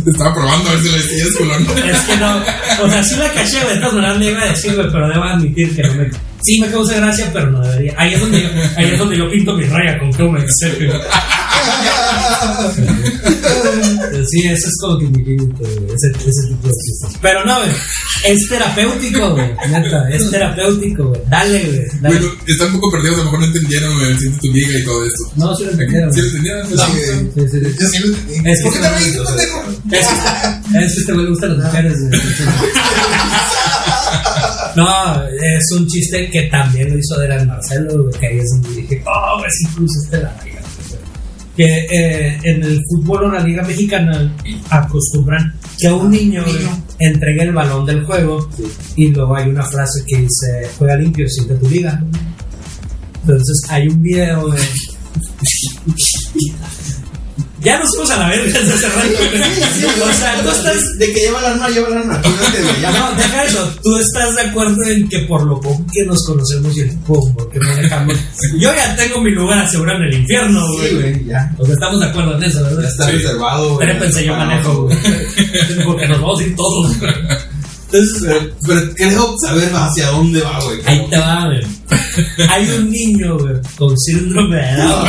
[0.05, 1.67] Te estaba probando a ver si le decías culón.
[1.87, 2.43] Es que no,
[2.83, 5.25] o sea, sí la caché, de todas maneras le iba a decir, güey, pero debo
[5.25, 6.11] admitir que no me.
[6.41, 7.95] Sí me causa gracia, pero no debería.
[7.97, 10.41] Ahí es donde yo, ahí es donde yo pinto mi raya con Chrome
[12.33, 14.27] Güey.
[14.31, 17.19] Sí, eso es como que mi límite, güey, ese, ese tipo de chistes.
[17.21, 17.71] Pero no, güey,
[18.25, 21.21] es terapéutico, güey, neta, es terapéutico, güey.
[21.29, 22.19] Dale, güey, dale.
[22.19, 24.85] Bueno, están un poco perdidos, a lo mejor no entendieron güey, siente tu liga y
[24.85, 25.23] todo esto.
[25.37, 26.13] No, sí lo entendieron.
[26.15, 26.67] ¿Sí lo entendieron?
[26.67, 26.75] Sí.
[26.75, 27.77] Sí, sí, sí.
[27.81, 28.51] Yo sí lo entendí.
[28.51, 29.63] Es que ¿Por qué te reíste, pendejo?
[29.93, 32.21] Es que, es que este güey le gustan las mujeres, güey.
[34.77, 38.81] No, es un chiste que también lo hizo Adrián Marcelo, güey, que ahí es donde
[38.81, 40.52] dije, oh, güey, sí cruzaste la raya.
[41.57, 41.57] Güey".
[41.57, 44.35] Que eh, en el fútbol o en la Liga Mexicana
[44.71, 46.45] acostumbran que a un Niño.
[46.99, 48.49] entregue el balón del juego
[48.97, 52.03] y luego hay una frase que dice, juega limpio, siente tu liga.
[53.23, 54.61] Entonces hay un video de...
[57.65, 60.11] Ya nos fuimos a la verga desde hace rato, güey.
[60.11, 62.21] O sea, tú estás De que lleva el arma, lleva el arma.
[62.23, 62.91] Güey, ya.
[62.91, 63.75] no, deja eso.
[63.83, 67.49] Tú estás de acuerdo en que por lo poco que nos conocemos y el poco
[67.51, 68.17] que manejamos,
[68.59, 70.95] yo ya tengo mi lugar asegurado en el infierno, Sí, güey.
[71.13, 71.55] güey, ya.
[71.59, 72.85] O sea, estamos de acuerdo en eso, Ya ¿verdad?
[72.85, 73.87] está reservado, güey.
[73.89, 74.97] Trépense, yo manejo, güey.
[75.85, 76.97] Porque nos vamos a ir todos.
[77.93, 80.79] Entonces, Pero, pero creo saber hacia dónde va, güey.
[80.87, 81.61] ahí te va, güey.
[82.49, 85.09] Hay un niño, güey, con síndrome de Down,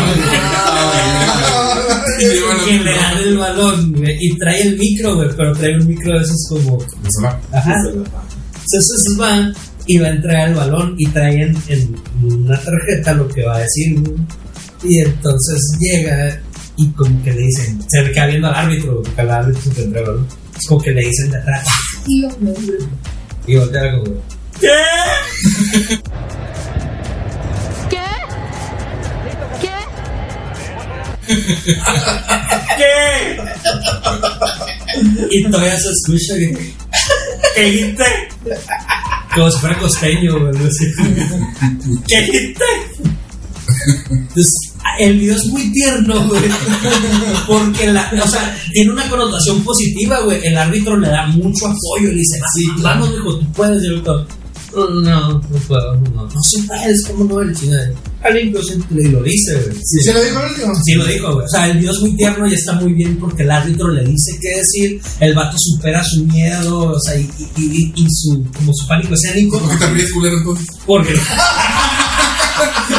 [2.20, 5.54] Y llevan güey, que le dan el balón, güey, y trae el micro, güey, pero
[5.54, 7.40] trae un micro de esos como Se va.
[7.52, 7.74] Ajá.
[7.90, 9.54] Entonces va
[9.86, 13.58] y va a entregar el balón y trae en, en una tarjeta lo que va
[13.58, 14.00] a decir.
[14.00, 14.16] güey.
[14.84, 16.42] Y entonces llega
[16.78, 19.84] y como que le dicen, se le queda viendo al árbitro, porque al árbitro se
[19.84, 20.28] entrega el balón.
[20.58, 21.68] Es como que le dicen de atrás.
[23.48, 24.04] Y voltea como,
[24.60, 24.68] ¿qué?
[25.88, 26.00] ¿Qué?
[32.78, 33.38] ¿Qué?
[35.32, 36.74] Y todavía se escucha que,
[37.56, 38.04] ¿qué dijiste?
[39.34, 40.68] Como si fuera costeño, güey.
[40.68, 40.86] así.
[42.08, 42.66] ¿Qué dijiste?
[44.10, 44.54] Entonces,
[45.00, 46.44] el video es muy tierno, güey.
[47.48, 50.46] Porque, la, o sea, tiene una connotación positiva, güey.
[50.46, 52.10] El árbitro le da mucho apoyo.
[52.10, 53.84] Le dice, sí, vamos, hijo, tú puedes.
[53.84, 54.28] Y otro,
[54.76, 56.24] no, no, no puedo, no.
[56.26, 57.60] No se puedes, ¿cómo no eres?
[58.24, 59.78] Alguien y lo dice, güey.
[60.04, 60.74] ¿Se lo dijo el último?
[60.86, 61.46] Sí lo dijo, güey.
[61.46, 64.04] O sea, el video es muy tierno y está muy bien porque el árbitro le
[64.06, 68.44] dice qué decir, el vato supera su miedo, o sea, y, y, y- y su,
[68.56, 69.60] como su pánico escénico.
[69.60, 70.66] ¿Por qué te ríes, culero, entonces?
[70.86, 71.14] Porque.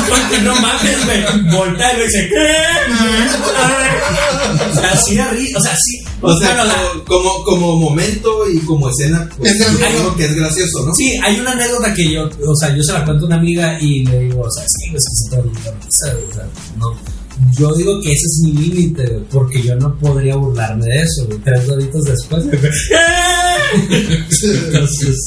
[0.08, 1.22] Porque no mames, güey.
[1.56, 2.56] Voltea y le dice, ¿qué?
[4.70, 5.18] O sea, sí
[5.56, 6.03] o sea, sí.
[6.26, 9.66] O sea, bueno, la- como, como, como momento y como escena, pues, Es
[10.16, 10.94] que es gracioso, ¿no?
[10.94, 13.78] Sí, hay una anécdota que yo, o sea, yo se la cuento a una amiga
[13.80, 16.46] y le digo, o sea, sí, pues que se te olvidó, o sea, o sea,
[16.78, 17.14] no.
[17.58, 21.38] Yo digo que ese es mi límite, porque yo no podría burlarme de eso, güey.
[21.40, 22.44] Tres doritos después.
[24.42, 25.18] Entonces,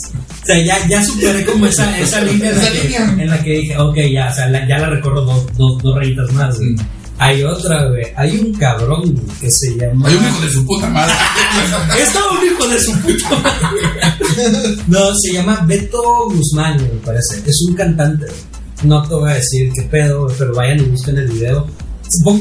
[0.44, 3.16] o sea, ya, ya superé como esa, esa línea, en la, Esa que, línea.
[3.20, 5.96] en la que dije, ok, ya, o sea, la- ya la recorro dos, dos, dos
[5.98, 6.76] rayitas más, güey.
[7.20, 8.06] Hay otra, güey.
[8.16, 10.08] Hay un cabrón güey, que se llama.
[10.08, 11.14] Hay un hijo de su puta madre.
[12.02, 14.78] Está un hijo de su puta madre.
[14.88, 17.42] No, se llama Beto Guzmán, me parece.
[17.46, 18.26] Es un cantante.
[18.84, 21.66] No te voy a decir qué pedo, güey, pero vayan y busquen el video.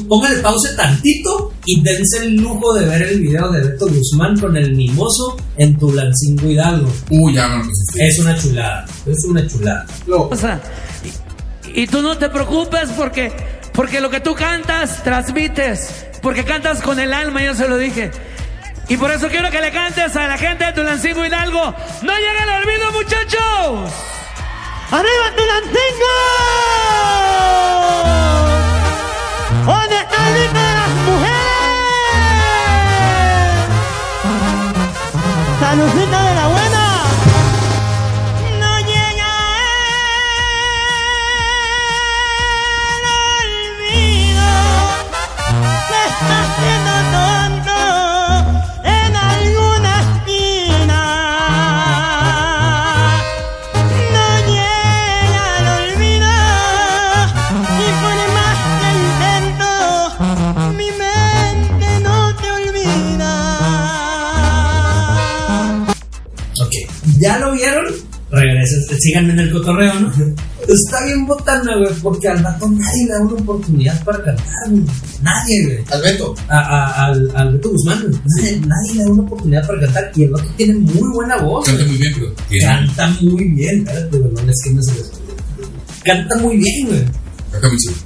[0.08, 4.56] Póngale pause tantito y dense el lujo de ver el video de Beto Guzmán con
[4.56, 6.88] el mimoso en Tulancingo Hidalgo.
[7.10, 8.06] Uy, ya me lo pusiste.
[8.06, 9.86] Es una chulada, es una chulada.
[10.06, 10.60] Lo- cosa.
[11.74, 13.32] Y, y tú no te preocupes porque,
[13.76, 16.06] porque lo que tú cantas, transmites.
[16.22, 18.10] Porque cantas con el alma, yo se lo dije.
[18.88, 21.74] Y por eso quiero que le cantes a la gente de Tulancingo Hidalgo.
[22.02, 23.92] ¡No llegue el olvido, muchachos!
[24.90, 26.14] ¡Arriba Tulancingo!
[29.66, 31.36] ¿Dónde está el de las mujeres?
[35.60, 36.25] ¡Salucita
[69.06, 70.12] síganme en el cotorreo, ¿no?
[70.68, 74.82] Está bien botana, güey, porque al vato nadie le da una oportunidad para cantar, güey.
[75.22, 75.78] Nadie, güey.
[75.90, 76.34] Al Beto.
[76.48, 78.20] A, a- al, al Beto Guzmán, güey.
[78.24, 80.10] Nadie, nadie le da una oportunidad para cantar.
[80.16, 81.66] Y el vato tiene muy buena voz.
[81.66, 82.32] Canta muy bien, pero.
[82.48, 87.04] tiene- Canta muy bien, espérate, güey, no le esquimes el Canta muy bien, güey.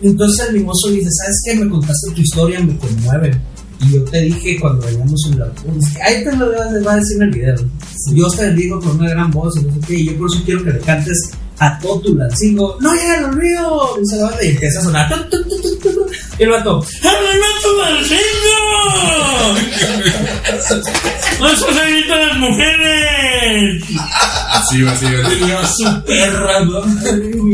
[0.03, 1.55] Entonces el mimoso dice, ¿sabes qué?
[1.57, 3.41] Me contaste tu historia, me conmueve.
[3.83, 5.47] Y yo te dije cuando veníamos en la...
[5.47, 6.53] dije, Ahí te lo
[6.85, 7.57] va a decir en el video.
[8.13, 9.95] Dios te bendigo con una gran voz y no sé qué.
[9.95, 12.77] Y yo por eso quiero que le cantes a todo tu lancingo.
[12.81, 13.99] ¡No llega el olvido!
[14.03, 15.29] Y se va y empieza a sonar.
[15.31, 16.07] tu, tu, tu, tu, tu, tu.
[16.39, 16.85] Y el vato,
[21.53, 23.83] ¡Eso se grita a las mujeres!
[24.51, 25.29] Así va, así va.
[25.29, 26.85] Tenía su perra, ¿no?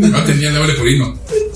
[0.08, 1.14] No tenía doble purino.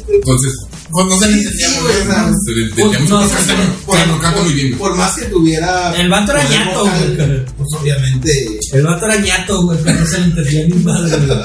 [0.08, 0.52] Entonces,
[0.90, 4.78] Pues no se le entendía, o sea, se le no canta muy bien.
[4.78, 5.94] por más que tuviera.
[5.96, 7.44] El vato era ñato, güey.
[7.56, 8.58] Pues obviamente.
[8.72, 11.38] El vato era ñato, güey, pero no se le entendía ni madre, güey.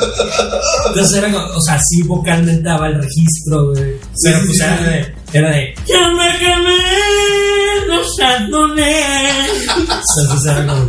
[0.87, 3.93] Entonces era como, o sea, sí vocalmente daba el registro, güey.
[4.23, 4.83] Pero sí, pues sí, era sí.
[4.83, 6.77] de, era de, ¡Ya me quemé
[7.87, 9.67] los cantones!
[9.77, 10.87] entonces era como,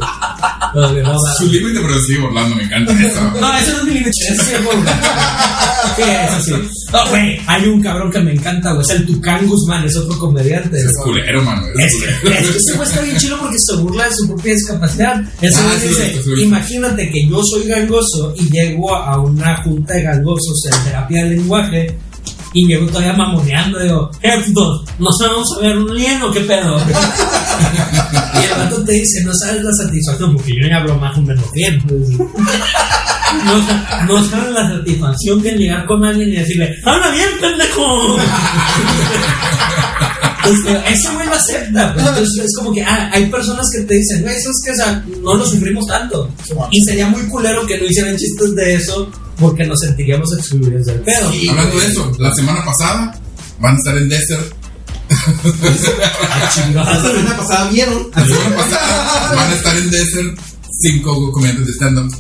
[1.02, 1.18] no.
[1.38, 3.20] Su límite, pero sigue burlando, me encanta eso.
[3.40, 4.60] No, eso no es mi límite, eso sí es.
[5.96, 6.68] Sí, eso sí.
[6.92, 10.18] No, güey, hay un cabrón que me encanta, güey, es el Tucán Guzmán, es otro
[10.18, 10.78] comediante.
[10.78, 11.62] Es culero, mano.
[11.78, 12.40] Es Es, culero.
[12.40, 15.22] es que ese güey está bien chido porque se burla de su propia discapacidad.
[15.40, 19.94] Ese Ah, güey sí, dice, imagínate que yo soy gangoso y llego a una junta
[19.94, 21.98] de gangosos en terapia del lenguaje
[22.52, 26.30] y llego todavía mamoneando digo, Héctor, ¿no sabemos saber un lieno?
[26.30, 26.78] ¿Qué pedo?
[28.40, 31.22] Y el vato te dice, no sabes la satisfacción porque yo ya hablo más o
[31.22, 31.82] menos bien.
[33.44, 38.16] No, no sabes la satisfacción que llegar con alguien y decirle, ¡habla bien, pendejo!
[40.46, 41.92] Entonces, ese güey lo acepta.
[41.94, 42.06] pues.
[42.06, 44.74] Entonces es como que ah, hay personas que te dicen, güey, eso es que o
[44.76, 46.30] sea, no lo sufrimos tanto.
[46.70, 51.00] Y sería muy culero que no hicieran chistes de eso porque nos sentiríamos excluidos del
[51.00, 51.30] pedo.
[51.50, 53.18] Hablando de eso, la semana pasada
[53.60, 54.54] van a estar en Desert.
[55.08, 57.02] Ah, chingados.
[57.02, 58.08] La semana pasada vieron.
[58.14, 60.38] La semana pasada van a estar en Desert
[60.80, 62.14] cinco comediantes de stand-up.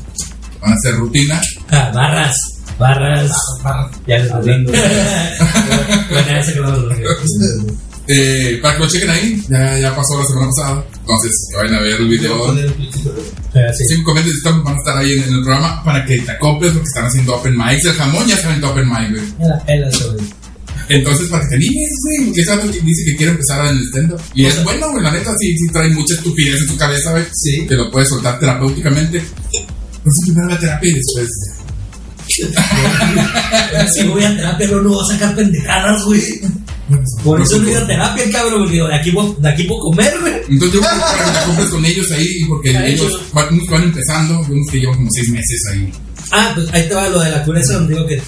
[0.60, 1.40] Van a hacer rutina.
[1.70, 2.36] Ah, barras,
[2.78, 3.32] barras.
[4.06, 4.72] Ya les hablando.
[6.10, 6.88] bueno, ya se quedó
[8.08, 10.84] Eh, para que lo chequen ahí, ya, ya pasó la semana pasada.
[11.00, 12.54] Entonces, que vayan a ver el video.
[13.88, 16.30] Cinco comediantes de stand-up van a estar ahí en, en el programa para que te
[16.30, 17.84] acoples porque están haciendo open mics.
[17.84, 19.48] El jamón ya está en open mic, güey.
[19.48, 20.45] La pela güey.
[20.88, 22.26] Entonces, para que te animes, güey.
[22.26, 24.20] Porque ese dice que quiere empezar en el stand-up.
[24.34, 25.02] Y es bueno, güey.
[25.02, 27.24] La neta, sí, sí trae mucha estupidez en tu cabeza, güey.
[27.32, 27.66] Sí.
[27.66, 29.22] Que lo puedes soltar terapéuticamente.
[30.02, 31.28] Pues primero la terapia y después.
[33.92, 36.22] Si voy a terapia, no, no voy a sacar pendejadas, güey.
[37.24, 38.60] Por eso no he ido a terapia, cabrón.
[38.60, 40.34] Porque digo, de aquí, de aquí puedo comer, güey.
[40.48, 43.82] Entonces, yo creo que te acomples con ellos ahí, porque ellos van, unos que van
[43.82, 45.92] empezando, y unos que llevan como seis meses ahí.
[46.32, 48.20] Ah, pues ahí te va lo de la cura digo que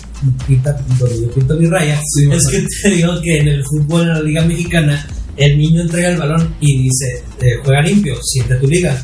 [0.47, 2.01] pinta, donde yo pinto mi raya.
[2.15, 5.83] Sí, es que te digo que en el fútbol, en la liga mexicana, el niño
[5.83, 9.01] entrega el balón y dice, eh, juega limpio, siente tu liga.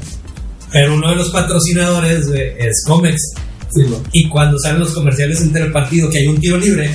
[0.72, 3.16] Pero uno de los patrocinadores güey, es Comex.
[4.12, 6.90] Y cuando salen los comerciales entre el partido que hay un tiro libre,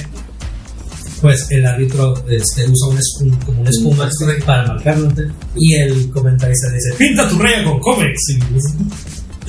[1.21, 4.09] pues el árbitro este, usa un espum- como una espuma
[4.45, 5.11] para marcarlo.
[5.57, 8.17] Y el comentarista dice, pinta tu raya con Comex.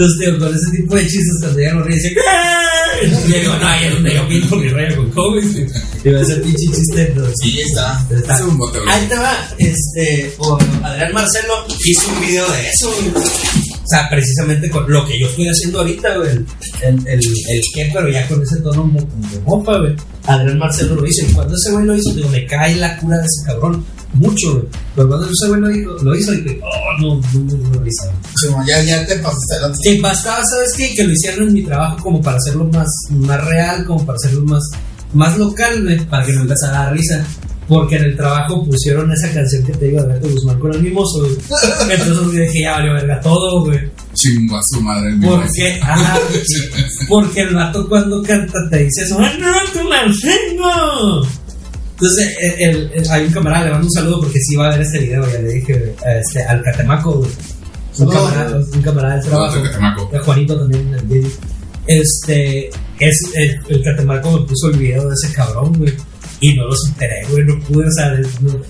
[0.00, 3.06] Entonces, tío, con ese tipo de chistes, cuando los reyes, dicen, "¿Qué?".
[3.06, 5.46] Y yo digo, no, ahí es donde yo pinto mi raya con Comex.
[6.04, 7.14] Y va a ser pinche chiste.
[7.42, 8.06] Sí, está.
[8.10, 8.34] está.
[8.36, 8.58] Es un.
[8.88, 11.52] Ahí te va, este, o Adrián Marcelo
[11.84, 12.88] hizo un video de eso.
[12.88, 16.30] O sea, precisamente con lo que yo estoy haciendo ahorita, güey.
[16.30, 19.94] El, el, el, qué, pero ya con ese tono de mofa, güey.
[20.24, 21.26] Adrián Marcelo lo hizo.
[21.26, 23.84] Y cuando ese güey lo hizo, digo, me cae la cura de ese cabrón.
[24.14, 24.66] Mucho.
[24.96, 27.86] Pero cuando ese güey lo, dijo, lo hizo, dije, oh, no, no, no, no lo
[27.86, 28.12] hizo.
[28.34, 29.56] Sí, ya, ya te pasaste.
[29.82, 30.94] Que bastaba, ¿sabes qué?
[30.94, 34.44] Que lo hicieran en mi trabajo como para hacerlo más, más real, como para hacerlo
[34.44, 34.62] más,
[35.14, 37.24] más local, güey, para que no empezara a dar risa.
[37.68, 41.20] Porque en el trabajo pusieron esa canción que te digo de Guzmán con el mimoso,
[41.20, 41.36] güey.
[41.88, 43.78] Entonces dije, ya valió verga todo, güey.
[44.12, 45.12] Chingo a su madre.
[45.12, 45.36] mismo.
[45.36, 46.18] Porque, ajá,
[47.08, 51.22] porque el vato cuando canta te dice eso, ¡Ah, no, la enseño!
[52.00, 54.80] Entonces, el, el- hay un camarada, le mando un saludo porque sí va a ver
[54.80, 57.30] este video, ya le dije, este, al Catemaco, güey.
[57.98, 59.54] Un camarada, un camarada del trabajo.
[60.24, 61.30] Juanito también, el video.
[61.86, 65.92] Este, es el, el Catemaco me puso el video de ese cabrón, güey.
[66.40, 68.60] Y no lo superé, güey, no pude, o sea, no-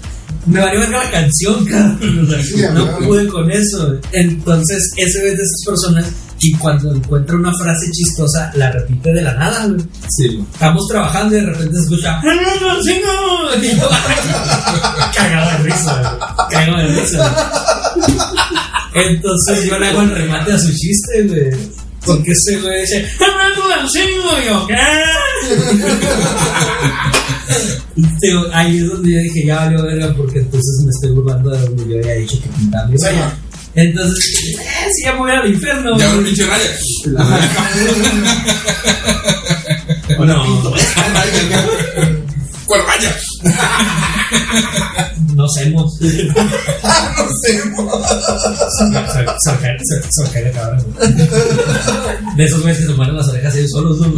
[0.46, 2.26] me valió la canción, cabrón.
[2.26, 3.94] o sea, Sí, no pude con eso.
[4.12, 6.06] Entonces, ese es de esas personas
[6.42, 9.80] y cuando encuentra una frase chistosa, la repite de la nada, güey.
[10.08, 12.32] Sí, Estamos trabajando y de repente se escucha, "¡Ah, no,
[12.74, 13.88] no, sí, no!" Y yo,
[15.14, 16.48] Cagado de risa, güey.
[16.50, 17.18] Cagado de risa.
[18.94, 19.06] güey.
[19.14, 21.50] Entonces yo le hago el remate a su chiste, güey.
[22.04, 24.76] Porque ese güey dice, hablando de cinco, y yo, ¿qué?
[28.22, 31.60] Digo, ahí es donde yo dije, ya valió verga, porque entonces me estoy burlando de
[31.60, 32.88] donde yo había dicho que pintaba.
[33.80, 34.18] Entonces,
[34.58, 35.96] eh, sí, ya me voy al infierno.
[35.98, 36.70] Ya un pinche raya.
[40.20, 40.26] No,
[42.66, 43.16] ¿Cuál raya?
[45.34, 45.98] no hacemos.
[46.00, 47.50] No sé,
[50.10, 50.84] Sorcaria, cabrón.
[52.36, 54.12] De esos güeyes que se ponen las orejas ellos solos, ¿no?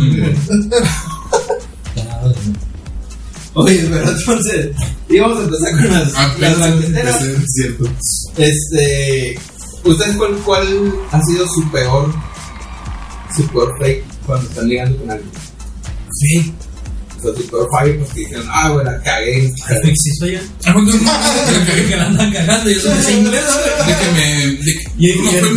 [3.55, 4.71] Oye, pero entonces,
[5.11, 6.57] íbamos a empezar con las, Ah, las
[7.55, 7.85] cierto.
[8.37, 9.39] Este,
[9.85, 12.13] ¿ustedes cuál, cuál ha sido su peor,
[13.37, 15.31] su peor fake cuando están ligando con alguien?
[16.13, 16.55] Sí,
[17.19, 19.49] O sea, peor fallo, pues que dijeron, ah, güey, la cagué.
[19.49, 20.39] Yo.
[20.67, 23.89] Ah, bueno, no, Que la andan cagando, yo soy inglés, güey.
[23.89, 24.65] de que me.
[24.65, 25.51] De que, Y no, fue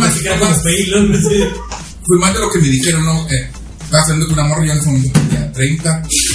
[2.18, 3.28] más, de lo que me dijeron, ¿no?
[3.30, 3.50] Eh,
[3.82, 5.88] estaba saliendo con una morra, yo en ese momento tenía 30,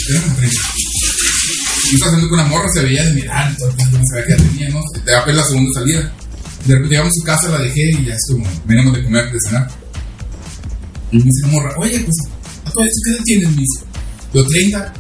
[0.10, 0.62] era como 30.
[1.92, 3.56] Y estaba saliendo con una morra, se veía de mirar.
[5.06, 6.14] Te la segunda salida.
[6.66, 9.32] De repente llegamos a su casa, la dejé y ya es como, venimos de comer,
[9.32, 9.68] de cenar.
[11.12, 12.16] Y me dice la morra, oye, pues,
[12.66, 13.70] ¿a todo esto qué edad tienes, mis?
[14.34, 14.94] Yo 30.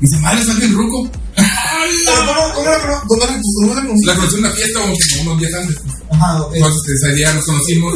[0.00, 1.10] Y dice, madre, estás bien ruco.
[2.16, 4.06] ¿cómo, cómo la cono- ¿Dónde la cómo la conocí?
[4.06, 5.76] La conocí en una fiesta como como unos días antes.
[6.10, 6.54] Ajá, ok.
[6.56, 7.94] Entonces ese día nos conocimos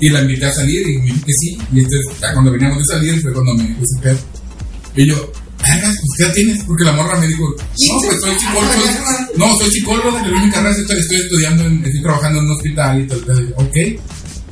[0.00, 1.58] y la invité a salir y me dijo que sí.
[1.72, 4.18] Y entonces ya cuando veníamos de salir fue cuando me dijo ese pedo.
[4.96, 5.32] Y yo,
[5.68, 6.64] "Vergas, pues ¿qué edad tienes?
[6.64, 8.72] Porque la morra me dijo, no, pues soy psicólogo.
[8.72, 12.50] soy- no, soy psicólogo, terminé mi carrera, estoy, estoy estudiando, en- estoy trabajando en un
[12.52, 13.20] hospital y todo.
[13.42, 13.76] Y yo, ok.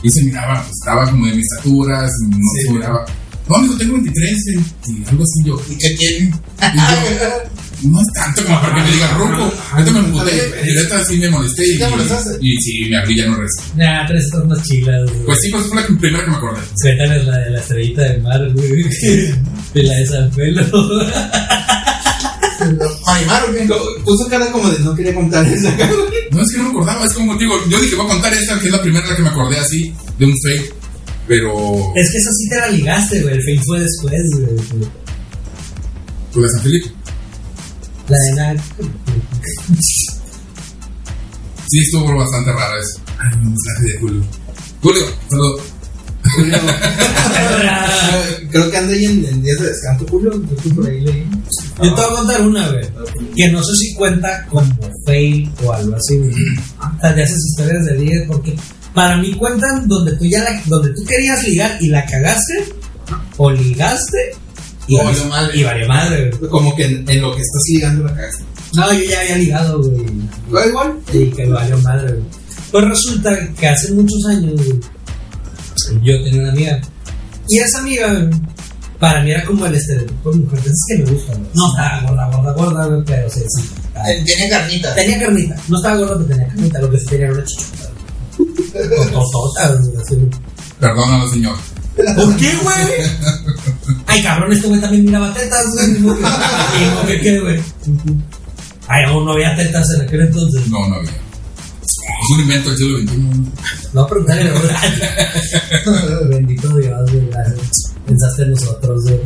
[0.03, 3.05] Y se miraba, pues, estaba como de mis estaturas, no se miraba.
[3.49, 4.45] No, amigo, tengo 23,
[4.86, 5.62] 20, algo así yo.
[5.70, 6.19] ¿Y qué tiene?
[6.27, 6.82] Y yo,
[7.85, 9.55] no es tanto como para que me digan ruco.
[9.73, 10.52] Ahorita me emputé.
[10.65, 11.66] Y neta sí me molesté.
[11.66, 12.39] Y, ¿Te molestaste?
[12.40, 13.62] y sí, me abrí ya no regresé.
[13.77, 15.24] Nah, tres estás más chilas, güey.
[15.27, 16.61] Pues sí, pues fue la primera que me acordé.
[16.81, 18.85] Cuéntales la de la estrellita del mar, güey.
[19.74, 20.62] De la de San Pelo.
[23.06, 23.69] ¿Marimar o qué?
[24.05, 25.93] Puso cara como de no quería contar esa cara.
[26.31, 28.59] No es que no me acordaba, es como digo, yo dije, voy a contar esta,
[28.61, 30.74] que es la primera que me acordé así, de un fake.
[31.27, 31.93] Pero.
[31.97, 33.35] Es que esa sí te la ligaste, güey.
[33.35, 34.89] El fake fue después, güey.
[36.32, 36.90] Pues de San Felipe.
[38.09, 38.63] La de nada.
[41.67, 43.01] Sí, estuvo bastante rara eso.
[43.19, 44.23] Ay, un mensaje de Julio.
[44.83, 45.55] Julio, perdón.
[48.51, 50.33] Creo que anda ahí en, en días de descanso, Julio.
[50.65, 51.27] Yo por ahí leí.
[51.83, 52.85] Yo te voy a contar una, güey.
[53.35, 54.67] Que no sé si cuenta como
[55.07, 56.31] fail o algo así, güey.
[56.31, 58.55] O sea, de esas historias de 10, porque
[58.95, 62.69] para mí cuentan donde tú ya la, donde tú querías ligar y la cagaste,
[63.39, 64.37] o ligaste
[64.86, 65.59] y, O valió madre.
[65.59, 66.51] y valió madre, güey.
[66.51, 68.44] Como que en, en lo que estás ligando la cagaste.
[68.74, 70.05] No, yo ya había ligado, güey.
[70.52, 70.98] Da igual.
[71.12, 72.24] Y que valió madre, güey.
[72.73, 74.81] Pues resulta que hace muchos años, güey,
[76.02, 76.81] yo tenía una amiga.
[77.48, 78.31] Y esa amiga, güey,
[78.98, 80.59] para mí era como el estereotipo de mujer.
[80.61, 81.51] esas que me gustan, güey.
[81.55, 83.69] No estaba gorda, gorda, gorda, güey, pero sí, sí.
[84.09, 84.94] Eh, Tiene carnita.
[84.94, 85.56] Tenía carnita.
[85.69, 86.78] No estaba gorda, pero tenía carnita.
[86.81, 87.90] Lo que sí tenía era una chichota.
[88.36, 89.11] güey.
[89.12, 90.31] Totota, güey, así, güey.
[90.81, 91.56] Perdónalo, señor.
[91.97, 92.77] ¿Por qué, güey?
[94.07, 95.95] Ay, cabrón, este güey también miraba tetas, güey.
[96.03, 97.61] ¿Cómo que- ¿Y cómo que qué, güey?
[98.89, 100.66] Ay, aún no había tetas en aquel entonces.
[100.69, 101.11] No, no había.
[101.11, 103.19] Es un invento del siglo XXI.
[103.93, 106.25] No, preguntarle, ¿verdad?
[106.29, 107.29] Bendito Dios, güey.
[107.31, 107.93] gracias.
[108.07, 109.19] Pensaste en nosotros, güey.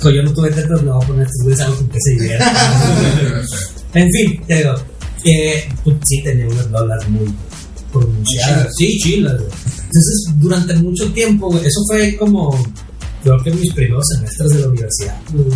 [0.00, 2.10] So, yo no tuve tetas, me voy a poner estos güeyes algo con que se
[2.12, 2.56] diviertan.
[3.94, 4.74] en fin, te digo,
[5.24, 7.34] que pues, sí tenía unas dólares muy
[7.92, 8.68] pronunciadas.
[8.76, 9.50] Sí, chilas, güey.
[9.98, 12.56] Entonces, durante mucho tiempo, güey, eso fue como,
[13.24, 15.46] creo que mis primeros semestres de la universidad, güey.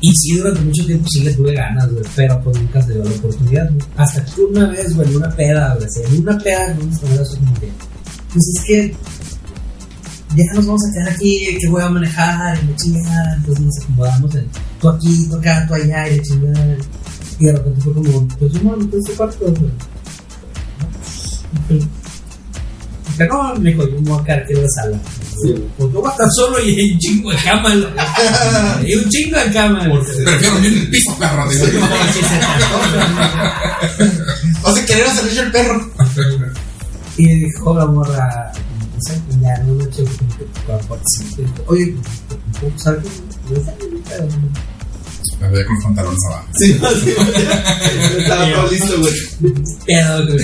[0.00, 3.04] Y sí, durante mucho tiempo sí le tuve ganas, güey, pero pues nunca se dio
[3.04, 3.84] la oportunidad, güey.
[3.96, 7.54] Hasta que una vez, güey, una peda, güey, en una peda, no me eso como
[7.60, 7.68] que,
[8.32, 8.96] pues es que
[10.34, 13.78] ya nos vamos a quedar aquí, que voy a manejar, y la chingada, entonces nos
[13.84, 14.48] acomodamos en
[14.80, 16.76] tú aquí, tú acá, tú allá, y la chingada.
[17.38, 19.54] Y de repente fue como, pues voy a este cuarto,
[21.68, 21.82] güey.
[23.14, 24.98] Y dije, no, me dijo, yo me voy a quedar aquí en la sala.
[25.76, 27.68] Pues yo voy a estar solo y hay un chingo de cama,
[28.78, 29.80] hay un chingo de cama.
[30.24, 31.50] Prefiero dormir en el piso, perro.
[31.50, 31.66] digo.
[31.80, 33.52] No, antoja,
[34.64, 35.90] O sea, querer hacerle el perro.
[37.18, 38.52] Y dijo la morra,
[38.94, 41.46] no sé, ya una noche como que para participar.
[41.66, 41.94] Oye,
[42.60, 43.08] ¿puedo usar algo?
[43.50, 43.70] Yo, "Sí,
[44.08, 44.72] pero no".
[45.40, 46.46] Me voy con los pantalones abajo.
[46.56, 47.14] Sí, sí.
[48.18, 49.14] Estaba todo listo, güey.
[49.86, 50.38] Pedo, güey.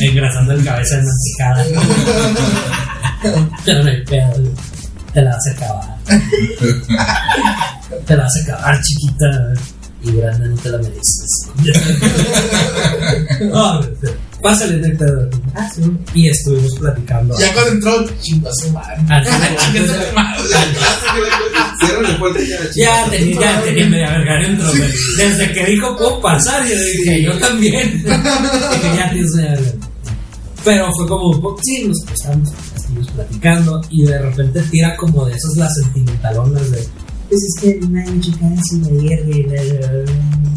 [0.00, 1.64] Engrasando el cabeza en mantecada.
[3.64, 4.34] Pero no hay pedo.
[5.12, 5.96] Te la vas a acabar.
[8.06, 9.54] Te la vas a acabar, chiquita.
[10.02, 11.50] Y grande no te la mereces.
[13.40, 13.80] No,
[14.44, 15.04] güey, Pásale, neta.
[15.54, 15.82] Ah, sí.
[16.14, 17.38] Y estuvimos platicando.
[17.38, 18.96] Ya cuando entró, chingo a su madre.
[19.08, 19.56] Al final-
[21.80, 24.66] Cierra la puerta y ya tenía, ya tenía media verga adentro.
[25.18, 27.92] Desde que dijo puedo pasar, yo dije, yo también.
[28.02, 29.72] dije, ya tienes media verga.
[30.64, 35.56] Pero fue como, sí, nos pasamos, estuvimos platicando y de repente tira como de esas
[35.56, 36.88] las sentimentalonas de.
[37.28, 39.46] Pues es que una chica así me hierve,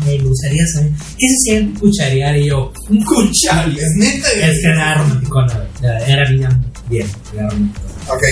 [0.06, 3.70] me gustaría saber qué se siente cucharear y yo, un cucharear.
[3.78, 4.28] Es neta.
[4.32, 5.92] Es que era romanticona, güey.
[6.12, 6.50] Era- niña
[6.90, 7.94] bien, era romanticona.
[8.14, 8.24] Ok.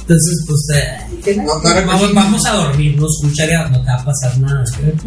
[0.00, 4.38] Entonces, pues, eh, No, no vamos, vamos a dormirnos, cucharear, no te va a pasar
[4.38, 4.64] nada.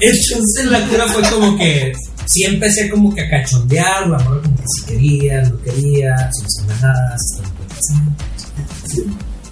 [0.00, 1.92] Entonces la cura fue como que
[2.26, 6.78] sí empecé como que a cachondear, la morra como que si quería, no quería, puede
[6.78, 7.16] pasar.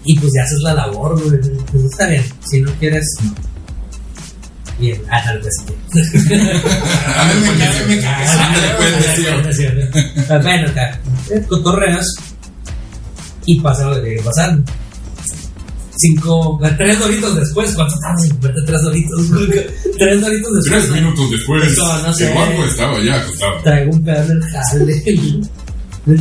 [0.05, 1.41] Y pues ya haces la labor, güey.
[1.71, 3.33] Pues está bien, si no quieres, no.
[4.79, 5.73] Bien, ah, tal vez sí.
[7.17, 8.27] A mí me cae, me cae.
[8.27, 11.01] Ándale, pues, Bueno, acá,
[11.49, 12.15] cotorreas
[13.47, 14.59] y pasa lo que tiene que pasar.
[15.97, 19.21] Cinco, tres doritos después, ¿cuánto tardas en comprarte tres doritos?
[19.99, 20.83] tres doritos después.
[20.85, 22.27] Tres minutos después, No, no sé.
[22.29, 23.53] el guapo estaba ya acostado.
[23.63, 25.41] Traigo un pedazo del jale.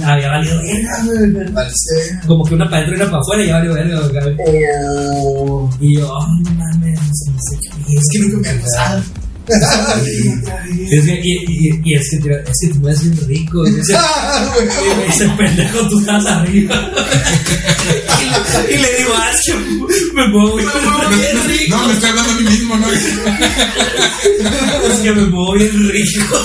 [0.05, 1.67] Había valido verga.
[2.25, 4.35] Como que una para adentro y una para afuera y ya valió verga, güey.
[4.47, 5.69] Oh.
[5.81, 7.93] Y yo, ay, no mames, no sé qué.
[7.95, 9.03] Es que nunca me ha pasado.
[9.45, 13.67] Es que, y, y, y es que, tío, es que tú me ves bien rico.
[13.67, 13.95] Y me dice, y
[14.95, 16.91] me dice, pendejo, tú estás arriba.
[18.21, 18.37] y, le,
[18.73, 19.53] y le digo, ah, es que
[20.13, 20.69] me muevo bien
[21.47, 21.75] rico.
[21.77, 22.87] No, me estoy hablando a mí mismo, ¿no?
[22.89, 23.03] Es
[25.03, 26.39] que me muevo bien rico.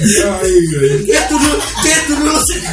[0.00, 1.04] Ay, güey.
[1.04, 1.48] Que tú no,
[1.82, 2.54] que tú no lo sé.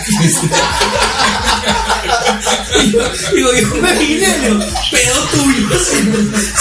[2.96, 4.60] Digo, digo, hijo, me vine, digo,
[4.92, 5.80] pedo tuyo.
[5.80, 5.98] Si,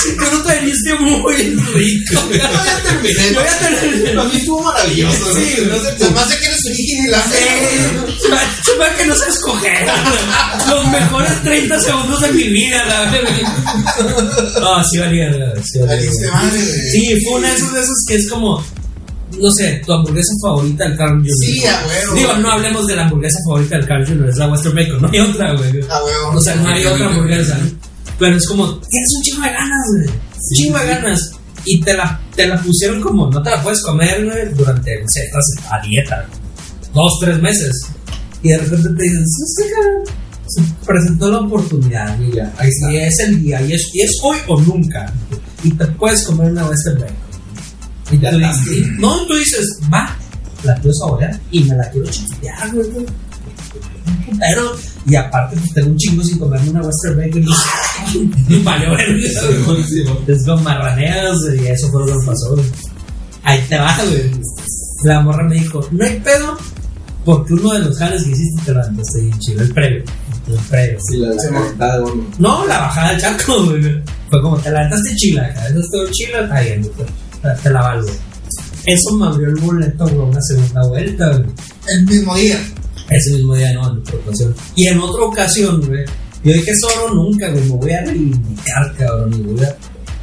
[0.03, 2.23] si tú no te viniste muy rico.
[2.31, 3.33] Yo ya terminé.
[3.33, 4.21] Yo ya terminé.
[4.21, 5.35] A mí estuvo maravilloso.
[5.35, 5.79] Sí, ¿no?
[5.79, 7.25] sé, Además de que eres origen y la
[8.63, 9.87] Chupa que no sé escoger.
[10.69, 14.61] Los mejores 30 segundos de mi vida, la verdad.
[14.61, 15.31] No, sí valía,
[15.63, 16.11] sí valía.
[16.91, 18.65] Sí, fue una de esas, esas que es como,
[19.41, 21.31] no sé, tu hamburguesa favorita del Carl Jr.
[21.41, 22.15] Sí, a huevo.
[22.15, 25.09] Digo, no hablemos de la hamburguesa favorita del Carl Jr., es la Western Bacon, no
[25.13, 25.71] hay otra, güey.
[25.89, 26.31] A huevo.
[26.35, 27.59] O sea, no hay otra hamburguesa.
[27.59, 27.71] ¿no?
[28.19, 30.09] Pero es como, tienes un chingo de ganas, güey.
[30.09, 31.33] Un chingo de ganas.
[31.67, 35.09] Y te la, te la pusieron como, no te la puedes comer, güey, durante, no
[35.09, 36.27] sé, estás a dieta,
[36.93, 37.87] dos, tres meses.
[38.43, 40.05] Y de repente te dicen, "Sí, cabrón,
[40.47, 42.93] se presentó la oportunidad, y ya, ahí está.
[42.93, 45.11] Y es el día, y es, y es hoy o nunca.
[45.63, 47.17] Y te puedes comer una Western Bacon.
[48.11, 50.17] Y tú dices, no, tú dices, va,
[50.63, 52.89] la quiero saborear y me la quiero chiquitear, güey.
[54.27, 54.77] putero.
[55.07, 57.45] Y aparte, pues tengo un chingo sin comerme una Western Bacon.
[58.49, 58.97] Y valió.
[60.27, 62.67] Es con marraneas y eso fue lo que pasó, güey.
[63.43, 64.31] Ahí te va, güey.
[65.05, 66.57] La morra me dijo, no hay pedo,
[67.25, 70.05] porque uno de los jales que hiciste te levantaste bien chido, el previo.
[70.47, 70.99] El previo.
[71.11, 71.29] Sí, la,
[71.79, 72.05] la.
[72.39, 74.03] No, la bajada del charco, güey.
[74.31, 77.07] Fue como, te levantaste chila, eso todo chila, está bien, güey.
[77.63, 78.11] Te- la valgo.
[78.87, 81.45] Eso me abrió el boleto, güey, una segunda vuelta, güey.
[81.97, 82.59] El mismo día.
[83.11, 84.55] Ese mismo día, no, en otra ocasión.
[84.77, 86.05] Y en otra ocasión, güey,
[86.43, 89.77] yo dije, solo nunca, güey, me voy a reivindicar, cabrón, y voy a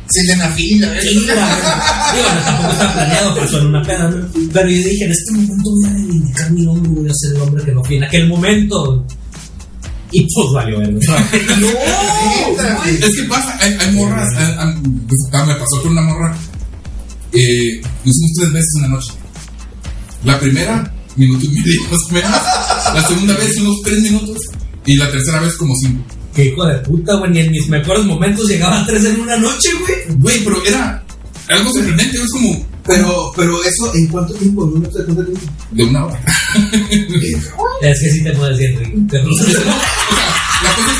[0.09, 1.03] Se le la fila, ¿ves?
[1.03, 1.33] Sí, la.
[2.13, 4.27] Digo, no, tampoco está planeado, pero suena una pena, ¿no?
[4.53, 7.41] Pero yo dije, en este momento voy a reivindicar mi nombre, voy a ser el
[7.41, 9.05] hombre que no fui en aquel momento.
[10.11, 10.99] Y pues valió verga.
[11.59, 12.95] Güey.
[13.01, 14.75] Es que pasa, hay, hay morras, hay- hay-
[15.07, 16.35] pues, me pasó con una morra,
[17.33, 19.13] eh, lo hicimos tres veces en la noche.
[20.23, 22.31] La primera, minuto y medio más o menos.
[22.93, 24.37] La segunda vez, unos tres minutos.
[24.85, 26.03] Y la tercera vez, como cinco.
[26.35, 29.37] Qué hijo de puta, güey, ni en mis mejores momentos llegaba a tres en una
[29.37, 30.17] noche, güey.
[30.17, 31.03] Güey, pero era
[31.49, 34.65] algo sorprendente, es como Pero, pero eso, ¿en cuánto tiempo?
[34.65, 35.51] ¿No te cuánto tiempo?
[35.71, 36.23] de una hora.
[37.81, 39.05] Es que sí te puedes decir.
[39.05, 39.65] O sea,
[40.63, 40.99] la cosa es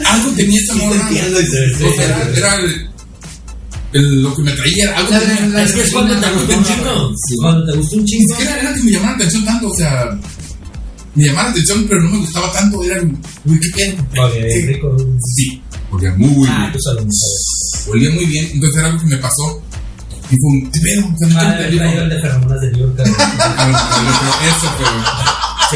[0.00, 1.10] que algo tenía esa morra.
[1.10, 2.90] O sea, era, era el,
[3.92, 5.10] el- lo que me traía, era algo
[5.52, 7.12] La- Es que es cuando te gusta un chingo.
[7.42, 8.28] Cuando te gusta un chingo.
[8.36, 10.18] siquiera era que me llamara la atención tanto, o sea,
[11.14, 12.82] me llamaba la atención, pero no me gustaba tanto.
[12.84, 14.24] Era, uy, qué pedo.
[14.24, 14.96] Oye, bien rico.
[15.36, 16.72] Sí, olía muy Ah, bien.
[16.72, 17.86] tú no sabes.
[17.88, 19.62] Olía muy bien, entonces era algo que me pasó.
[20.30, 21.02] Y fue un, ¿qué pedo?
[21.06, 23.00] O sea, Ah, el de feromonas de New York.
[23.00, 24.90] Eso, pero.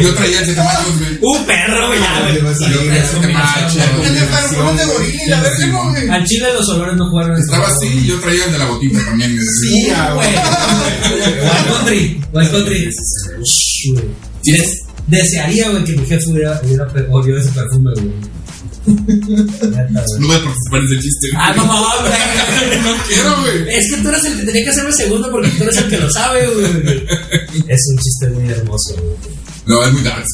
[0.00, 1.18] Yo traía el de tamaños, güey.
[1.20, 1.98] Un perro, güey.
[2.00, 3.78] Yo traía el de me macho.
[3.78, 4.08] encanta.
[4.08, 6.08] El de gorila la verga, güey.
[6.08, 7.38] Al chile los olores no jugaron.
[7.38, 9.38] Estaba así yo traía el de la botita también.
[9.60, 10.28] Sí, ah, Güey.
[12.32, 12.90] Wild Country.
[15.06, 16.60] Desearía, güey, que mi jefe hubiera,
[17.10, 18.10] olido ese perfume, güey.
[18.86, 21.28] No voy a participar en ese chiste.
[21.30, 21.42] güey.
[21.42, 22.82] Ah, no mames.
[22.82, 23.76] no quiero, güey.
[23.76, 25.98] Es que tú eres el que tenía que hacerme segundo porque tú eres el que
[25.98, 27.06] lo sabe, güey.
[27.68, 29.43] Es un chiste muy hermoso, güey.
[29.66, 30.24] No, es muy dark.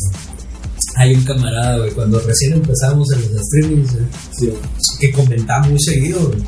[0.97, 4.53] Hay un camarada, güey, cuando recién empezamos en los streamings, güey,
[4.99, 6.39] que comentaba muy seguido, güey,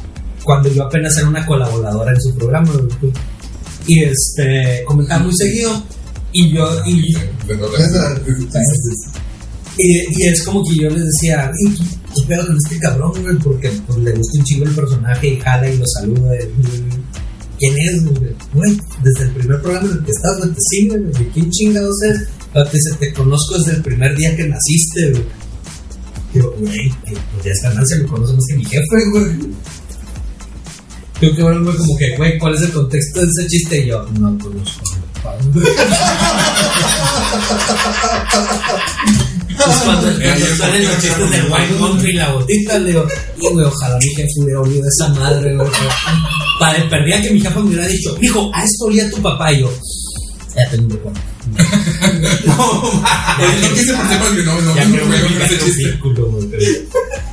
[0.43, 3.13] cuando yo apenas era una colaboradora en su programa, güey,
[3.87, 5.83] y este, comentaba muy seguido,
[6.33, 7.15] y yo, y,
[9.79, 11.85] y, y es como que yo les decía, "Ey, ¿qué-
[12.15, 13.37] ¿qué pedo con este cabrón, güey?
[13.39, 16.31] Porque pues, le gusta un chingo el personaje y jala y lo saluda.
[17.59, 18.35] ¿Quién es, güey?
[18.55, 21.13] Güey, desde el primer programa en el que estás, güey, te sigue, güey.
[21.25, 22.29] ¿De quién chingados es?
[22.53, 25.25] Te dice, te conozco desde el primer día que naciste, güey.
[26.35, 29.39] Yo, güey, eh, pues ya es ganancia, me conoce más que mi jefe, güey.
[31.21, 33.85] Yo que bueno, güey, como que, güey, ¿cuál es el contexto de ese chiste?
[33.85, 34.83] Y yo, no conozco
[35.25, 35.53] a mi.
[39.57, 43.07] Pues cuando, cuando salen los chistes del White Country y la botita, le digo,
[43.39, 45.71] güey, ojalá mi jefe hubiera olido esa madre, güey.
[46.59, 49.53] Para perdía que mi jefa me hubiera dicho, hijo, a esto olía tu papá.
[49.53, 49.71] Y yo,
[50.57, 51.21] ya tengo un recuerdo.
[52.53, 55.99] No quise participar porque no, no, Ya no, con ese chiste.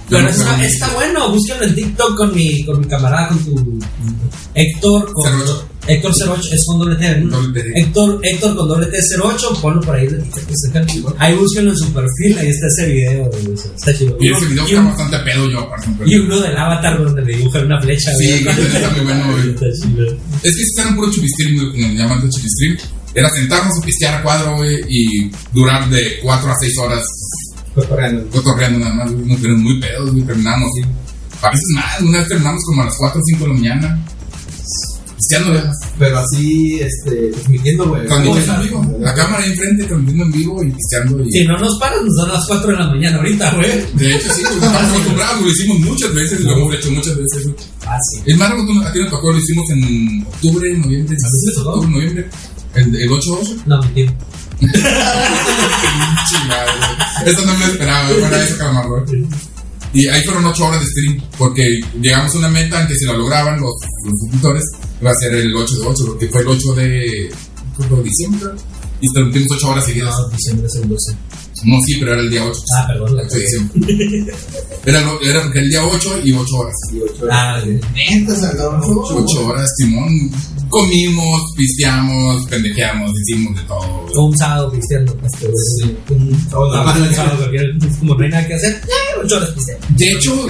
[0.10, 3.80] Pero no está, está bueno, búsquenlo en TikTok con mi, con mi camarada, con tu
[4.56, 5.70] Héctor, con.
[5.88, 7.40] Héctor 08, es con doble T, ¿no?
[7.76, 10.86] Héctor, Héctor con doble T 08, ponlo por ahí TikTok, cae.
[11.18, 13.30] Ahí búsquenlo en su perfil, ahí está ese video,
[13.76, 14.18] está chido.
[14.20, 15.90] Y ese video y, está un- bastante pedo yo, aparte.
[16.06, 19.38] y uno del avatar donde me dibujan una flecha, Sí, está muy bueno.
[19.44, 20.06] Está chido.
[20.44, 22.78] Es que si eran puro chupistream, como le llaman de chupistream.
[23.14, 27.04] Era sentarnos a pistear a cuadro, güey, y durar de 4 a 6 horas
[27.74, 28.30] Cotorreando.
[28.30, 29.26] cotorreando nada más, güey.
[29.26, 30.88] Nos vieron muy pedos, güey, terminamos, sí.
[31.42, 34.06] A veces más, una vez terminamos como a las 4 o 5 de la mañana.
[35.16, 35.64] Pisteando, güey.
[35.98, 38.06] Pero así, este, transmitiendo, güey.
[38.08, 38.98] Transmitiendo en vivo.
[39.00, 41.24] La cámara ahí enfrente, transmitiendo en vivo y pisteando.
[41.26, 41.32] Y...
[41.32, 43.86] Si no nos paras, nos dan las 4 de la mañana ahorita, güey.
[43.96, 47.44] De hecho, sí, güey, estamos acostumbrados, lo hicimos muchas veces, lo hemos hecho muchas veces,
[47.44, 47.56] güey.
[47.86, 48.22] Ah, sí.
[48.26, 51.70] Es más, a ti nos tocó, lo hicimos en octubre, noviembre, ¿A tocó?
[51.72, 52.30] octubre, noviembre,
[52.76, 53.64] el, el 8-8.
[53.66, 54.14] No, mentira.
[57.26, 59.28] Esto no me lo esperaba, para eso calamar, güey.
[59.94, 63.06] Y ahí fueron 8 horas de stream, porque llegamos a una meta en que si
[63.06, 63.74] la lograban los,
[64.06, 64.64] los suscriptores,
[65.02, 67.32] iba a ser el 8 de 8, porque fue el 8 de,
[67.90, 68.50] que diciembre,
[69.02, 70.16] y transmitimos 8 horas seguidas.
[70.16, 71.16] No, diciembre es el 12.
[71.66, 72.62] No, sí, pero era el día 8.
[72.78, 74.34] Ah, perdón, la 8 de diciembre.
[74.86, 76.76] Era, lo- era porque el día 8 y 8 horas.
[76.94, 77.38] Y ocho horas.
[77.38, 77.62] Ah.
[77.66, 79.16] Neta, se hablaron mucho.
[79.18, 80.32] 8 horas, Simón.
[80.70, 84.06] Comimos, pisteamos, pendejeamos, hicimos de todo.
[84.14, 84.72] Como un sábado.
[84.74, 85.98] Este, güey, sí.
[86.10, 87.02] Un Sábado normal.
[87.02, 89.86] un sábado cualquiera, pues, Como no hay nada que hacer, eh, ocho horas cristiano.
[89.90, 90.48] De hecho,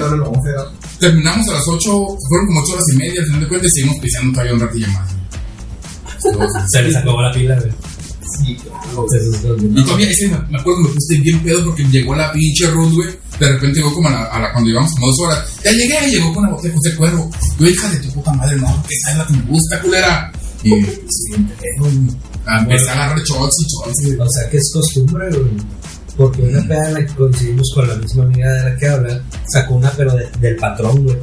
[0.98, 1.90] terminamos a las 8,
[2.28, 4.60] fueron como 8 horas y media, al final de cuentas, y seguimos pisteando todavía un
[4.60, 5.10] ratillo más.
[6.70, 7.72] Se les acabó la pila, güey.
[8.38, 8.56] Sí,
[9.74, 12.66] Y todavía, ese, me me acuerdo que me puse bien pedo porque llegó la pinche
[12.68, 13.08] Ruth, güey.
[13.38, 15.46] De repente llegó como a la, a la- cuando llevamos como dos horas.
[15.64, 17.30] Ya llegué, llegó con una botella de José Cuervo.
[17.58, 20.32] Yo, hija de tu puta madre, no, que esa es la que me gusta, culera.
[20.62, 21.98] Y bien pedo, güey.
[22.58, 24.20] Empecé a agarrar shots y shots.
[24.20, 25.50] O sea, que es costumbre, güey.
[26.16, 29.22] Porque una peda en la que coincidimos con la misma amiga de la que habla,
[29.50, 31.16] sacó una, pero de- del patrón, güey.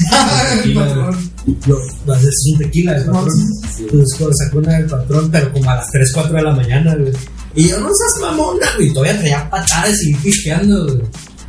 [0.74, 1.29] Güey.
[1.66, 3.28] Lo, lo haces un tequila del patrón.
[3.78, 6.94] Entonces, cuando sacó una del patrón, pero como a las 3, 4 de la mañana,
[6.96, 7.12] güey.
[7.54, 8.92] Y yo, no seas mamona, güey.
[8.92, 11.00] Todavía traía patadas y pisteando, güey.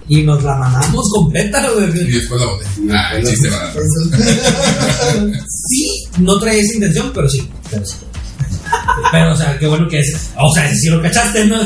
[0.08, 2.12] Y nos la mandamos completa, Y güey.
[2.12, 2.72] después la botella.
[2.92, 3.80] Ah, el chiste barato.
[5.70, 7.48] Sí, no traía esa intención, pero sí.
[7.70, 7.96] Pero sí.
[9.12, 10.30] Pero, o sea, qué bueno que es.
[10.38, 11.60] O sea, si lo cachaste, ¿no?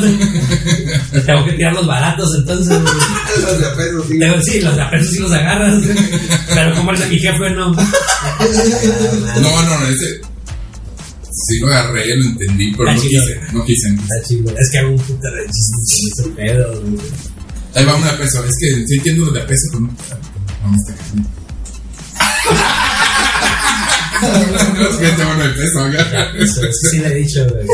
[1.25, 2.79] Tengo que tirar los baratos, entonces.
[3.41, 4.19] Los de a peso, sí.
[4.19, 5.75] Tengo- sí, los de a peso sí los agarras.
[6.53, 7.71] Pero como el de mi jefe, no.
[7.71, 10.21] No, no, no, ese.
[11.47, 13.89] Sí lo agarré, lo entendí, pero Ah, no sí, quise, no quise.
[13.89, 14.57] Está chido.
[14.57, 16.97] Es que hago un puto de chistes con ese pedo, güey.
[17.75, 18.43] Ahí va una de peso.
[18.45, 19.87] Es que sí entiendo lo de a peso, pero no.
[20.63, 21.29] No me está cayendo.
[24.21, 25.87] No, es que este bueno de peso.
[26.37, 27.65] Eso, eso sí le he dicho, güey.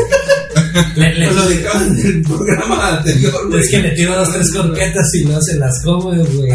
[0.96, 3.60] Le- le- Pues lo dijeron en el programa anterior, güey.
[3.60, 6.52] es que le tiro dos, tres croquetas y no se las come, güey.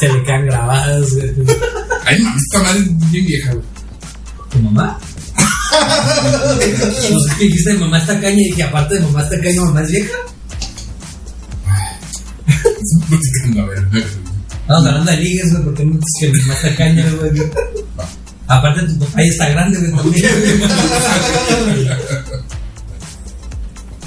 [0.00, 1.32] Se le quedan grabadas, güey.
[2.06, 3.64] Ay, no, esta madre es bien vieja, güey.
[4.50, 4.98] ¿Tu mamá?
[6.58, 9.82] Pues es que dijiste mamá está caña y dije, aparte de mamá está caña, mamá
[9.82, 10.12] es vieja.
[12.46, 13.86] Estoy platicando, a ver.
[14.60, 17.32] Estamos hablando de ligues, güey, porque no dices que mamá está caña, güey.
[18.48, 20.32] Aparte tu papá ya está grande, güey, también.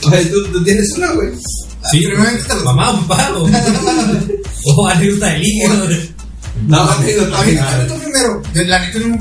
[0.04, 1.30] Oye, ¿tú, tú tienes una, güey.
[1.92, 2.08] Sí,
[2.66, 3.44] mamá o papá, o,
[4.66, 6.12] o anécdota de ligue, güey.
[6.68, 7.40] No, anécdota.
[7.40, 8.42] A tú primero.
[8.54, 9.18] La neta no.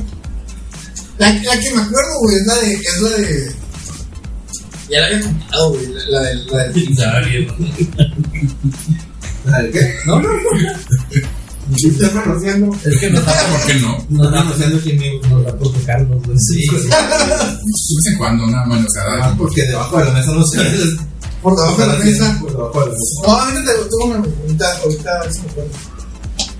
[1.18, 2.72] La, la que me acuerdo, güey, es la de.
[2.72, 3.54] Es la de.
[4.90, 5.86] Ya la había contado, güey.
[5.86, 6.34] La, la de.
[6.46, 7.46] La de Ya, bien.
[9.44, 9.96] ¿Sabes qué?
[10.06, 10.40] No, no, no.
[11.76, 12.76] Estás manoseando.
[12.84, 13.88] Es que nos da, ¿Por qué no?
[14.08, 15.26] nos Están da, anunciando aquí en vivo.
[15.28, 16.38] nos da por tocarnos, güey.
[16.38, 20.58] Sí, De vez en cuando, o sea, Ah, porque debajo de la mesa no se
[21.42, 22.38] Por debajo de la mesa.
[22.40, 23.04] Por debajo de la mesa.
[23.26, 24.16] No, ahorita te gustó una.
[24.16, 25.70] Ahorita, ahorita, a ver si me acuerdo.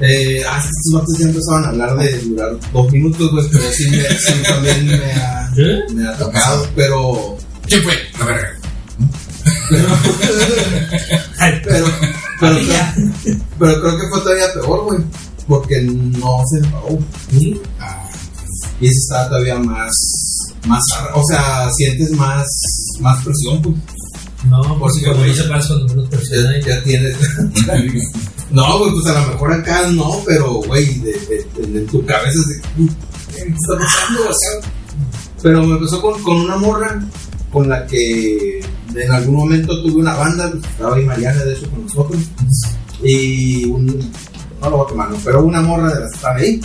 [0.02, 3.90] Eh, ah, estos vatos ya empezaban a hablar de durar dos minutos, güey, pero sí,
[3.90, 5.50] me, sí también me ha,
[5.94, 7.92] me ha tocado, pero, ¿Qué fue?
[8.18, 8.58] La verga.
[11.38, 11.86] Ay, pero,
[12.40, 15.00] pero, creo, pero creo que fue todavía peor, güey,
[15.46, 16.98] porque no se pagó.
[18.80, 19.92] Y eso está todavía más,
[20.66, 20.82] más,
[21.14, 22.46] o sea, sientes más,
[23.00, 23.76] más presión, pues.
[24.48, 27.14] No, Por porque si como dice Paz cuando menos presiona y Ya, tienes.
[28.50, 32.04] no, güey, pues a lo mejor acá no, pero, güey, de, de, de- de tu
[32.06, 32.38] cabeza.
[32.76, 34.22] ¿Qué está pasando?
[34.30, 34.70] O sea,
[35.42, 37.02] pero me empezó con, con una morra
[37.52, 38.64] con la que
[38.94, 42.22] en algún momento tuve una banda, estaba ahí Mariana, de hecho, con nosotros.
[43.02, 43.86] Y un.
[44.60, 45.16] No lo voy a tomar, ¿no?
[45.24, 46.60] pero una morra de las que estaba ahí.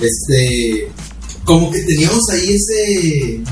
[0.00, 0.92] Este.
[1.44, 3.42] Como que teníamos ahí ese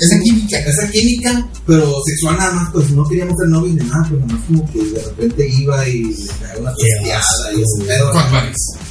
[0.00, 0.58] Esa química.
[0.58, 4.32] esa química, pero sexual nada más, pues no queríamos ser novios ni nada, pues nada
[4.34, 8.12] más como que de repente iba y le caía una testeada y ese pedo.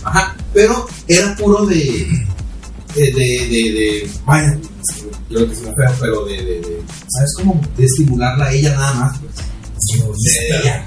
[0.03, 1.75] Ajá, pero era puro de.
[2.95, 3.03] de.
[3.11, 3.11] de.
[3.11, 4.57] de, de vaya,
[5.29, 6.83] creo que una feo, pero de, de, de.
[7.07, 7.61] ¿Sabes cómo?
[7.77, 9.35] De estimularla a ella nada más, pues.
[10.23, 10.85] De ella.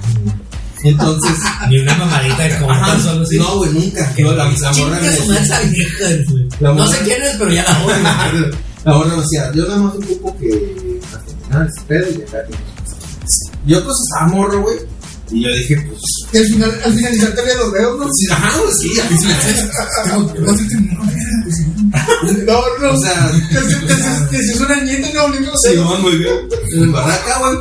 [0.83, 1.37] Entonces.
[1.69, 3.37] Ni una mamadita de tan solo así.
[3.37, 4.13] no, güey, nunca.
[4.19, 5.09] No, la, la morra me
[6.29, 6.47] güey.
[6.59, 8.51] La No morra- sé quién es, pero ya la odio.
[8.85, 12.37] La morra me decía, yo nada más ocupo que hasta terminar ese pedo y acá.
[13.65, 14.77] Yo pues estaba morro, güey.
[15.31, 16.01] Y yo dije, pues.
[16.33, 18.05] Y al final, al finalizar te los dedos, ¿no?
[18.13, 19.69] sí, ajá, sí, le dices,
[20.05, 20.39] tengo que.
[22.45, 22.91] No, no.
[22.91, 23.31] O sea,
[24.29, 25.61] Te haces una nieta no los dedos.
[25.61, 26.35] Simón, muy bien.
[26.75, 27.57] En barraca, güey.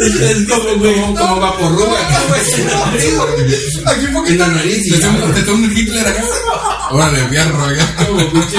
[0.00, 0.98] Es como, güey.
[0.98, 2.22] Acá,
[3.86, 4.38] Aquí un En poquito.
[4.38, 6.24] la nariz te tengo un Hitler acá.
[6.90, 8.06] Órale, fierro, ya.
[8.06, 8.56] Como pinche.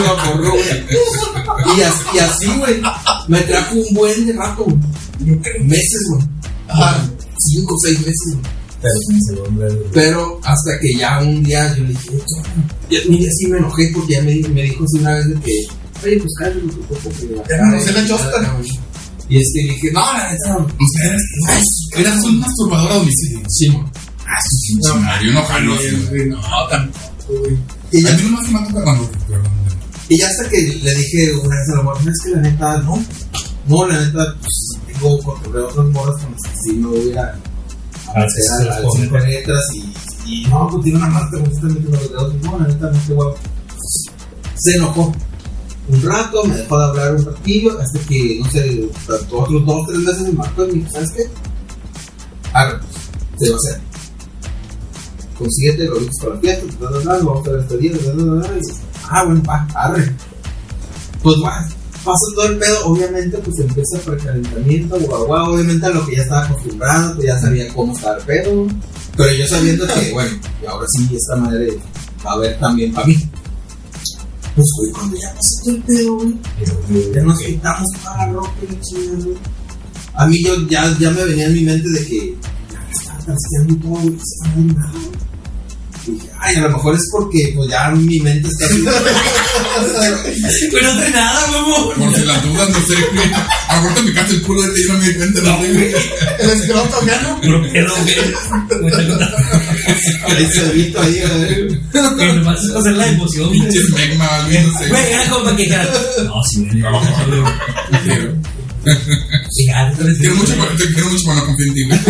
[1.78, 2.82] Y así, y así, güey.
[3.28, 4.78] Me trajo un buen de rato, güey.
[5.64, 6.24] Meses, güey.
[6.68, 7.04] Ajá.
[7.38, 9.82] Cinco o seis meses, güey.
[9.94, 12.10] Pero hasta que ya un día yo le dije,
[13.08, 15.52] un día sí me enojé porque ya me, me dijo así una vez de que,
[16.04, 18.58] oye, pues cállate tu cuerpo que Ya no sé la chosta.
[19.32, 20.66] Y este le dije, no, la neta no.
[20.66, 21.64] O sea, eras,
[21.98, 23.40] eras un masturbador a domicilio.
[23.49, 23.68] Sí.
[24.28, 25.76] Ah, madre, yo no jalo
[26.10, 26.30] güey.
[26.30, 26.40] No,
[26.70, 27.58] tampoco, güey.
[27.94, 29.12] Y A ya, mí nomás se me toca cuando.
[30.10, 32.78] y ya hasta que le dije una vez a la morra, es que la neta
[32.84, 33.03] no.
[33.68, 37.34] No, la neta, pues tengo cotorreo otras morras con las que sí me voy a
[38.14, 41.08] Ah, hacer sí, a sí, las sí, cinco letras y, y no, pues tiene una
[41.08, 42.34] más te gusta metiendo los dedos.
[42.44, 43.36] No, la neta, no te huevo.
[44.58, 45.14] Se enojó.
[45.92, 48.90] Un rato, me dejó de hablar un ratillo, hasta que, no sé,
[49.30, 51.30] otros dos, tres meses me marcó y me dijo, ¿sabes qué?
[52.54, 52.80] Arre,
[53.38, 53.82] se va a hacer.
[55.38, 56.66] Consíguete los listos para la fiesta,
[57.24, 57.92] vamos a ver este día,
[59.10, 60.16] ah, bueno, va, arre.
[61.22, 61.68] Pues va,
[62.06, 66.16] pasa todo el pedo, obviamente, pues empieza el precalentamiento, guau, guau, obviamente a lo que
[66.16, 68.68] ya estaba acostumbrado, pues ya sabía cómo estaba el pedo,
[69.18, 70.38] pero yo sabiendo que, bueno,
[70.70, 71.78] ahora sí, esta madre
[72.26, 73.30] va a haber también para mí.
[74.56, 78.53] Pues, güey, cuando ya pasó todo el pedo, güey, ya nos quitamos toda la ropa
[78.61, 79.38] y la chingada, güey.
[80.14, 82.38] A mí yo ya, ya me venía en mi mente de que
[82.72, 84.91] ya me estaba trasteando todo, güey, está nada,
[86.16, 88.82] dije, ay, a lo mejor es porque pues ya mi mente está así.
[90.82, 91.94] No trae nada, huevo.
[91.94, 93.32] Por si las dudas, no sé, güey.
[93.68, 95.62] A lo mejor te picaste el culo de ti y no me di cuenta, no
[95.62, 95.96] sé, güey.
[96.40, 97.42] El escroto, ¿ya no?
[97.42, 98.16] Puro pedo, güey.
[98.82, 99.20] Güey, tengo-
[100.28, 100.46] Ahí
[101.38, 101.80] güey.
[102.16, 103.52] Güey, nomás es hacer la emoción.
[103.52, 104.88] Pinches megma, güey, no sé.
[104.90, 105.88] Güey, era como para que dijeran,
[106.26, 106.82] no, sí, güey.
[108.04, 108.34] Quiero-
[110.04, 112.00] eres Quiero mucho, pero- te quiero mucho, pero no confío en ti, güey.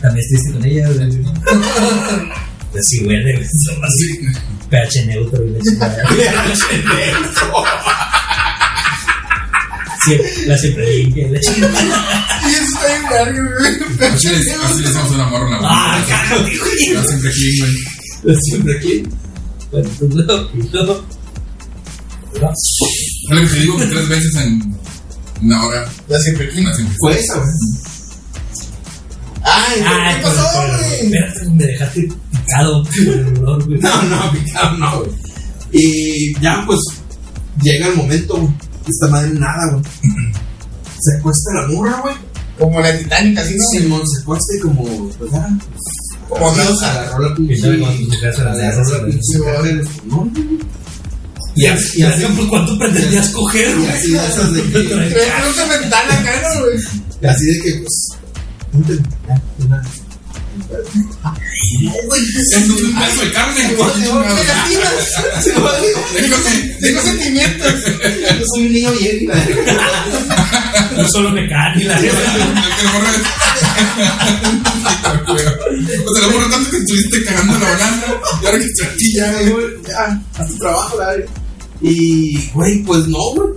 [0.00, 1.08] También estuviste con ella, güey.
[2.72, 4.08] Pues sí, son así.
[4.08, 4.18] Sí.
[4.70, 6.08] pH neutro y la chingada.
[10.04, 11.80] Siempre, la siempre limpia y la chingada.
[12.44, 13.74] Y eso está bien largo, güey.
[14.12, 14.48] Así le así
[14.82, 16.16] le decimos a una morra, Ah, Yo
[17.04, 17.72] siempre aquí, güey.
[18.24, 18.34] yo.
[18.40, 18.94] Siempre aquí.
[19.70, 20.24] Bueno, pues no, y
[20.72, 20.82] no.
[22.34, 24.74] Es lo que te digo que tres veces en
[25.42, 25.88] una hora.
[26.08, 26.60] Ya siempre aquí.
[26.62, 26.96] Una siempre.
[26.98, 27.52] Fue esa, güey.
[29.44, 31.10] Ay, Ay, ¿qué pasó, güey?
[31.56, 33.78] me dejaste picado por el olor, güey.
[33.80, 35.10] No, no, picado, no, güey.
[35.72, 36.80] Y ya, pues,
[37.62, 38.52] llega el momento, güey.
[38.88, 39.84] Esta madre nada, güey.
[41.00, 42.14] Se acuesta la morra, güey.
[42.58, 43.64] Como la Titanic, así, ¿no?
[43.72, 44.84] Simón se acuesta y como,
[45.18, 45.48] pues ya.
[46.28, 46.92] pues, Como diosa.
[47.02, 47.54] Agarró la pinche.
[47.54, 47.60] Y
[49.44, 49.80] cara y.
[51.54, 53.88] Y Y así- y así- pues, ¿cuánto pretendías coger, Y güey?
[53.90, 54.68] así de esas de que.
[54.70, 55.10] Trae
[56.42, 56.78] ¿no, güey?
[57.22, 58.08] y así de que, pues.
[58.72, 58.80] No,
[63.32, 63.76] carne.
[66.80, 67.74] Tengo sentimientos.
[68.38, 69.30] Yo soy un niño bien.
[70.96, 71.98] No solo me cagan y la
[76.06, 78.02] O borra tanto que estuviste cagando la banana
[78.42, 79.32] y ahora que estoy ya.
[79.88, 81.14] Ya, haz tu trabajo, la.
[81.82, 83.48] Y, güey, pues no, güey.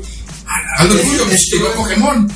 [0.84, 2.28] Lo tuyo, llegó Pokémon.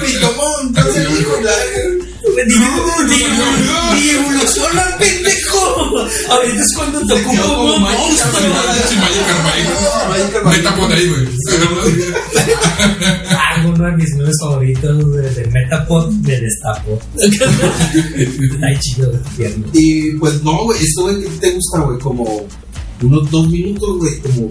[0.00, 2.12] Pitomón, no se dijo la verga.
[3.94, 5.62] Ni evoluciona, pendejo.
[6.30, 8.32] Ahorita es cuando te ocupo como un monstruo.
[10.44, 11.28] Meta por ahí, güey.
[13.30, 16.98] Ah, uno de mis memes favoritos de, Metapod me destapo.
[18.62, 19.66] Ahí chido, tierno.
[19.72, 21.98] Y pues no, güey, esto, güey, ¿qué te gusta, güey?
[21.98, 22.46] Como
[23.02, 24.48] unos dos minutos, güey, como,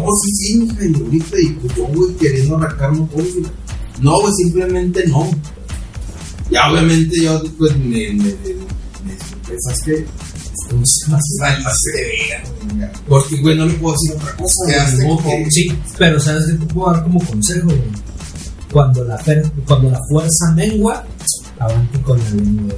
[0.00, 3.46] no, sí, sí, mija, y ahorita, y pues yo, güey, queriendo arrancarme todo, güey.
[4.00, 5.30] No, güey, simplemente no.
[6.50, 8.34] Ya, obviamente, yo, pues, me, me, me,
[9.04, 10.06] me ¿sabes qué?
[10.62, 11.22] Esto es más
[13.08, 15.50] Porque, güey, no le puedo decir otra cosa, güey.
[15.50, 15.68] Sí,
[15.98, 17.66] pero ¿sabes qué te puedo dar como consejo?
[17.66, 17.80] güey?
[18.72, 19.22] Cuando la,
[19.66, 21.04] cuando la fuerza mengua,
[21.58, 22.74] avante con la lengua.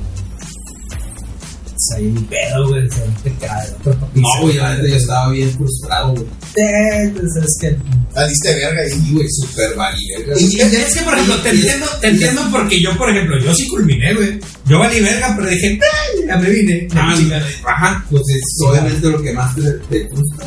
[1.80, 2.88] Es ahí mi pedo, güey.
[2.90, 3.00] Se
[3.30, 4.20] te cae otro papi.
[4.20, 6.24] No, güey, la neta, yo estaba bien frustrado, güey.
[6.56, 7.76] Eh, pues es que.
[8.14, 9.12] Saliste de verga ahí.
[9.12, 10.32] Güey, súper valiente.
[10.40, 13.68] Y es que, por ejemplo, te entiendo, te entiendo porque yo, por ejemplo, yo sí
[13.68, 14.40] culminé, güey.
[14.66, 16.88] Yo valí verga, pero dije, "Ay, ya me vine.
[16.96, 17.48] Ah, me chingaron".
[17.64, 20.46] Ajá, pues es obviamente lo que más te, te gusta.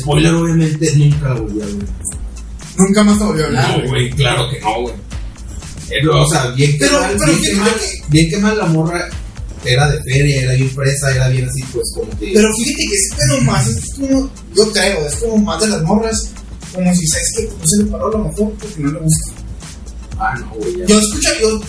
[0.00, 1.74] Spoiler, obviamente, nunca lo volví a ver.
[2.76, 4.10] Nunca más te volvió a hablar, No, güey.
[4.10, 4.94] claro que no, güey.
[6.12, 8.58] O sea, bien que, Pero- mal, pero bien, que fíjate mal, que- bien que mal
[8.58, 9.08] la morra
[9.64, 12.30] era de feria, era bien fresa, era bien así, pues como que.
[12.34, 15.82] Pero fíjate que ese pedo más es como, yo creo, es como más de las
[15.82, 16.30] morras,
[16.74, 19.30] como si sabes que no se le paró a lo mejor porque no le gusta.
[20.18, 20.86] ah, no, güey, ya.
[20.86, 21.60] Yo escucho, yo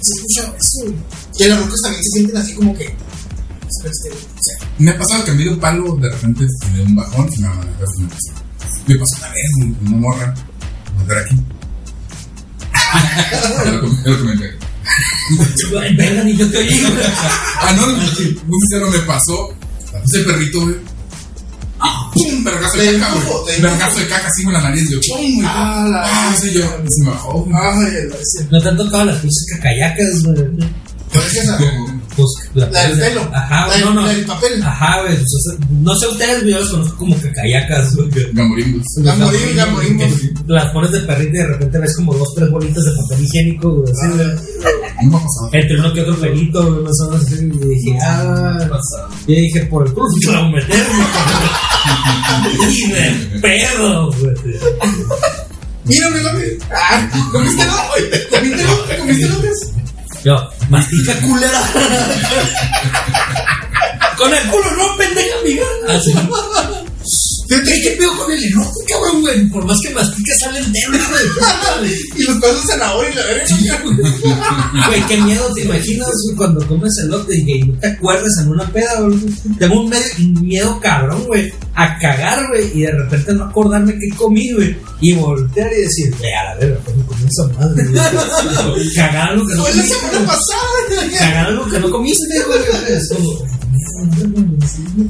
[0.00, 0.94] se escucha eso.
[1.36, 2.84] Que las rocas también se sienten así como que.
[2.84, 6.84] Este, o sea, Me ha pasado que me dio un palo, de repente me dio
[6.86, 8.32] un bajón, me va a manejar, se me pasó.
[8.86, 10.34] Me una vez, una morra,
[10.98, 11.36] volver aquí.
[13.64, 14.57] Ya lo com- ya
[15.96, 16.68] verga, ni yo te oí.
[17.60, 17.86] Ah, no,
[18.16, 19.48] sincero me pasó.
[19.92, 20.74] La puse el perrito, güey.
[22.14, 22.44] Y ¡pum!
[22.44, 23.60] Vergazo de caca, güey.
[23.60, 25.34] Vergazo de caca así con la nariz, yo, ¡pum!
[25.36, 25.46] güey.
[25.48, 27.54] Ah, la- Ah, sí, yo, y se me bajó, güey.
[27.62, 30.44] ay, ese- No te han tocado las pinches cacayacas, güey.
[32.18, 33.20] Pues La del pelo.
[33.32, 34.02] Ajá, La del- no, no.
[34.06, 34.62] la del papel.
[34.62, 35.14] Ajá, güey.
[35.16, 38.08] pues, o sea, no sé ustedes, yo las conozco como cacayacas, güey.
[38.32, 38.82] Gamborimbos.
[38.96, 40.12] Gamborimos, gamborimos.
[40.46, 43.70] Las pones de perrito y de repente ves como dos, tres bolitas de papel higiénico,
[43.70, 43.92] güey.
[43.92, 44.28] así, güey.
[45.10, 45.50] Pasado.
[45.52, 47.44] Entre uno que otro pelito, güey, más o menos así.
[47.44, 48.68] Y dije, ah.
[49.28, 51.08] Y dije, por el culo te la voy a meter, güey.
[52.70, 54.34] Y de pedo, güey.
[55.84, 56.66] Mira, mira, mira.
[56.74, 57.76] Ah, ¿comiste no?
[58.30, 58.98] ¿Comiste no?
[58.98, 59.77] ¿Comiste no?
[60.28, 60.36] Yo,
[60.68, 61.58] mastica culera.
[64.18, 65.64] Con el culo, no, pendeja, amiga.
[65.88, 66.12] Así.
[67.48, 69.48] Fíjate, ¿qué pedo con el elote, cabrón, güey?
[69.48, 71.92] Por más que mastique, sale entero, güey.
[72.16, 73.46] Y los de zanahoria y la verga.
[74.88, 78.48] Güey, qué miedo te imaginas güey, cuando comes elote y que no te acuerdas en
[78.50, 79.18] una peda, güey.
[79.58, 79.90] Tengo un,
[80.42, 85.14] miedo cabrón, güey, a cagar, güey, y de repente no acordarme qué comí, güey, y
[85.14, 87.84] voltear y decir, ve a la verga, pues comí esa madre,
[88.68, 88.94] güey.
[88.94, 90.26] Cagar algo que no Fue la comiste, semana güey.
[90.26, 91.18] pasada.
[91.18, 92.60] Cagar algo que no comiste, güey.
[92.94, 95.08] Es como, güey,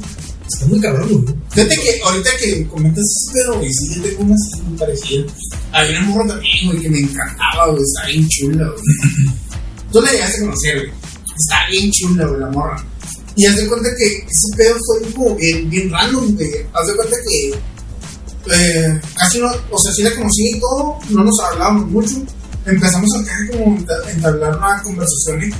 [0.53, 1.35] está muy cabrón, güey.
[1.49, 5.25] Fíjate que ahorita que comentas ese pedo, güey, sí, yo tengo así muy parecida.
[5.71, 9.35] Había una morra también, güey, que me encantaba, güey, estaba bien chula, güey.
[9.91, 10.91] Tú la llegaste a conocer, güey.
[11.37, 12.85] Está bien chula, güey, la morra.
[13.35, 16.49] Y haz de cuenta que ese pedo fue como bien, random, güey.
[16.73, 17.59] Haz de cuenta que
[18.51, 22.15] eh, casi no, o sea, sí la conocí y todo, no nos hablábamos mucho.
[22.65, 25.57] Empezamos acá como entablar una conversación X.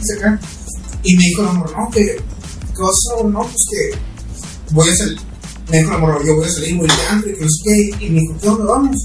[1.04, 3.24] Y me dijo la morra, no, que, ¿qué?
[3.24, 3.98] No, pues que
[4.72, 5.20] voy a salir.
[5.70, 7.42] Me dijo la morra, yo voy a salir, voy a ir de antro, y que
[7.42, 8.06] no sé qué.
[8.06, 8.98] Y me dijo, ¿qué dónde vamos?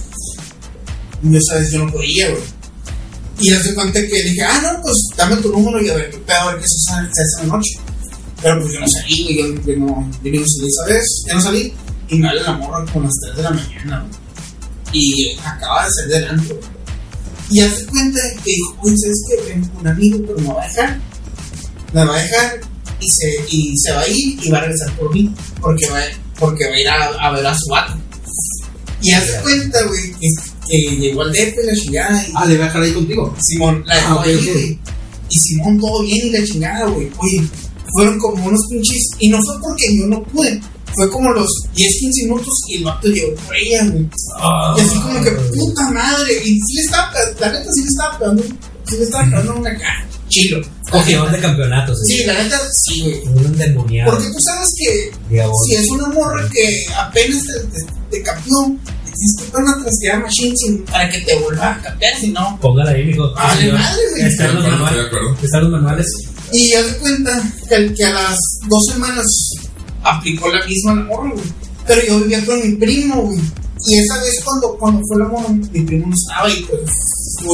[1.23, 2.43] Y yo, sabes, yo no podía, güey.
[3.41, 6.19] Y hace cuenta que dije, ah, no, pues dame tu número y a ver qué
[6.19, 7.79] pedo, a ver qué se hace esa noche.
[8.41, 11.35] Pero pues yo no salí, güey, yo, yo no, yo no salí esa vez, ya
[11.35, 11.75] no salí.
[12.09, 14.25] Y me habla la morra con las 3 de la mañana, güey.
[14.93, 16.69] Y acaba de salir del antro, güey.
[17.51, 19.49] Y hace cuenta que dijo, oye, ¿sabes qué?
[19.49, 21.01] Ven un amigo, pero me va a dejar.
[21.93, 22.61] Me va a dejar
[23.05, 25.31] y se, y se va a ir y va a regresar por mí.
[25.61, 26.01] Porque va,
[26.39, 27.95] porque va a ir a, a ver a su vato.
[29.03, 30.29] Y hace cuenta, güey, que,
[30.69, 33.37] que llegó al DF la chingada y Ah, le voy a dejar ahí contigo.
[33.41, 34.79] Simón la Ah, dejó ok, ahí, güey.
[35.31, 37.11] Y Simón todo bien y la chingada, güey.
[37.19, 37.45] Oye,
[37.93, 39.11] fueron como unos pinches.
[39.19, 40.61] Y no fue porque yo no pude.
[40.95, 44.09] Fue como los 10, 15 minutos y el vato llegó por ella, güey.
[44.77, 46.33] Y así como que, puta madre.
[46.45, 48.43] Y sí le estaba, la neta sí le estaba pegando,
[48.89, 50.09] sí le estaba pegando una cara.
[50.35, 50.61] Chilo.
[50.91, 51.99] Cogedor de campeonatos.
[52.07, 53.23] Sí, la neta, sí, güey.
[53.37, 54.11] Un endemoniado.
[54.13, 55.65] Porque tú sabes que Diabólico.
[55.65, 58.23] si es una morra que apenas te, te, te
[59.05, 62.31] le tienes que poner una tranquilidad machine sin- para que te vuelva a capear, si
[62.31, 62.59] no.
[62.61, 63.33] Póngala ahí, mijo.
[63.35, 64.23] Vale, madre, güey.
[64.27, 64.65] Están los
[65.07, 65.37] acuerdo.
[65.43, 66.07] Están los manuales.
[66.53, 68.39] Y haz de cuenta que, que a las
[68.69, 69.27] dos semanas
[70.03, 71.45] aplicó la misma la morra, güey.
[71.87, 73.41] Pero yo vivía con mi primo, güey.
[73.87, 76.81] Y esa vez cuando, cuando fue la morra, mi primo no estaba y pues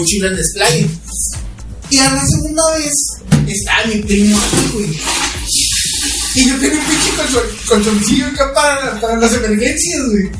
[0.06, 0.88] chido el despliegue.
[1.90, 2.92] Y a la segunda vez
[3.48, 5.00] estaba mi primo aquí, güey.
[6.36, 10.30] Y yo tenía un pinche colchon- colchoncillo acá para, para las emergencias, güey.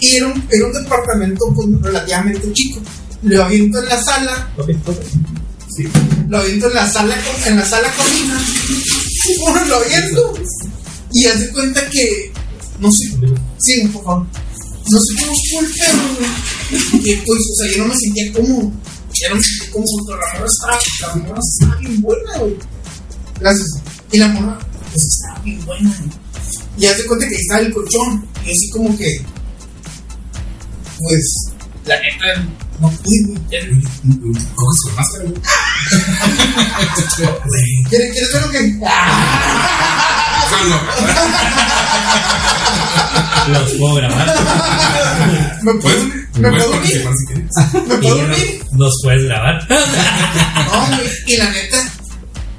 [0.00, 2.80] Y era un, era un departamento pues, relativamente chico.
[3.22, 4.52] Lo aviento en la sala.
[5.74, 5.88] Sí.
[6.28, 7.16] Lo aviento en la sala,
[7.46, 8.38] en la sala cocina.
[9.40, 10.34] Bueno, lo aviento.
[11.12, 12.32] Y haz de cuenta que.
[12.80, 13.04] No sé.
[13.58, 14.26] Sí, por favor.
[14.90, 17.10] No sé cómo estuvo el perro, güey.
[17.12, 18.72] Y pues, o sea, yo no me sentía cómodo.
[19.72, 20.04] Cómodo.
[20.06, 22.56] Pero la morra estaba, la morra estaba bien buena, güey.
[23.40, 23.68] Gracias.
[24.10, 24.58] Y la morra,
[24.90, 26.10] pues estaba bien buena, güey.
[26.78, 28.26] Y haz de cuenta que ahí estaba el colchón.
[28.44, 29.24] Y así como que.
[30.98, 31.51] Pues,
[31.84, 32.42] la neta,
[32.80, 33.38] no pude, güey.
[33.50, 33.58] Ya-
[34.54, 35.40] Coges con máscara, güey.
[37.88, 38.62] ¿Quieres, ¿Quieres ver lo que.?
[43.48, 44.26] Los puedo grabar.
[45.62, 46.04] ¿Me puedo, ¿puedes,
[46.38, 47.02] ¿me puedes puedo unir?
[47.02, 47.88] participar si quieres?
[47.88, 48.64] ¿Me puedo unir?
[48.72, 49.66] Nos puedes grabar.
[49.68, 51.10] No, güey.
[51.26, 51.92] Y la neta,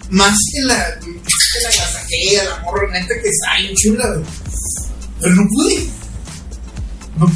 [0.10, 4.26] más que la, más que la gasaquea, la morra, neta que está bien chula, güey.
[5.22, 5.88] Pero no pude.
[7.18, 7.32] No.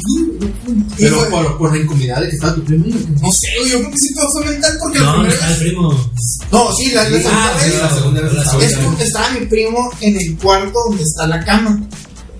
[0.98, 2.84] Y Pero fue- por, por la incomodidad de que estaba tu primo.
[2.86, 5.58] No sé, güey, yo creo que sí todo fue mental porque No, no está el
[5.58, 6.10] primo.
[6.50, 7.64] No, sí, la, la Sí, segunda ah, vez.
[7.72, 11.26] sí, la segunda vez La Es porque estaba mi primo en el cuarto donde está
[11.28, 11.80] la cama.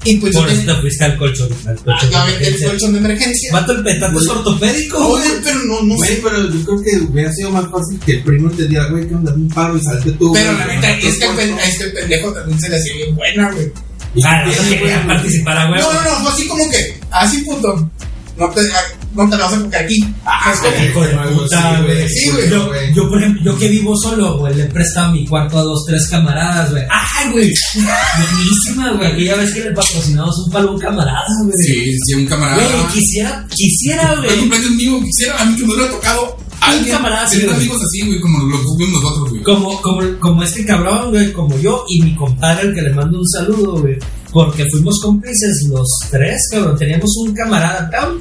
[0.05, 1.49] Y pues yo Por eso te fuiste al colchón.
[1.67, 2.15] Al Ah, colchón.
[2.15, 3.53] aventé el de colchón de emergencia.
[3.53, 6.21] Vato, el petate es ortopédico, Oye, pero no, no Güey, sé.
[6.23, 9.35] pero yo creo que hubiera sido más fácil que el primo entendiera, güey, que onda
[9.35, 10.33] un paro y salte tú.
[10.33, 11.59] Pero güey, la neta, es que el, tu pen- cuerpo.
[11.69, 13.73] es que el pendejo también se le hacía bien buena, güey.
[14.25, 15.93] Ah, no quería participar a huevo.
[15.93, 17.91] No, no, no, fue así como que, así punto.
[18.37, 18.61] No te,
[19.15, 20.15] no te la vas a coger aquí.
[20.25, 22.09] Ah, Es como- hijo de puta, güey.
[22.09, 22.49] Sí, güey.
[22.49, 25.63] Yo, yo, por ejemplo, yo que vivo solo, güey, le he prestado mi cuarto a
[25.63, 26.85] dos, tres camaradas, güey.
[26.89, 27.53] ¡Ay, güey!
[28.17, 29.13] Buenísima, güey.
[29.13, 31.59] Aquella vez que le patrocinamos un palo a un camarada, güey.
[31.59, 32.63] Sí, sí, un camarada.
[32.65, 34.39] Güey, quisiera, quisiera, güey.
[34.39, 36.37] cumpleaños mío, quisiera a mí que me hubiera tocado
[36.77, 36.97] alguien.
[36.97, 39.43] camarada, sí, tener amigos así, güey, como los tuvimos nosotros, güey.
[39.43, 43.19] Como, como, como este cabrón, güey, como yo y mi compadre, el que le mando
[43.19, 43.97] un saludo, güey.
[44.33, 46.77] Porque fuimos cómplices los tres, cabrón.
[46.79, 47.89] Teníamos un camarada.
[47.91, 48.21] cabrón,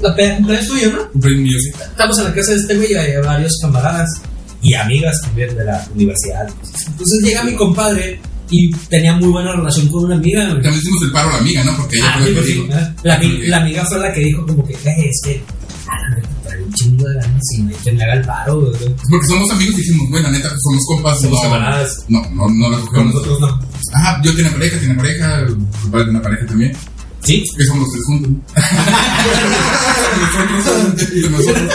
[0.00, 1.08] La cumpleaños tuyo, ¿no?
[1.10, 1.70] Cumpleaños mío, sí.
[1.90, 4.08] Estamos en la casa de este güey y había varios camaradas
[4.62, 6.46] y amigas también de la universidad.
[6.86, 10.42] Entonces llega mi compadre y tenía muy buena relación con una amiga.
[10.50, 10.54] güey.
[10.62, 11.76] También hicimos el paro a la amiga, ¿no?
[11.76, 12.68] Porque ella Ah, fue sí, la pues que sí, dijo.
[12.68, 12.96] ¿verdad?
[13.02, 14.78] la, la amiga fue la que dijo como que, "Eh,
[15.10, 15.42] es que
[16.80, 18.94] chingo de ganas y no hay que me haga el paro, güey.
[19.10, 21.20] Porque somos amigos y dijimos, güey, la neta, somos compas.
[21.20, 22.04] Somos no, camaradas.
[22.08, 23.40] No, no, no la cogemos nosotros.
[23.40, 23.60] no.
[23.94, 26.72] Ajá, yo tenía pareja, tiene pareja, el compadre tiene pareja también.
[27.22, 27.44] ¿Sí?
[27.56, 28.30] Que somos los tres juntos.
[30.50, 31.74] nosotros, nosotros.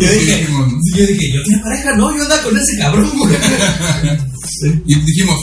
[0.00, 0.66] Yo dije, ¿no?
[0.96, 3.36] yo dije, yo tenía pareja, no, yo andaba con ese cabrón, güey.
[4.86, 5.38] Y dijimos,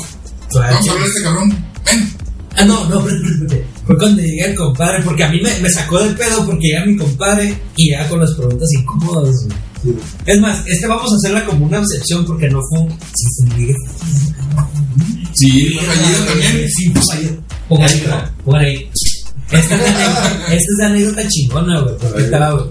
[0.54, 1.66] vamos a hablar de este cabrón.
[1.86, 2.14] Ven.
[2.58, 3.77] Ah, no, no, espérate, espérate.
[3.88, 6.86] Fue cuando llegué el compadre, porque a mí me, me sacó del pedo porque llega
[6.86, 9.36] mi compadre y llega con las preguntas incómodas.
[9.84, 9.98] güey.
[10.26, 12.90] Es más, este vamos a hacerla como una excepción porque no fue un.
[12.92, 13.76] Sí, fue un ligue.
[15.34, 16.70] Sí, fue fallido también.
[16.70, 17.38] Sí, fue fallido.
[17.70, 18.90] Pongan ahí, güey, pongan ahí.
[19.52, 21.98] Esta es de anécdota, esta es de anécdota chingona, güey.
[21.98, 22.66] porque ahorita la, güey.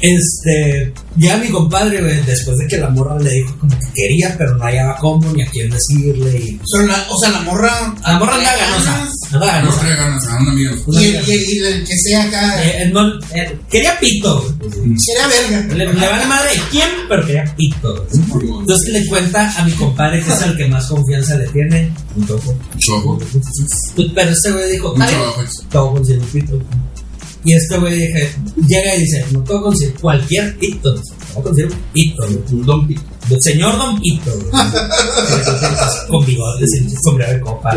[0.00, 4.34] Este, ya mi compadre, güey, después de que la morra le dijo como que quería,
[4.38, 6.38] pero no hallaba cómo ni a quién decirle.
[6.38, 7.94] Y, Pero la, o sea, la morra.
[8.06, 9.08] la morra andaba ganosa.
[9.32, 9.80] Andaba No ganosa.
[9.80, 10.74] trae ganas a un amigo.
[10.86, 11.32] Una Y el, amiga.
[11.32, 12.64] y el- y el que sea acá.
[12.64, 14.56] Eh, eh, no, eh, quería pito.
[14.96, 15.74] Sería verga.
[15.74, 18.06] Le, le vale madre de quién, pero quería pito.
[18.12, 21.92] Entonces le cuenta a mi compadre que es el que más confianza le tiene.
[22.16, 22.54] Un topo.
[22.78, 23.18] Choco.
[23.18, 25.62] Pues, Pero este güey dijo, Mucho "Ay, abajo eso.
[25.70, 26.62] todo conseguir un pito.
[27.44, 28.32] Y este güey dije,
[28.66, 30.94] llega y dice, no puedo conseguir cualquier pito.
[31.36, 32.26] No conseguir un pito.
[32.50, 33.02] Un don pito.
[33.28, 34.30] Del señor Don Pito.
[36.08, 36.70] con bigotes,
[37.02, 37.76] sombrero de copa,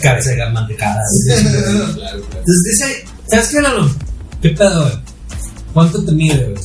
[0.00, 1.02] cabeza de mantecada.
[1.94, 2.18] Claro.
[2.18, 3.90] Entonces dice, ¿sabes qué, Lalo?
[4.40, 4.94] ¿Qué pedo, güey?
[5.74, 6.64] ¿Cuánto te mide, güey?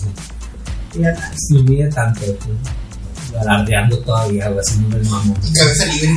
[1.02, 1.12] Ya,
[1.50, 3.42] no me mide tanto, güey.
[3.42, 5.38] Alardeando todavía, güey, haciendo el mamón.
[5.54, 6.14] Cabeza libre.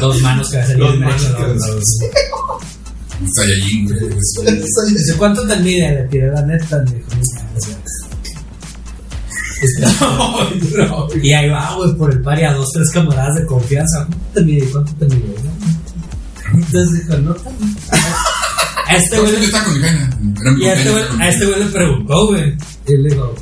[0.00, 1.14] Dos manos cabeza Dos libre.
[3.20, 5.16] Un Saiyajin, güey.
[5.16, 5.94] ¿cuánto te mide?
[5.94, 7.08] Le tiré la neta, me dijo,
[9.60, 13.46] "Mira, o sea, Y ahí va, güey, por el pari a dos, tres camaradas de
[13.46, 14.06] confianza.
[14.06, 14.68] ¿Cuánto te mide?
[14.70, 15.34] ¿Cuánto te mide?
[16.52, 17.76] Entonces dijo, no, bien.
[18.86, 19.34] A este güey,
[20.58, 22.56] y a este güey, a este güey le preguntó, güey.
[22.86, 23.34] Y él le dijo,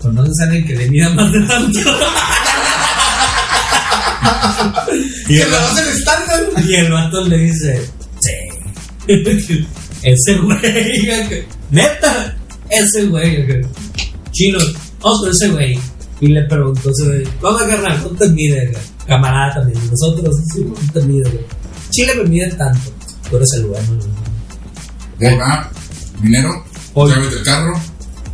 [0.00, 1.80] ¿conoces a alguien que le mida más de tanto?
[5.28, 5.48] y, el
[5.96, 6.44] estándar.
[6.68, 7.90] y el vato le dice,
[8.20, 8.30] sí.
[10.02, 12.36] ese güey, neta,
[12.70, 13.62] ese güey,
[14.30, 14.58] chino,
[15.02, 15.78] vamos con ese güey.
[16.20, 18.00] Y le preguntó ese güey, ¿cómo carnal?
[18.02, 18.66] ¿Cuánto te mide?
[18.70, 18.82] güey?
[19.06, 21.28] Camarada también, nosotros, sí, ¿cuánto te mide?
[21.30, 21.44] güey?
[21.90, 22.90] Chile me mide tanto.
[23.28, 25.26] Tú eres el bueno, ¿no?
[25.28, 25.70] Ahí va,
[26.20, 26.64] dinero,
[26.94, 27.10] Hoy.
[27.10, 27.72] llaves del carro,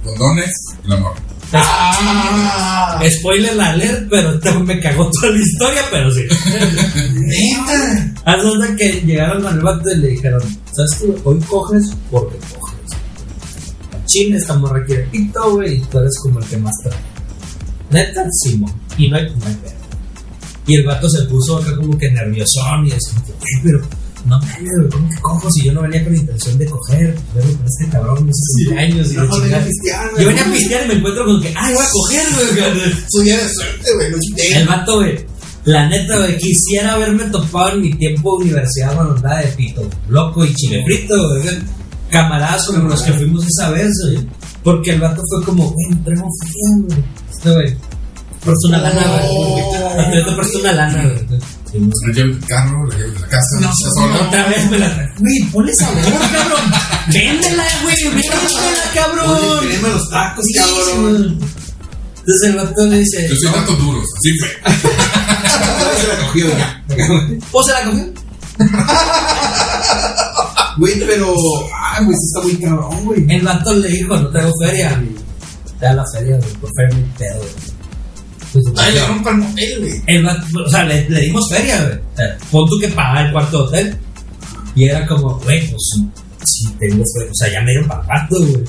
[0.04, 0.52] condones
[0.84, 1.16] y la morra.
[1.52, 6.22] Ah, Spoiler alert, pero güey me cagó toda la historia, pero sí.
[7.14, 8.14] neta.
[8.24, 8.44] Haz
[8.76, 10.42] que llegaron con el vato y le dijeron,
[10.72, 11.06] ¿sabes qué?
[11.06, 11.20] güey?
[11.24, 12.77] Hoy coges porque coges.
[14.08, 16.98] Chile esta morra quiere pito, güey, y tú eres como el que más trae.
[17.90, 18.72] Neta, Simón.
[18.96, 19.78] Y no hay, no pedo.
[20.66, 23.80] Y el vato se puso acá como que nerviosón y así, güey, pero
[24.26, 27.16] no mames, güey, ¿cómo que cojo si yo no venía con la intención de coger?
[27.34, 30.10] Pero con este cabrón, no sé, cumpleaños y No, no venía a pistear.
[30.18, 32.92] Yo venía a pistear y me encuentro con que, ay, voy a coger, güey.
[33.08, 34.20] Su día de suerte, güey.
[34.20, 34.58] Quité.
[34.58, 35.26] El vato, güey.
[35.64, 39.88] La neta, güey, quisiera haberme topado en mi tiempo de universidad cuando andaba de pito,
[40.08, 41.58] loco y chile frito, güey.
[42.10, 44.26] Camaradas con los que fuimos esa vez, güey.
[44.62, 47.04] Porque el vato fue como, güey, no traigo feria, güey.
[47.30, 47.76] Este, güey.
[48.44, 50.08] Prestó una lana, güey.
[50.08, 51.40] No, yo te presto una lana, güey.
[51.70, 51.90] Sí, no.
[52.06, 54.26] La llave del carro, la llave de la casa, No, sola.
[54.26, 55.12] Otra vez me la traje.
[55.18, 56.02] Güey, ponle sabor,
[56.32, 56.72] cabrón.
[57.12, 59.60] Véndela, güey, véndela, cabrón.
[59.60, 61.38] Créeme los tacos, Sí, cabrón.
[62.20, 64.48] Entonces el vato le dice, Yo soy datos duros, así fue.
[66.00, 66.84] Se la cogió ya.
[67.52, 68.04] ¿o se la cogió?
[70.78, 71.34] Güey, pero.
[71.74, 73.26] Ay, güey, está muy cabrón, güey.
[73.28, 75.02] El vato le dijo, no traigo feria.
[75.78, 77.78] Te da la feria, güey, por feria mi pedo, güey.
[78.52, 80.02] Pues, Ay, le rompa el motel, güey.
[80.06, 81.98] el vato, o sea, le, le dimos feria, güey.
[81.98, 83.98] O sea, pon tú que pagar el cuarto de hotel.
[84.74, 86.00] Y era como, güey, pues
[86.44, 87.30] sí tengo feria.
[87.30, 88.64] O sea, ya me dieron para el güey.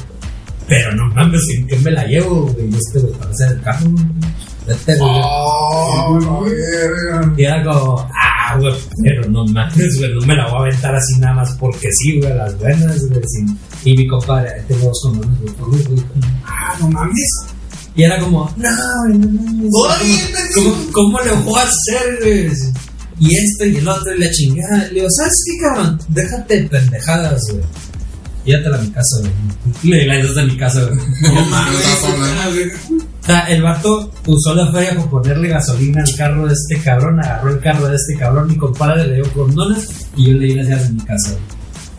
[0.68, 2.70] Pero no mames, ¿en qué me la llevo, güey?
[2.70, 4.06] Y este, güey, para hacer el carro, güey.
[5.02, 6.46] Oh.
[7.38, 8.74] Y era como, ah, güey,
[9.04, 12.20] pero no mames, güey, no me la voy a aventar así nada más porque sí,
[12.20, 13.22] güey, las buenas, güey.
[13.26, 13.46] sí.
[13.86, 16.04] Y mi compadre, ahí tengo dos condones, güey, güey.
[16.46, 17.46] Ah, no mames.
[17.96, 18.70] Y era como, no,
[19.06, 20.56] güey, no mames.
[20.56, 22.52] ¿Cómo, cómo, cómo le voy a hacer, güey?
[23.20, 24.88] Y esto y el otro y la chingada.
[24.88, 26.00] Le digo, ¿sabes qué, cabrón?
[26.08, 27.64] Déjate de pendejadas, güey.
[28.46, 29.34] Llévatela a mi casa, güey.
[29.84, 30.98] Le la a mi casa, güey.
[31.34, 31.86] No mames.
[33.22, 37.20] O sea, el vato usó la feria para ponerle gasolina al carro de este cabrón,
[37.20, 40.56] agarró el carro de este cabrón, mi compadre le dio condones y yo le di
[40.56, 41.38] las llaves de mi casa.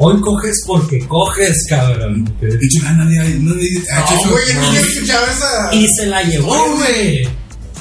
[0.03, 2.25] Hoy coges porque coges, cabrón.
[2.41, 5.75] De hecho, nadie, nadie No, güey, No, esa.
[5.75, 7.29] Y se la llevó, güey.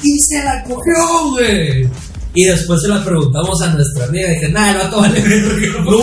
[0.02, 1.88] Y se la cogió, güey.
[2.34, 5.82] Y después se la preguntamos a nuestra amiga y dije, nah, el vato vale verga".
[5.82, 5.98] ¡No!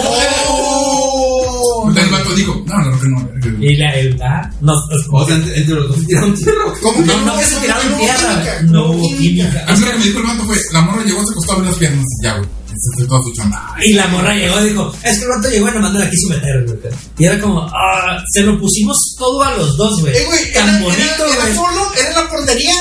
[1.97, 3.29] El vato dijo, no, no, que no.
[3.59, 4.73] Y la, el, ah, no,
[5.11, 6.63] O sea, entre, entre los dos tiraron tierra.
[6.81, 9.65] ¿Cómo no, no que se tiraron tierra, no hubo química.
[9.67, 11.55] A mí lo que me dijo el vato fue, la morra llegó, se acostó a
[11.57, 12.49] ver las piernas y ya, güey.
[13.35, 13.75] Chamba.
[13.83, 16.09] Y la morra llegó y dijo, es que el vato llegó y nomás no la
[16.09, 16.77] quiso meter, güey.
[17.17, 20.15] Y era como, ah, se lo pusimos todo a los dos, güey.
[20.15, 21.55] Eh, güey, Tan era, bonito, era, era güey.
[21.55, 22.73] solo, era en la portería.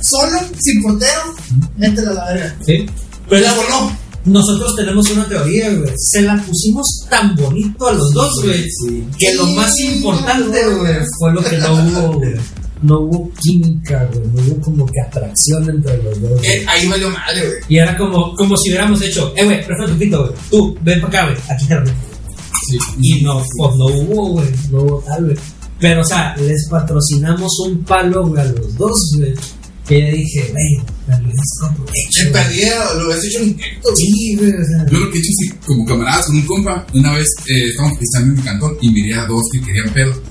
[0.00, 1.34] Solo, sin portero.
[1.76, 2.56] Métela a la verga.
[2.66, 2.72] Sí.
[2.76, 2.88] Pero
[3.28, 3.96] Pero la voló.
[4.24, 5.92] Nosotros tenemos una teoría, güey.
[5.96, 8.62] Se la pusimos tan bonito a los dos, güey.
[8.62, 9.04] Sí.
[9.18, 12.34] Que lo más importante, güey, fue lo que no hubo, güey.
[12.82, 14.26] No hubo química, güey.
[14.34, 16.42] No hubo como que atracción entre los dos.
[16.42, 17.58] Eh, ahí valió madre, güey.
[17.68, 20.34] Y era como, como si hubiéramos hecho, eh, güey, tu pito, güey.
[20.50, 21.36] Tú, ven para acá, güey.
[21.48, 21.96] Aquí te lo meto.
[23.00, 24.48] Y no, pues no hubo, güey.
[24.72, 25.36] No hubo tal, güey.
[25.78, 29.32] Pero, o sea, les patrocinamos un palo, güey, a los dos, güey.
[29.86, 31.86] Que yo dije, güey, dale, es como
[32.32, 33.96] perdía, lo hubieras hecho un intento, güey.
[33.96, 34.86] Sí, güey, o sea.
[34.90, 37.98] Yo lo que he hecho así, como camaradas con un compa, una vez eh, estábamos
[37.98, 40.22] pisando en mi cantón y miré a dos que querían pedo,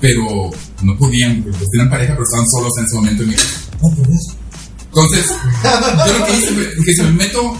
[0.00, 0.50] pero
[0.82, 3.34] no podían, porque pues tenían pareja, pero estaban solos en ese momento en mi.
[3.36, 4.48] No.
[4.88, 5.26] Entonces,
[5.62, 7.56] yo lo que hice fue que si me meto,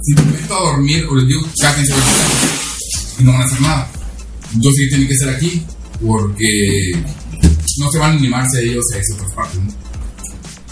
[0.00, 2.26] si me meto a dormir, o les digo, cada quien se va a quedar,
[3.18, 3.90] y no van a hacer nada.
[4.54, 5.62] Yo sí tienen que estar aquí,
[6.00, 6.92] porque
[7.78, 9.87] no se van a animarse ellos a irse a otras partes, ¿no?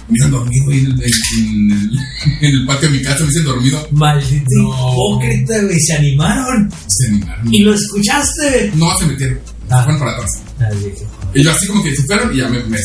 [0.08, 1.98] Me dicen dormido ahí en el, en, el,
[2.48, 5.80] en el patio de mi casa, me dicen dormido, Maldito hipócrita, güey.
[5.80, 6.70] Se animaron.
[6.86, 7.54] se animaron.
[7.54, 8.72] Y lo escuchaste.
[8.76, 9.82] No se metieron, se Ah.
[9.82, 10.30] fueron para atrás.
[10.60, 12.62] Ah, dije, Y yo así como que se fueron y ya me...
[12.64, 12.78] me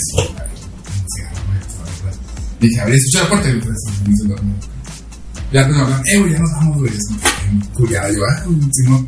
[2.59, 3.59] dije, a ver, escucha la puerta y me
[4.11, 4.55] dicen dormido.
[5.51, 6.91] Ya me hablan, eh, güey, ya nos vamos, güey.
[7.73, 9.07] Culiada, yo, ah, Simón.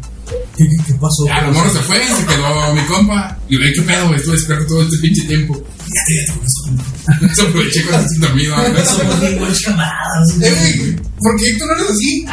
[0.56, 1.26] ¿Qué, qué, qué pasó?
[1.26, 3.38] Ya, el morro se fue, se quedó mi compa.
[3.50, 4.20] Y le dije, ¿qué pedo, güey?
[4.20, 5.56] Estuve despierto todo este pinche tiempo.
[5.56, 7.36] Ya te ya te conozco.
[7.36, 8.56] Se aproveché cuando estoy dormido.
[8.58, 8.86] ¿no?
[8.86, 10.30] Somos bien buenos camaradas.
[10.42, 12.26] Eh, güey, ¿por qué tú no eres así?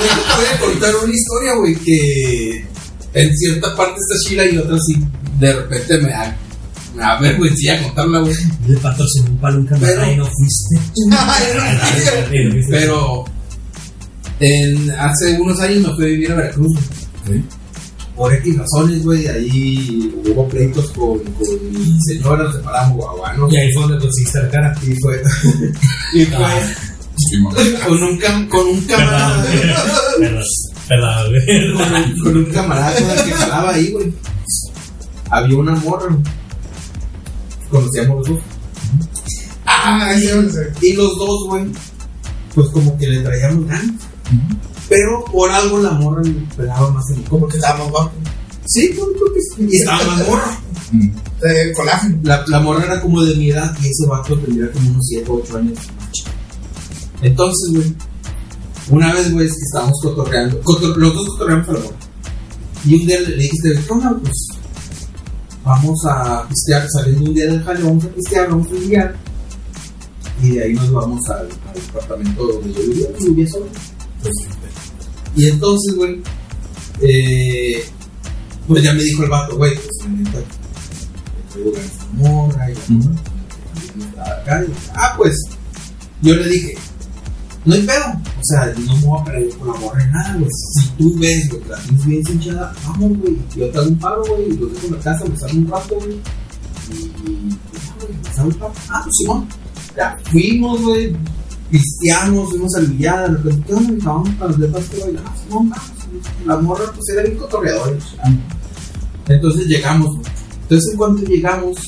[0.00, 2.66] Te voy a contar una historia, güey, que
[3.14, 5.02] en cierta parte está chila y otra sí.
[5.38, 6.36] De repente me da,
[6.94, 8.34] me da vergüenza contarla, güey.
[8.68, 11.10] Le patrocinó un palo un camarada y no fuiste tú.
[12.68, 13.24] Pero
[14.40, 16.76] en, hace unos años me fui a vivir a Veracruz.
[17.26, 17.42] Sí.
[18.16, 23.06] Por X razones, güey, ahí hubo pleitos con, con mi señora, nos separamos.
[23.50, 24.74] Y ahí fue donde conseguiste la cara.
[24.82, 25.22] Y fue,
[26.14, 26.38] y fue
[27.40, 27.50] mo.
[27.50, 29.46] con un, cam- con un camarada.
[30.18, 30.42] Perdón,
[30.88, 31.72] perdón, güey.
[31.74, 34.12] con, un, con un camarada con el que jalaba ahí, güey.
[35.30, 36.22] Había una morra, güey.
[37.70, 38.44] Conocíamos los dos.
[39.64, 40.72] Ah, sé.
[40.82, 41.64] Y los dos, güey,
[42.54, 43.92] pues como que le traíamos ganas.
[44.88, 48.10] Pero por algo la morra le pelaba más en el Como que estaba más guapo.
[48.66, 49.34] Sí, pues creo
[49.68, 49.72] que.
[49.72, 50.58] Y estaba más morra.
[50.92, 51.08] Mm.
[51.42, 52.18] Eh, colágeno.
[52.24, 55.30] La, la morra era como de mi edad y ese vato tendría como unos 7
[55.30, 55.78] o 8 años.
[57.22, 57.94] Entonces, güey,
[58.90, 60.60] una vez, güey, es que estábamos cotorreando.
[60.62, 61.96] cotor- los dos cotorreamos a la morra.
[62.84, 64.16] Y un día le, dijiste, ¿qué onda?
[64.22, 64.46] Pues
[65.64, 69.14] vamos a pistear, saliendo un día del jale, vamos a pistear, vamos a guiar.
[70.42, 73.66] Y de ahí nos vamos al, al departamento donde yo vivía, yo vivía solo.
[75.36, 76.22] Y entonces, güey,
[77.02, 77.84] eh,
[78.66, 80.38] pues ya me dijo el vato, güey, pues neta,
[81.56, 82.74] me ganas de morra y
[84.18, 84.64] acá.
[84.94, 85.36] Ah, pues,
[86.22, 86.74] yo le dije,
[87.64, 90.34] no hay pedo, o sea, no me voy a perder con la morra ni nada,
[90.36, 90.50] güey.
[90.50, 94.24] Si tú ves, güey, la tienes bien hinchada, vamos, güey, yo te hago un paro,
[94.26, 96.20] güey, y los dejo en la casa, me salgo un rato, güey.
[96.90, 98.72] Y, y ya, güey, me salgo un paro.
[98.88, 99.48] Ah, pues Simón,
[99.96, 101.16] ya fuimos, güey,
[101.70, 104.10] pisteamos, fuimos de ¿qué onda, mija?
[104.10, 105.24] Vamos para los depas que bailan.
[105.26, 105.90] Ah, Simón, vamos.
[106.46, 107.96] La morra, pues era bien cotorreadora.
[109.28, 110.32] Entonces llegamos, güey.
[110.62, 111.78] Entonces, en cuanto llegamos,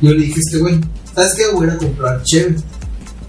[0.00, 0.80] yo le dije a este güey,
[1.14, 1.42] ¿sabes qué?
[1.54, 2.56] Voy a a comprar chévere.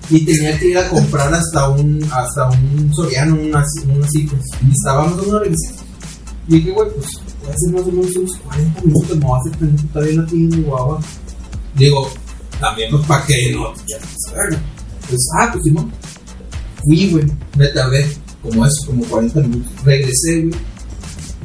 [0.09, 3.63] Y tenía que ir a comprar hasta un, hasta un Soriano, una,
[3.93, 4.41] una así, pues.
[4.65, 5.83] Y estábamos en una revista.
[6.47, 7.07] Y dije, güey, pues
[7.41, 10.13] voy a hacer más o menos unos 40 minutos, me voy a hacer pendiente todavía
[10.13, 10.99] en la tienda, guau.
[11.75, 12.09] Digo,
[12.59, 13.73] también, pues, ¿para qué no?
[13.85, 14.76] Ya, pues, a
[15.09, 15.91] Pues, ah, pues, Simón.
[16.83, 17.25] Fui, güey,
[17.57, 18.07] me tardé
[18.41, 19.71] como eso, como 40 minutos.
[19.83, 20.59] Regresé, güey.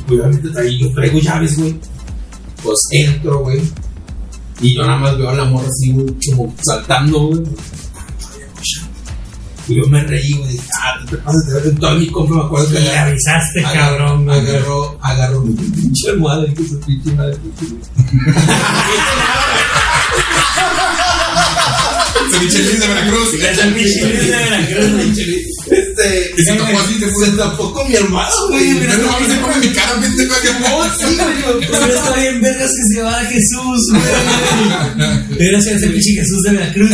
[0.06, 1.74] Pues, obviamente traí, yo traigo llaves, güey.
[2.62, 3.60] Pues entro, güey.
[4.60, 7.42] Y yo nada más veo a la morra así, güey, como saltando, güey.
[9.68, 10.52] Y yo me reí, güey.
[10.52, 11.66] Dije, ah, te pasas de ver.
[11.66, 14.40] Entonces mi compa me acuerdo que Le avisaste, cabrón, güey.
[14.40, 17.36] Agarró, agarró mi pinche almohada y que su pinche madre.
[22.32, 23.28] Se Michelin de Veracruz.
[23.34, 25.18] El Michelin de Veracruz.
[25.70, 26.34] Este.
[26.36, 27.06] Y se tocó así, te.
[27.12, 28.70] Se tapó con mi almohada, güey.
[28.70, 31.68] Mira, no mames, se pone mi cara, pendejo, que Sí, güey.
[31.70, 35.48] Pero está bien vergas que se llamara Jesús, güey.
[35.48, 36.90] Era ese pinche Jesús de Veracruz.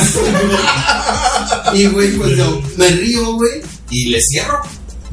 [1.74, 4.60] Y, güey, pues yo me río, güey, y le cierro.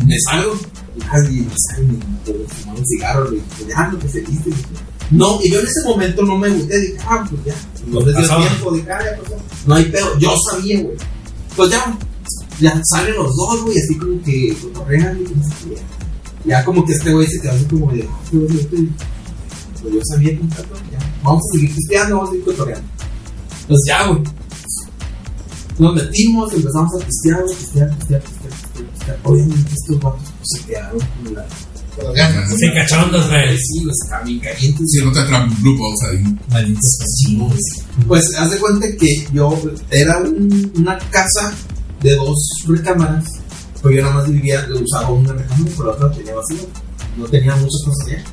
[0.06, 0.60] Me salgo.
[0.96, 3.30] Y nadie me sale, me fumar un cigarro,
[3.68, 4.50] ya, lo que se dice.
[5.12, 7.56] No, y yo en ese momento no me gusté, dije, ah, pues ya.
[7.86, 9.36] Entonces dio tiempo, dije, ah, ya pasó.
[9.68, 10.98] No hay pedo, yo sabía, güey.
[11.56, 11.98] Pues ya,
[12.60, 15.82] ya salen los dos, güey, así como que cotorrean y no sé.
[16.46, 18.20] Ya como que este güey se quedó así como de, ah,
[18.60, 18.90] este-
[19.82, 20.42] pues yo sabía que
[20.92, 21.00] ya.
[21.24, 22.88] Vamos a seguir pisteando, vamos a seguir cotorreando.
[23.68, 24.24] Pues ya, güey.
[25.78, 29.20] Nos metimos, empezamos a pistear, pistear, pistear, pistear, pistear, pistear.
[29.24, 31.46] Obviamente estos vatos pues, se quedaron con la...
[31.96, 32.50] Con las ganas.
[32.60, 33.58] Se cachondos, güey.
[33.58, 34.86] Sí, güey, estaban bien calientes.
[34.92, 36.38] Si no te traen Blue Balls ahí.
[36.52, 37.54] Malditos casinos.
[38.08, 39.62] Pues haz de cuenta que yo
[39.92, 41.54] era un- una casa
[42.02, 43.24] de dos recámaras,
[43.82, 46.68] pero yo nada más vivía, usaba una recámara, pero la otra tenía vacía.
[47.18, 48.24] No tenía muchas cosas allá.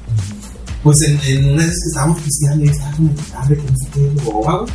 [0.83, 3.77] Pues en, en una vez que estábamos pisteando y estaba como que tarde, que no
[3.79, 4.67] sé qué, lo.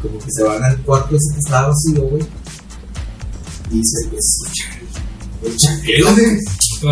[0.00, 2.22] Como que se van al cuarto ese que estaba vacío, güey.
[3.72, 4.80] Y se empieza a escuchar
[5.42, 6.06] el chaqueo,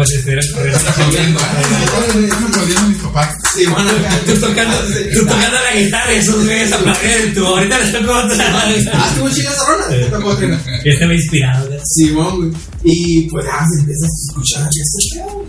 [0.05, 0.79] si estuviera corriendo.
[0.89, 1.41] Aplaudiendo.
[1.41, 3.39] Están aplaudiendo mis papás.
[3.55, 3.91] Sí, bueno,
[4.27, 4.77] Tú tocando,
[5.15, 7.41] tú tocando la guitarra y esos güeyes aplaudiendo.
[7.41, 8.63] Tú ahorita les toco otra.
[8.95, 9.97] Ah, estuvo chida esa rola.
[9.97, 10.59] Esta puedo tener.
[10.85, 11.71] Yo estaba inspirado.
[11.85, 12.53] Simón, güey.
[12.85, 14.83] Y pues ya se empieza a escuchar ya
[15.15, 15.47] queda, güey.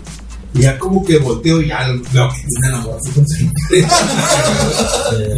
[0.52, 3.44] Y ya como que volteo y ya lo veo que tiene la así con su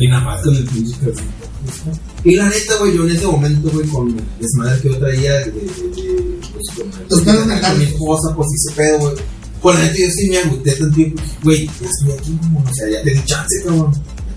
[0.01, 1.42] Y nada más con el pinche calcetín.
[2.25, 5.33] Y la neta, güey, yo en ese momento, güey, con el desmadre que yo traía
[5.33, 9.15] de, de, de- pues, con, pedos con mi esposa, pues ese pedo, güey.
[9.61, 12.75] Pues la neta yo sí me agüité tanto tiempo, güey, ya estoy aquí como, o
[12.75, 13.93] sea, ya te di chance, cabrón.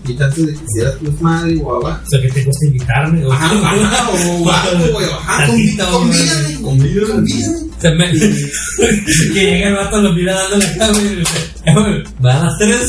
[0.08, 1.94] Y chance de que hicieras tu desmadre, guau, guau.
[1.96, 3.26] O sea, que te gusta invitarme.
[3.26, 6.62] o- Ajá, ajá, o algo, güey, ajá, Tantito, conví- convídame, güey.
[6.62, 7.56] convídame, convídame.
[7.82, 8.12] Se me...
[9.34, 11.06] que llega el vato, lo mira dándole acá, güey.
[11.08, 12.88] y dice, "Eh, güey, Va a las tres.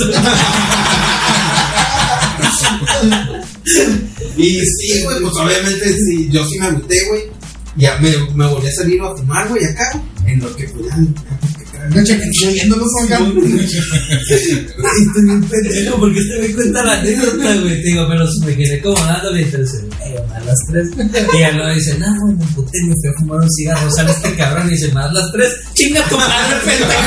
[4.36, 7.22] Y sí, güey, pues obviamente sí, yo sí me agüité, güey.
[7.76, 10.02] Ya me, me volví a salir a fumar, güey, acá.
[10.26, 10.97] En lo que pues ya.
[11.91, 13.19] No, chequen, viéndolos acá.
[13.19, 17.83] Estoy bien pendejo porque este me cuenta la anécdota, güey.
[17.83, 20.89] Te digo, pero me quedé como dándole y entonces, eh, a las tres.
[21.35, 23.91] Y ya luego dice, no, güey, me emputé, me fui a fumar un cigarro.
[23.93, 27.03] Sale este cabrón y dice, más las tres, chinga tu madre, pendejo.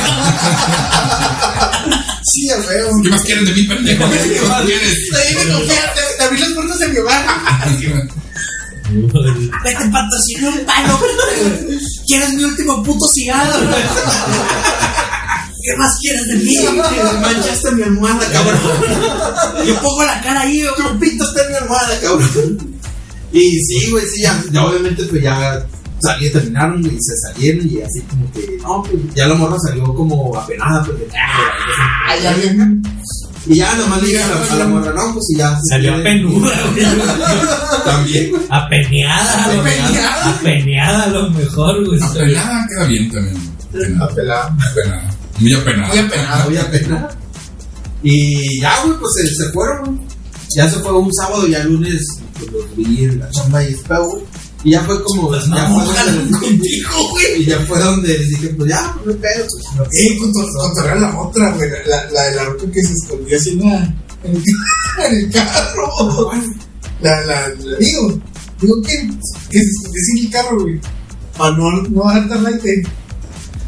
[2.32, 3.02] Sí, a huevo.
[3.02, 4.06] ¿Qué más quieren de mí, pendejo?
[4.12, 4.98] ¿Qué más quieres?
[5.16, 7.26] Ahí me confía, te, te abrí las puertas de mi hogar.
[9.64, 11.00] Vete patrocinar un palo.
[12.08, 13.60] ¿Quieres mi último puto cigarro?
[15.62, 16.58] ¿Qué más quieres de mí?
[17.22, 18.60] Manchaste mi almohada, cabrón.
[19.66, 20.64] Yo pongo la cara ahí.
[20.76, 22.80] Tu pito está en mi almohada, cabrón.
[23.32, 25.64] Y sí, güey, sí, ya, ya obviamente pues ya
[26.02, 29.94] salí, terminaron y se salieron y así como que, no, pues ya la morra salió
[29.94, 31.08] como apenada, pues de
[32.08, 32.82] Ay, ya bien.
[33.48, 35.58] Y ya nomás le dije a la, a la morra, no, pues y ya.
[35.70, 36.86] Salió penuda, güey.
[37.86, 38.42] También, güey.
[38.50, 39.98] Apeneada, a lo mejor.
[40.26, 41.04] Apeneada.
[41.04, 42.02] A lo mejor, güey.
[42.04, 43.38] Apelada queda bien también.
[43.70, 44.06] Apenada.
[44.06, 44.58] Apelada.
[44.72, 45.16] Apenada.
[45.40, 45.88] Muy apenada.
[45.90, 46.46] Muy apenada.
[46.46, 47.10] Muy apenada.
[48.04, 50.08] Y ya, güey, pues se, se fueron, güey.
[50.56, 52.06] Ya se fue un sábado, ya el lunes,
[52.38, 54.24] pues los vi en la chamba y espero, güey.
[54.64, 57.42] Y ya fue como, Pues ya fue donde, Contigo, güey.
[57.42, 60.18] y ya fue donde les dije, pues ya, pues no hay pedo, pues no Eh,
[60.64, 61.70] controlar la otra, güey.
[61.88, 64.44] La, la de la roca que se escondió así en, la- en el,
[65.08, 66.32] en el carro.
[67.02, 68.20] La, la, la, digo,
[68.60, 69.10] digo que,
[69.50, 70.80] que se escondió así en el carro, güey.
[71.38, 72.84] Para no, no bajar aire.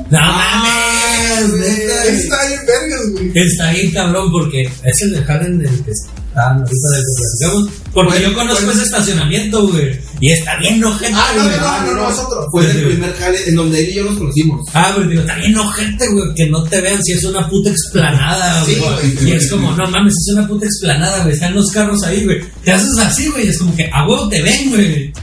[0.09, 2.05] No mames, neta.
[2.05, 3.31] Eso está bien vergas, güey.
[3.47, 5.91] Está bien cabrón porque es el de Harlem en el que
[6.31, 7.69] estaban ahorita del que platicamos.
[7.93, 8.71] Porque Bueno, yo conozco bueno.
[8.71, 9.99] ese estacionamiento, güey.
[10.21, 11.57] Y está bien ojete, Ah, no, güey.
[11.57, 12.47] no, no, no, es otro.
[12.51, 14.67] Fue el primer jale en donde él y yo nos conocimos.
[14.73, 17.69] Ah, pero digo, está bien ojete, güey, que no te vean si es una puta
[17.69, 19.13] explanada, Sí, güey.
[19.15, 19.29] güey.
[19.29, 21.33] y es como, no mames, es una puta explanada, güey.
[21.33, 22.39] Están los carros ahí, güey.
[22.63, 23.47] Te haces así, güey.
[23.47, 25.13] Es como que a huevo te ven, güey.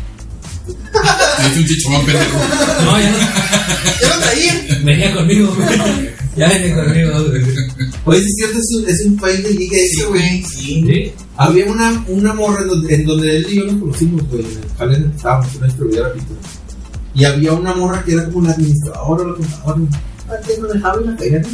[1.51, 2.39] Es un chichomán pendejo.
[2.85, 3.19] No, ya no.
[4.03, 4.81] Ya lo traía.
[4.85, 6.11] Venía conmigo, güey.
[6.37, 7.43] Ya venía conmigo, güey.
[8.05, 10.43] Oye, sí es cierto, es un, es un fail de liga ese, güey.
[10.45, 10.85] Sí.
[10.87, 11.13] ¿Sí?
[11.37, 14.51] Había una, una morra en donde, en donde él y yo nos conocimos, güey, en
[14.51, 16.35] el jale que estábamos, una distribuidora pito.
[17.15, 19.81] Y había una morra que era como la administradora o la contadora.
[20.29, 21.49] Ah, que manejaba en la feria, ¿no?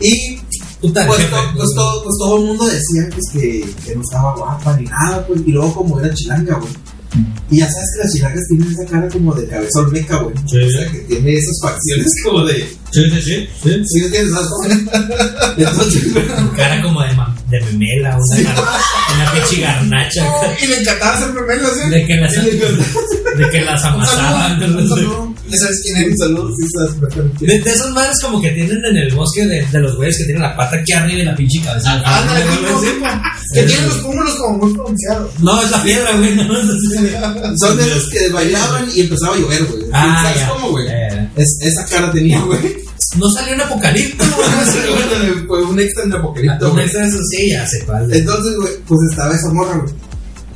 [0.00, 0.38] Y
[0.80, 4.02] Puta pues, jefe, to- pues, todo, pues todo el mundo decía pues, que, que no
[4.02, 5.40] estaba guapa ni nada, pues.
[5.46, 6.72] Y luego como era chilanga, güey.
[7.50, 10.34] Y ya sabes que las chilangas tienen esa cara como de cabeza olmeca, güey.
[10.50, 10.58] Sí.
[10.62, 12.68] O sea, que tiene esas facciones como de...
[12.92, 13.48] Sí, sí, sí.
[13.62, 13.82] sí.
[13.84, 14.04] ¿Sí.
[15.56, 16.02] Entonces,
[16.56, 17.08] Cara como de,
[17.50, 20.26] de memela, una, gar- una pinche garnacha.
[20.62, 21.90] Y le encantaba hacer memelas, ¿eh?
[21.90, 24.62] De que las, de que las amasaban.
[24.62, 25.34] Un saludo.
[25.48, 26.18] ¿Ya sabes quién un eres?
[26.18, 27.46] saludo, sí.
[27.46, 30.24] De, de esas madres como que tienen en el bosque de, de los güeyes que
[30.24, 32.02] tienen la pata aquí arriba y la pinche cabeza.
[32.04, 33.22] Ah, no, no,
[33.54, 35.30] Que tienen los pómulos como muy pronunciados.
[35.40, 36.34] No, es la piedra, güey.
[36.34, 37.60] No, es.
[37.60, 39.82] Son de esos que bailaban y empezaba a llover, güey.
[39.92, 40.48] Ah, ¿Sabes ya.
[40.48, 40.86] cómo, güey?
[41.36, 42.76] Es, esa cara tenía, güey.
[43.18, 45.46] No salió un apocalipto, güey.
[45.46, 48.12] Fue un extra en Apocalipto, Un extra de eso sí, ya cuál.
[48.12, 49.94] Entonces, güey, pues estaba esa morra, güey.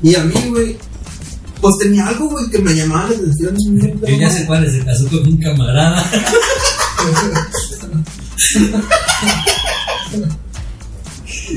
[0.02, 0.76] Y a mí, güey,
[1.60, 3.56] pues tenía algo, güey, que me llamaba la atención.
[4.06, 6.10] Yo ya sé cuál es, se casó con un camarada.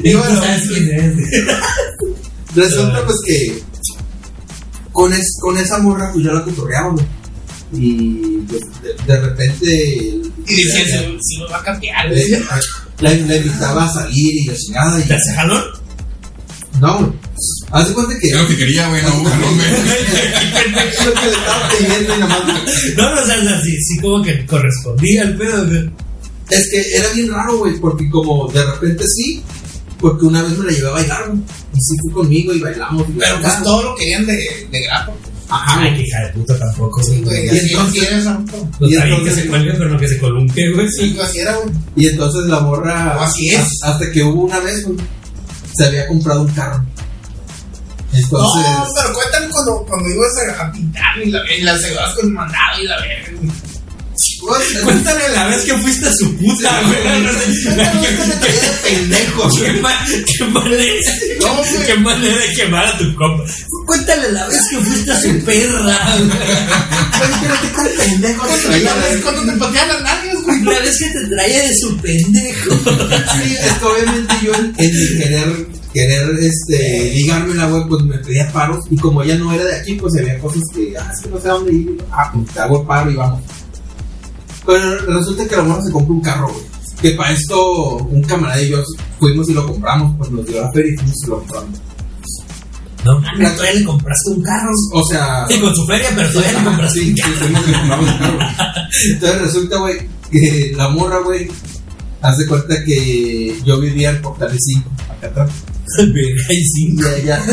[0.04, 1.16] Y bueno, sabes quién es.
[2.56, 3.64] resulta, pues, que
[4.92, 7.06] con, es, con esa morra, pues yo la cotorreaba, güey.
[7.74, 9.66] Y pues, de, de repente.
[10.48, 12.30] Y decían, si, si lo va a cambiar, güey.
[13.00, 15.00] la, la invitaba a salir y la chingada.
[15.00, 15.64] Y, ¿Te hace jalón?
[16.80, 17.23] no, güey.
[17.74, 18.28] Haz de cuenta que.
[18.28, 19.02] Es lo que quería, güey.
[19.02, 19.68] No, no, güey.
[19.68, 22.44] es lo que le estaba pidiendo y nada más.
[22.46, 22.96] güey.
[22.96, 25.90] No, no, o sea, sí, sí, como que correspondía al pedo, güey.
[26.50, 29.42] Es que era bien raro, güey, porque como de repente sí,
[30.00, 31.40] porque una vez me la llevé a bailar, güey.
[31.40, 33.08] Y sí fue conmigo y bailamos.
[33.10, 35.14] y Pero pues todo lo querían de, de grapa.
[35.50, 37.22] Ajá, Ay, que hija de puta tampoco, güey.
[37.22, 38.28] Güey, Y entonces-.
[38.80, 40.88] Pues y bien que entonces- se cuelgue, pero no que se colunque, güey.
[40.92, 41.74] Sí, así era, güey.
[41.96, 43.24] Y entonces la morra.
[43.24, 43.60] Así es.
[43.60, 44.98] has- Hasta que hubo una vez, güey,
[45.76, 46.86] se había comprado un carro.
[48.14, 48.32] Entonces.
[48.72, 52.32] No, pero cuéntame cuando, cuando ibas a, pintar y, la, y las llevabas con el
[52.32, 53.32] mandado y la verga.
[53.40, 53.52] güey.
[54.84, 56.98] Cuéntale la vez que fuiste a su puta, güey.
[58.84, 61.00] pendejo, Qué, ma- qué güey.
[61.88, 63.44] qué manera de quemar a tu compa.
[63.88, 66.16] Cuéntale la vez que fuiste a su perra.
[67.98, 70.62] pendejo Cuando, la vez cuando te patean las nalgas, güey.
[70.64, 72.72] La vez que te traía de su pendejo.
[73.44, 78.18] Sí, es que obviamente yo en, en mi querer, querer este, ligármela, güey, pues me
[78.18, 78.86] pedía paros.
[78.90, 81.40] Y como ella no era de aquí, pues había cosas que, ah, es que no
[81.40, 81.98] sé a dónde ir.
[82.12, 83.42] Ah, pues te hago el paro y vamos.
[84.66, 86.66] Pero resulta que la morra se compró un carro, güey.
[87.02, 88.82] Que para esto, un camarada y yo
[89.20, 91.80] fuimos y lo compramos, pues nos dio la feria y fuimos y lo compramos.
[93.04, 94.72] No mames, todavía le compraste un carro.
[94.94, 95.46] O sea.
[95.50, 97.36] Sí, con su feria, pero todavía le compraste Sí, un sí, carro.
[97.36, 98.40] fuimos y le compramos un carro.
[99.12, 99.98] Entonces resulta, güey,
[100.32, 101.48] que la morra, güey,
[102.22, 105.50] hace cuenta que yo vivía en Portales 5, acá atrás.
[106.00, 106.96] Ay, sí.
[106.96, 107.44] Y ella,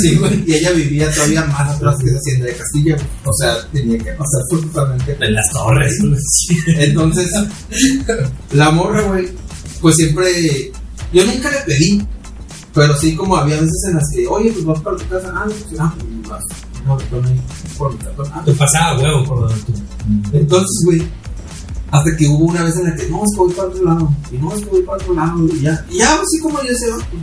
[0.00, 2.96] sí, y ella vivía todavía más atrás que esa hacienda de Castilla.
[3.24, 5.16] O sea, tenía que pasar forzosamente.
[5.20, 5.98] En las torres.
[6.66, 7.30] Entonces,
[8.52, 9.28] la morra, güey,
[9.80, 10.72] pues siempre.
[11.12, 12.02] Yo nunca le pedí,
[12.72, 15.44] pero sí, como había veces en las que, oye, pues vas para tu casa, ah,
[15.46, 16.44] pues ah, pues vas.
[16.84, 17.08] No, pues,
[17.78, 17.98] por mi
[18.32, 19.72] ah, Te pasaba huevo por donde tú.
[20.32, 21.08] entonces, güey,
[21.90, 24.14] hasta que hubo una vez en la que no, es que voy para otro lado,
[24.32, 26.74] y no, es que voy para otro lado, y ya, y ya, así como yo
[26.74, 27.22] sé, pues, pues,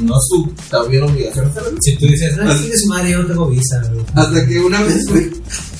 [0.00, 1.70] no es su, bien obligación hacerlo.
[1.80, 3.82] Si tú dices, no, su madre, yo no tengo visa.
[3.92, 4.04] güey".
[4.14, 5.30] Hasta que una vez, güey,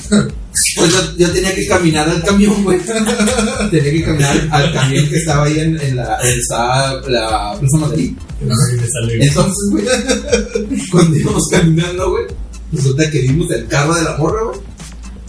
[0.09, 2.79] pues yo, yo tenía que caminar al camión, güey.
[3.71, 8.13] tenía que caminar al camión que estaba ahí en, en la, en la Plaza Madrid.
[8.41, 9.85] Entonces, güey,
[10.91, 12.25] cuando íbamos caminando, güey,
[12.71, 14.59] resulta que vimos el carro de la morra, güey.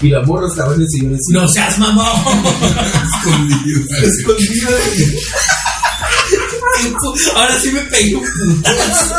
[0.02, 1.42] Y la morra estaba en el sillón encima.
[1.42, 2.04] No seas mamón.
[3.24, 3.80] Escondido.
[4.02, 5.18] Escondida de
[7.34, 8.24] Ahora sí me pegué un
[8.62, 9.14] putazo.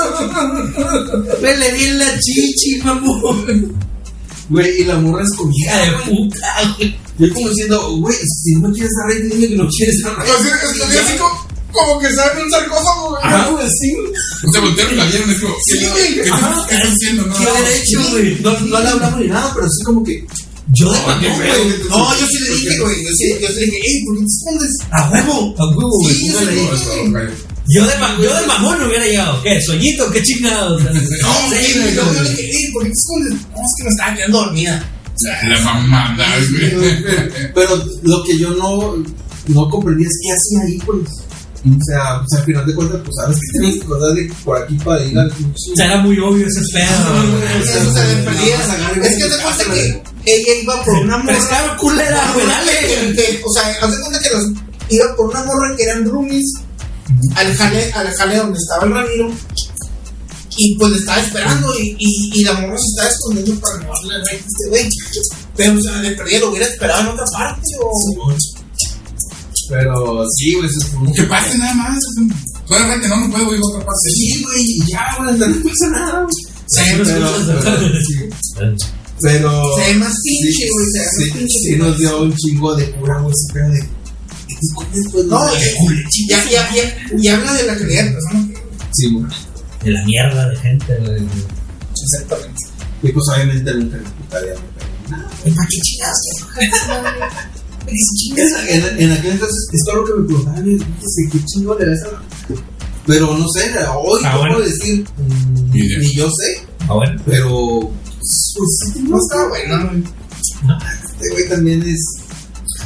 [1.41, 3.75] Me le di en la chichi, mamón.
[4.49, 6.95] Güey, y la morra escondida Hija de puta, güey.
[7.17, 9.95] Yo como diciendo, güey, si no quieres estar ahí, dime que no quieres.
[10.05, 13.21] O sea, escondí así como, como que saben un sarcófago, güey.
[13.23, 13.95] Ajá, güey, sí.
[14.47, 16.65] O sea, voltearon y la vieron, es como, Sí, ¿qué, güey, ¿qué, ajá.
[16.69, 17.25] ¿qué estás haciendo?
[17.25, 18.39] No, ¿Qué haber hecho, güey?
[18.41, 20.25] No, no le hablamos ni nada, pero sí como que.
[20.77, 21.89] Yo de mamón, güey.
[21.89, 23.03] No, yo sí le dije, güey.
[23.03, 24.71] Yo sí, yo sí le dije, ey, ¿por qué te escondes?
[24.91, 26.15] A huevo, a huevo, güey.
[26.15, 26.27] Sí,
[27.67, 29.41] yo de, ma- yo de mamón no hubiera llegado.
[29.41, 29.59] ¿Qué?
[29.61, 30.11] ¿Soñito?
[30.11, 30.83] ¿Qué chingados?
[30.83, 33.33] No, Sí, güey, yo le dije, ey, ¿por qué te escondes?
[33.33, 34.89] No, es que me estaba quedando dormida.
[35.47, 37.03] La mamada, güey.
[37.55, 39.03] Pero lo que yo no,
[39.47, 41.09] no comprendí es qué hacía ahí, pues.
[41.67, 44.61] O sea, pues al final de cuentas, pues sabes que tienes que correr de por
[44.61, 47.31] aquí para ir al O sea, era muy obvio ese pedo.
[47.31, 47.63] güey.
[47.63, 48.55] Eso se le perdía.
[49.03, 51.33] Es que te cuenta que ella iba por una morra.
[51.37, 52.71] Pescado culera, güey, dale.
[52.71, 54.45] que- que- O sea, haz de cuenta que los,
[54.89, 56.45] iba por una morra que eran roomies
[57.35, 59.31] al jale, al jale donde estaba el Ramiro.
[60.57, 63.91] Y pues le estaba esperando y, y, y la morra se estaba escondiendo para no
[63.93, 64.89] darle rey a este güey.
[65.57, 68.33] Pero o sea, le perdía, lo hubiera esperado en otra parte o.
[69.69, 71.99] Pero sí, güey, eso es como Que pase nada más.
[72.67, 74.09] Claramente no, no puedo ir a otra parte.
[74.11, 76.27] Sí, güey, y ya, güey, no pasa nada.
[76.67, 77.63] Sí, pero, escuchas,
[78.55, 78.85] pero, sí.
[79.21, 79.75] Pero.
[79.77, 80.85] Se ve más pinche, güey.
[80.91, 81.59] Se ve Sí, más pinche.
[81.59, 83.79] sí nos dio un chingo de cura, güey, ese pedo de.
[84.47, 85.25] ¿Qué te escondes, pues?
[85.25, 85.73] No, de
[86.15, 88.47] y, ya, ya, ya, y habla de la calidad de persona.
[88.93, 89.25] Sí, güey.
[89.83, 91.23] De la mierda de gente, güey.
[92.03, 92.61] Exactamente.
[93.03, 95.29] Y pues obviamente nunca me putaría, güey, pero nada.
[95.29, 96.19] ¿Para qué chingados?
[97.87, 100.85] En, en aquel entonces, es todo lo que me preguntaban, y dije,
[101.31, 102.21] ¿qué chingo le ves a
[103.05, 104.55] Pero no sé, hoy Ah, no bueno.
[104.55, 107.21] puedo decir, mm, ni yo sé, Ah, bueno.
[107.25, 107.91] pero.
[108.57, 110.03] Pues No está bueno, güey.
[111.13, 111.99] este güey también es.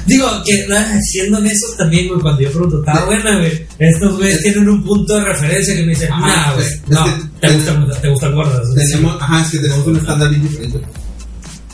[0.05, 3.65] Digo, que ah, siendo honestos también, güey, cuando yo pregunto, está buena, güey.
[3.79, 7.53] Estos güeyes tienen un punto de referencia que me dicen, nah, güey, no, que te
[7.55, 8.67] gustan, te gustan gordas.
[8.75, 10.81] Tenemos, ajá, es que tenemos un estándar bien diferente.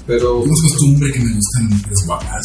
[0.08, 0.44] Pero.
[0.44, 2.42] Es costumbre que me gustan mujeres guapas.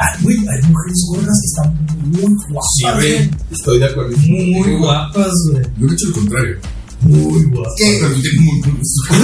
[0.00, 2.94] Ay, güey, hay mujeres gordas que están muy guapas, Sí, güey.
[3.16, 4.16] güey, estoy de acuerdo.
[4.18, 5.64] Muy guapas, güey.
[5.78, 6.56] Yo he hecho el contrario.
[7.00, 7.72] Muy guapas.
[7.78, 8.00] ¿Qué?
[8.40, 9.14] Muy buen gusto.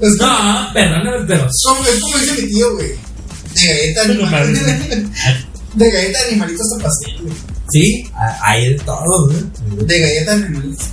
[0.00, 2.88] Es como, No, perdóname, pero como- es como dice mi tío, güey.
[3.54, 4.60] De galleta animalito.
[5.74, 7.34] De galleta de animalito hasta pastel, güey.
[7.70, 8.04] sí,
[8.42, 9.86] hay de todo, güey.
[9.86, 10.84] De galleta de animalito.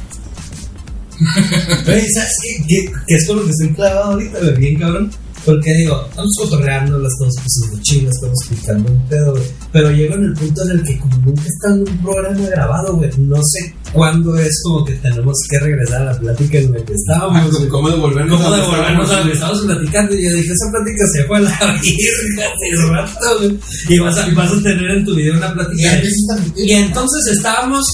[1.85, 2.63] Güey, ¿sabes qué?
[2.67, 2.91] qué?
[3.07, 5.11] Que es con lo que estoy clavado ahorita, güey, bien cabrón.
[5.43, 9.43] Porque digo, estamos cotorreando, las estamos pasando chido, estamos explicando un pedo, güey.
[9.71, 12.95] Pero llego en el punto en el que, como nunca está en un programa grabado,
[12.97, 16.83] güey, no sé cuándo es como que tenemos que regresar a la plática en la
[16.83, 17.69] que estábamos, güey.
[17.69, 18.41] ¿Cómo devolvernos?
[18.41, 19.61] ¿Cómo a lo que devolvernos a lo que estábamos?
[19.65, 20.15] platicando?
[20.15, 21.49] Y yo dije, esa plática se fue a la
[21.81, 23.57] virga rato.
[23.89, 25.95] Y vas a, vas a tener en tu video una plática.
[25.95, 26.63] de-.
[26.63, 27.85] Y entonces estábamos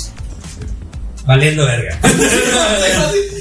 [1.26, 2.00] valiendo verga.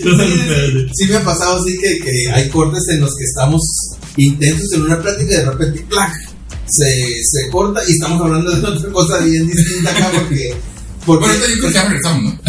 [0.06, 3.60] Sí me ha pasado así que, que hay cortes en los que estamos
[4.16, 6.12] intensos en una plática y de repente ¡plac!
[6.68, 10.54] Se, se corta y estamos hablando de otra cosa bien distinta acá porque
[11.06, 12.40] porque, Bueno, yo creo que ya regresamos, ¿no?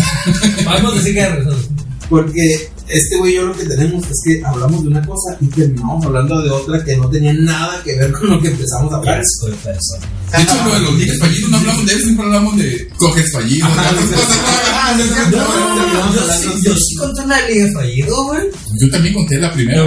[0.66, 1.70] Vamos a decir que regresamos.
[2.10, 5.48] porque este güey y yo lo que tenemos es que hablamos de una cosa y
[5.48, 8.98] terminamos hablando de otra que no tenía nada que ver con lo que empezamos a
[8.98, 9.20] hablar.
[9.20, 10.08] Asco de persona.
[10.32, 13.32] De hecho, lo de los ligues fallidos no hablamos de eso, siempre hablamos de coges
[13.32, 13.70] fallidos.
[13.76, 18.44] Ah, no yo, sí, yo sí conté una liga fallido, güey.
[18.80, 19.84] Yo también conté la primera.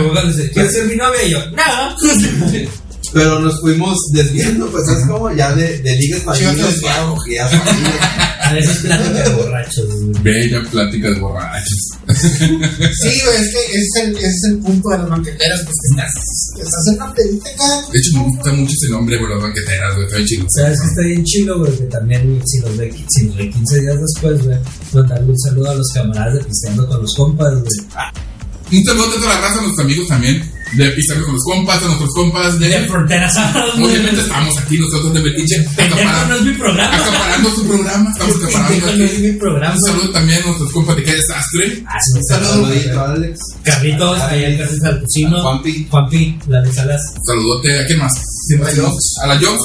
[0.52, 1.22] ¿quieres ser mi novia?
[1.26, 2.70] Y yo, no.
[3.12, 5.32] Pero nos fuimos desviando, pues, ¿sabes cómo?
[5.34, 6.44] Ya de, de ligas que
[7.34, 7.52] ya familias.
[8.40, 10.22] A veces plática de borrachos, güey.
[10.22, 11.90] Bella plática de borrachos.
[12.08, 15.76] Sí, güey, es que ese es el, ese es el punto de las banqueteras, pues
[15.76, 16.10] que estás,
[16.58, 17.92] estás en una pedita acá.
[17.92, 20.46] De hecho, me gusta mucho ese nombre, güey, las banqueteras, güey, está bien chido.
[20.48, 21.76] ¿Sabes que está bien chido, güey?
[21.76, 24.58] Que también, si nos ve, si nos ve 15 días después, güey,
[24.94, 27.64] mandarle un saludo a los camaradas de Pisteando con los compas, güey.
[28.72, 30.42] Un saludo a toda la raza, a nuestros amigos también,
[30.74, 32.68] de Pizarro con los compas, a nuestros compas de...
[32.68, 33.34] De fronteras.
[33.76, 36.96] Obviamente estamos aquí nosotros de Metiche, Pendejo no es acaparando, mi programa.
[36.96, 39.22] acaparando su programa, estamos acaparando Pendejo no es aquí.
[39.22, 39.74] mi programa.
[39.74, 41.82] Un saludo también a nuestros compas de Qué Desastre.
[41.86, 42.52] Ah, sí, un saludo.
[42.52, 43.38] Saludito, Alex.
[43.64, 45.36] Carlitos, ahí el Carlitos Alcocino.
[45.38, 45.86] A Juanpi.
[45.90, 47.02] Juanpi, la de Salas.
[47.26, 48.14] Saludote, ¿a quién más?
[48.58, 48.96] A la Jox.
[49.22, 49.62] A la Jox.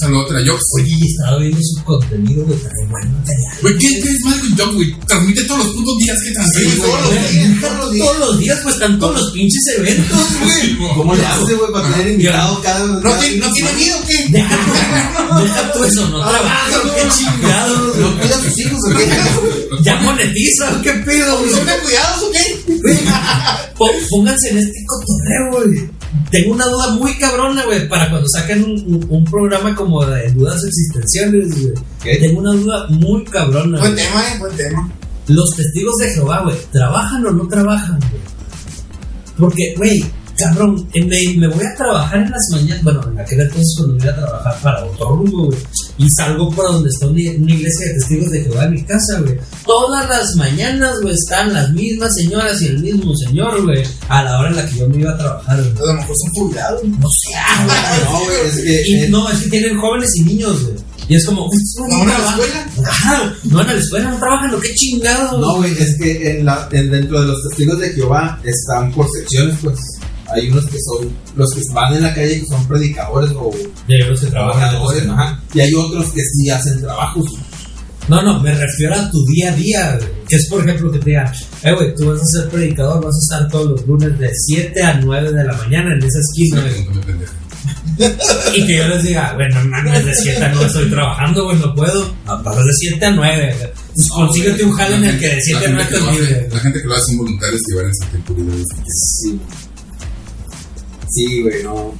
[0.00, 0.62] Saludote a la Jox.
[0.78, 3.52] Oye, y estaba viendo su contenido, güey, trae buen material.
[3.62, 5.00] Güey, ¿qué, ¿qué es mal con Jox, güey?
[5.06, 6.90] Transmite todos los putos días que transmite, Sí, güey.
[6.90, 7.60] todos los días,
[8.00, 8.58] todos los días.
[8.62, 10.76] Pues están todos los pinches eventos, güey.
[10.96, 14.26] ¿Cómo le hace, güey, para tener invitado cada ¿No, tiene- ¿No tiene vida o qué?
[14.28, 17.96] Deja tú, deja tú eso, no trabaja, qué chingados.
[17.96, 19.06] ¿No cuida a sus hijos o qué?
[19.82, 21.50] Ya monetiza, qué pedo, güey.
[21.50, 22.66] ¿Son de cuidados o qué?
[24.10, 25.90] Pónganse en este cotorreo, güey.
[26.30, 30.30] Tengo una duda muy cabrona, güey, para cuando saquen un, un- un programa como de
[30.32, 31.74] dudas existenciales, güey.
[32.20, 33.78] Tengo una duda muy cabrona.
[33.78, 34.90] Buen tema, eh, buen tema.
[35.28, 38.22] Los testigos de Jehová, güey, ¿trabajan o no trabajan, güey?
[39.38, 40.04] Porque, güey,
[40.36, 43.94] cabrón, eh, me, me voy a trabajar en las mañanas, bueno, en aquel entonces cuando
[43.96, 45.58] me iba a trabajar para otro rumbo, güey,
[45.98, 49.38] y salgo por donde está una, iglesia de testigos de Jehová en mi casa, güey.
[49.64, 54.38] Todas las mañanas, güey, están las mismas señoras y el mismo señor, güey, a la
[54.38, 55.72] hora en la que yo me iba a trabajar, güey.
[55.82, 56.82] A lo mejor son jubilados.
[56.84, 57.30] No sé,
[57.64, 58.04] güey.
[58.04, 58.88] No, güey, es que.
[58.90, 60.74] Y eh, no, es que tienen jóvenes y niños, güey.
[61.08, 61.48] Y es como,
[61.88, 62.66] ¿No van a la escuela?
[62.90, 65.38] Ajá, no van a la escuela, no trabajan, lo que chingado.
[65.40, 69.06] No, güey, es que en la, en- dentro de los testigos de Jehová están por
[69.16, 69.78] secciones, pues.
[70.34, 73.50] Hay unos que son los que van en la calle que son predicadores o
[73.86, 74.70] De los que trabajan.
[74.70, 75.42] trabajadores, ajá.
[75.54, 77.24] Y hay otros que sí hacen trabajos.
[78.08, 80.08] No, no, me refiero a tu día a día, güey.
[80.28, 81.32] Que es, por ejemplo, que te digan,
[81.64, 84.82] eh, güey, tú vas a ser predicador, vas a estar todos los lunes de 7
[84.82, 86.64] a 9 de la mañana en esa esquina.
[88.54, 91.58] Y que yo les diga, güey, no mames, de 7 a 9 estoy trabajando, güey,
[91.58, 92.14] no puedo.
[92.26, 93.70] Vas de 7 a 9, güey.
[93.94, 96.02] Pues consíguete un jale en el que de 7 a 9 La gente que estás
[96.04, 96.48] lo hace- libre.
[96.52, 98.64] La gente que lo hace son voluntarios que van a ese tiempo libre.
[98.86, 99.40] Sí.
[101.16, 101.94] Sí, güey, no.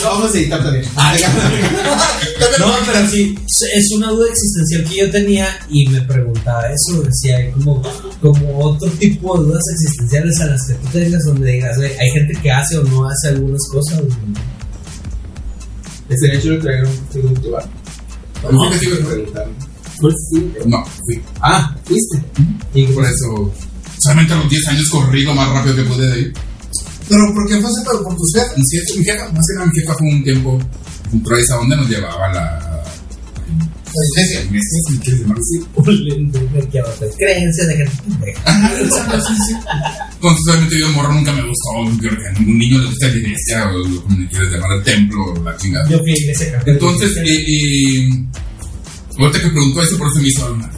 [0.00, 0.84] Lo vamos a editar también.
[2.60, 3.36] No, pero sí,
[3.74, 7.82] es una duda existencial que yo tenía y me preguntaba eso, si hay como,
[8.20, 12.10] como otro tipo de dudas existenciales a las que tú tengas donde digas, güey, hay
[12.10, 14.14] gente que hace o no hace algunas cosas, güey.
[16.08, 17.68] Estaría hecho traer un de Jehová.
[18.44, 18.70] No,
[20.00, 20.14] Pues.
[20.66, 21.22] No, fui.
[21.40, 22.22] Ah, fuiste.
[22.74, 23.52] Y Por eso,
[23.98, 26.32] solamente a los 10 años corrí lo más rápido que pude de ir.
[27.08, 28.56] ¿Pero por qué fue por, por tus jefes?
[28.56, 30.60] Mi jefa, mi jefa, más que nada, mi jefa fue un tiempo,
[31.12, 32.66] a esa onda, nos llevaba la.
[33.92, 34.48] La iglesia.
[34.52, 35.58] ¿Me quieres llamar así?
[36.70, 37.92] que otras creencias de gente.
[40.14, 41.98] Entonces, obviamente, yo de morro nunca me gustó.
[41.98, 44.72] Creo que a ningún niño le gusta la iglesia, o lo como le quieres llamar,
[44.76, 45.88] el templo, o la chingada.
[45.88, 46.70] Yo fui a iglesia católica.
[46.70, 48.28] Entonces, y, y
[49.26, 50.70] ahorita que preguntó eso, por eso me hizo una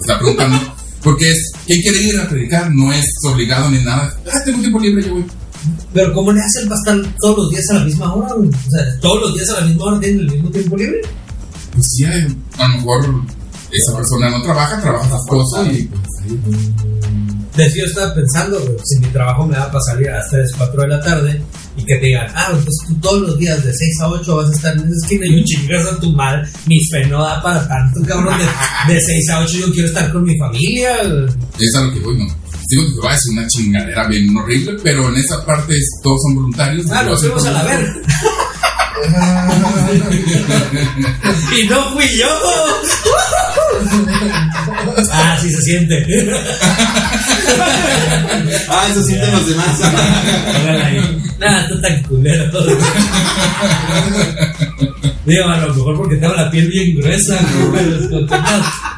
[0.00, 0.74] está preguntando.
[1.02, 2.70] Porque es, ¿quién quiere ir a predicar?
[2.72, 4.12] No es obligado ni nada.
[4.32, 5.24] Ah, tengo tiempo libre, yo voy.
[5.92, 8.48] Pero ¿cómo le hacen para estar todos los días a la misma hora, güey?
[8.48, 11.00] O sea, todos los días a la misma hora tienen el mismo tiempo libre.
[11.72, 13.22] Pues sí, a lo mejor
[13.70, 16.97] esa persona no trabaja, trabaja sus cosas y pues sí.
[17.58, 20.30] De hecho, yo estaba pensando, güey, si mi trabajo me da para salir a las
[20.30, 21.42] 3, 4 de la tarde
[21.76, 24.48] y que te digan, ah, pues tú todos los días de 6 a 8 vas
[24.48, 27.42] a estar en esa esquina y un chingas a tu madre, mi fe no da
[27.42, 31.02] para tanto, cabrón, de, de 6 a 8 yo quiero estar con mi familia.
[31.58, 32.26] Es a lo que voy, no.
[32.70, 36.20] Digo que va a ser una chingadera bien horrible, pero en esa parte es- todos
[36.22, 36.86] son voluntarios.
[36.92, 37.94] Ah, nos fuimos a la verga.
[41.60, 42.28] y no fui yo.
[45.12, 46.04] ah, sí se siente.
[48.70, 49.80] Ah, eso sienten los demás.
[51.38, 52.44] Nada, tú tan culero.
[55.24, 57.38] Digo, a lo mejor porque tengo la piel bien gruesa,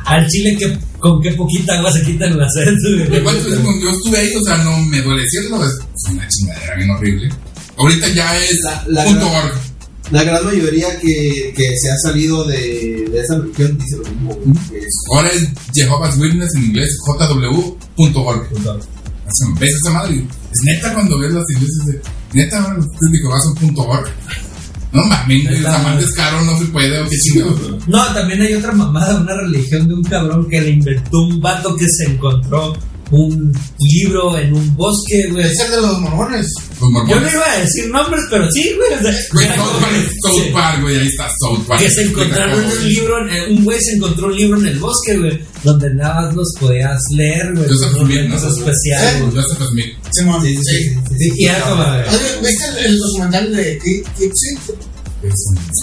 [0.07, 2.75] Al chile, que, con qué poquita agua se quitan las sed.
[3.13, 5.79] Igual, pues, yo estuve ahí, o sea, no me duele decirlo, es
[6.11, 7.29] una chingadera bien horrible.
[7.79, 9.55] Ahorita ya es La- la punto gran- org.
[10.11, 14.35] La gran mayoría que, que se ha salido de, de esa religión dice lo mismo.
[14.35, 18.49] güey, que es- Ahora es Jehovah's Witness en inglés, jw.org.
[19.59, 20.25] ¿Ves esa madre?
[20.53, 22.01] Es neta cuando ves las iglesias de.
[22.33, 22.77] Neta,
[23.29, 24.09] vas a punto org.
[24.93, 26.05] No mames, madre madre.
[26.05, 27.61] es caro, no se puede, o qué chingados.
[27.87, 31.77] No, también hay otra mamada, una religión de un cabrón que le inventó un vato
[31.77, 32.77] que se encontró
[33.11, 35.45] un libro en un bosque, güey.
[35.47, 36.47] Es el de los mormones.
[36.81, 37.23] Los Yo mormones.
[37.23, 38.99] no iba a decir nombres, pero sí, güey.
[38.99, 40.83] o sea, Güey, South Park, sí.
[40.83, 41.83] Güey, ahí está South Park.
[41.83, 45.17] que se encontraron un libro, en- un güey se encontró un libro en el bosque,
[45.19, 47.69] güey, donde nada más los podías leer, güey.
[47.69, 48.37] Joseph Smith, ¿no?
[49.31, 49.43] güey.
[49.43, 49.87] Joseph Smith.
[50.13, 51.31] Sí, sí, sí, sí, sí.
[52.11, 54.57] Oye, ¿viste el, documental de Ki- Kipsy?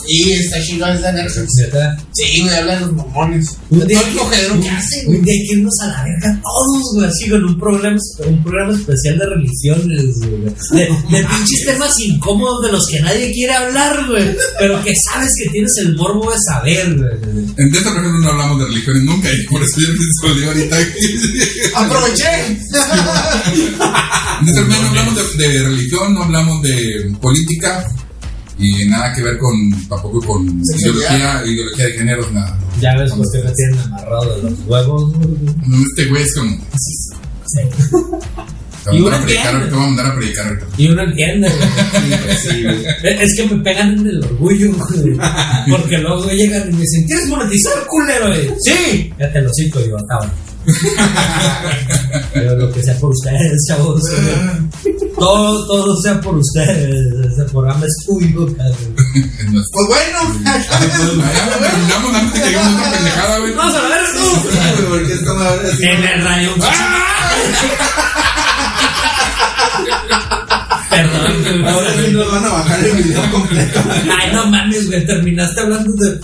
[0.08, 1.50] Y está chido, es de Netflix.
[1.62, 3.58] neta, Sí, güey, habla de los mormones.
[3.70, 5.22] Un De día todo el que- cogedero que hacen, Un güey.
[5.26, 9.18] día que irnos a la verga todos, güey, así con un programa, un programa especial
[9.20, 10.42] de religiones, güey.
[10.72, 14.36] De, de pinches temas incómodos de los que nadie quiere hablar, güey.
[14.60, 17.46] Pero que sabes que tienes el morbo de saber, güey.
[17.58, 19.96] En esta, ejemplo, no hablamos de religiones nunca, y por eso yo me
[20.48, 20.78] ahorita.
[21.76, 22.48] ¡Aproveché!
[22.48, 27.86] En esta no hablamos de, de religión, no hablamos de política,
[28.60, 31.16] y nada que ver con, tampoco con Sexualidad.
[31.16, 32.60] ideología, ideología de género, nada.
[32.82, 35.14] Ya ves por qué me tienen amarrado de los huevos,
[35.90, 36.58] Este güey es como.
[37.46, 37.62] Sí.
[38.92, 39.66] Y uno entiende.
[39.66, 40.66] te voy a mandar a predicar ahorita.
[40.78, 42.38] Y uno entiende, güey.
[42.38, 42.86] Sí, güey.
[43.22, 45.18] Es que me pegan en el orgullo, güey.
[45.70, 48.34] Porque luego llegan y me dicen, ¿quieres monetizar, culero?
[48.34, 49.12] Y, sí.
[49.20, 50.32] Ya te lo cito, yo, acabo.
[52.34, 54.02] Pero lo que sea por ustedes, chavos.
[55.18, 57.32] Todo, todo sea por ustedes.
[57.32, 58.96] Ese programa es tuyo, cabrón.
[59.16, 59.72] Es nuestro.
[59.74, 60.20] Pues bueno.
[61.60, 63.54] Terminamos antes de que a otra pendejada, güey.
[63.54, 64.28] Vamos a ver tú.
[65.30, 65.70] Ahora.
[65.80, 66.52] En el rayo.
[70.90, 71.68] Perdón, güey.
[71.68, 73.80] Ahora sí nos van a bajar el video completo.
[74.20, 75.06] Ay, no mames, güey.
[75.06, 76.20] Terminaste hablando de.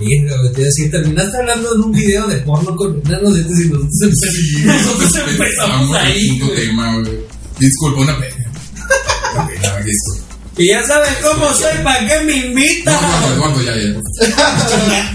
[0.00, 3.90] Venga, güey, te decir, terminaste hablando en un video de porno con enanos y nosotros,
[4.00, 7.18] empe- nosotros empezamos ahí, tema, güey.
[7.58, 8.36] Disculpa, una pena.
[9.34, 10.24] Una pena, disculpa.
[10.56, 12.90] Y ya saben cómo soy, ¿para qué me No, invita?
[12.92, 13.80] Eduardo, Eduardo, ya, ya.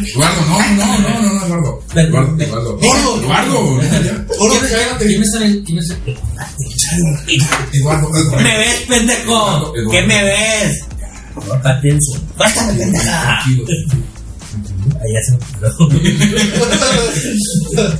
[0.09, 2.37] Eduardo, no, no, no, no, no, Eduardo.
[2.41, 2.79] Eduardo, Eduardo.
[3.21, 4.25] Eduardo, ya.
[4.97, 5.63] ¿Quiénes- ¿Quiénes son el.?
[5.63, 6.17] ¿Quiénes son el.?
[7.73, 8.37] Eduardo, Eduardo.
[8.43, 9.73] ¿Me ves, pendejo?
[9.75, 9.91] Eduardo.
[9.91, 10.79] ¿Qué me ves?
[11.63, 12.21] Atención.
[12.37, 13.21] Bájame, pendeja.
[13.43, 13.65] Tranquilo.
[15.13, 15.37] Ya se me
[17.81, 17.99] olvidó.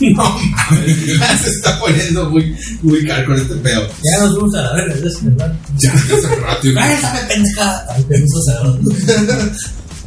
[0.00, 3.88] No mames, se está poniendo muy, muy caro con este pedo.
[4.02, 5.54] Ya nos fuimos a la verga, ya es verdad.
[5.78, 6.62] Ya, ya hace rato.
[6.62, 7.86] ¡Suéltame, pendeja!
[7.90, 9.52] Ay, te gusta cerrar.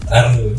[0.10, 0.56] Arre.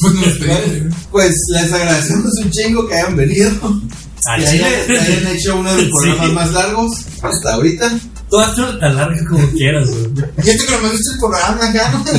[0.00, 0.54] Pues no.
[1.10, 3.50] Pues les agradecemos un chingo que hayan venido.
[4.36, 6.92] Que hayan, que hayan hecho uno de los programas más largos
[7.22, 7.98] hasta ahorita.
[8.28, 10.06] Tú hazlo tan largo como quieras, güey.
[10.38, 12.04] Este que no me gusta el programa acá, ¿no?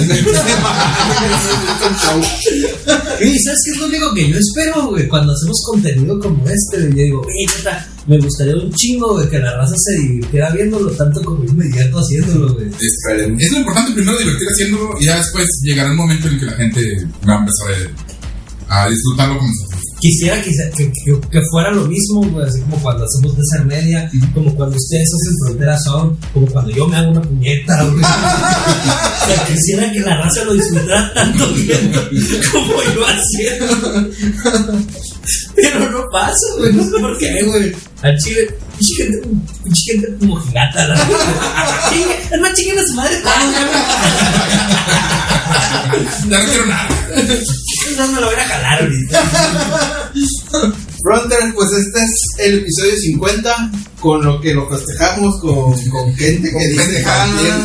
[3.19, 5.07] Y ¿sabes qué es lo único que yo espero, güey?
[5.07, 9.27] Cuando hacemos contenido como este, güey, yo digo, güey, neta, me gustaría un chingo, güey,
[9.29, 12.67] que la raza se divirtiera viéndolo tanto como yo me divierto haciéndolo, güey.
[12.67, 13.41] Esperemos.
[13.41, 16.45] Es lo importante primero divertir haciéndolo y ya después llegará el momento en el que
[16.45, 16.81] la gente
[17.27, 17.67] va a empezar
[18.69, 19.76] a, a disfrutarlo con nosotros.
[19.99, 24.09] Quisiera que, que, que- fuera lo mismo, güey, así como cuando hacemos de ser media,
[24.33, 28.03] como cuando ustedes hacen Frontera Sound, como cuando yo me hago una puñeta, güey.
[28.03, 32.01] o sea, quisiera que la raza lo disfrutara tanto viendo
[32.51, 34.09] como yo haciendo.
[35.55, 37.73] Pero no pasa, güey, no sé por qué, güey.
[38.03, 38.47] Al chile,
[38.77, 39.27] pinche gente,
[39.63, 40.95] pinche gente como gigata, la
[42.31, 43.17] Es más, chinguen a su madre
[46.27, 46.87] no quiero nada.
[47.95, 49.23] No me lo voy a jalar ahorita.
[51.03, 56.49] Fronter, pues este es el episodio 50, con lo que lo festejamos con, con gente
[56.51, 57.55] que dice cualquier,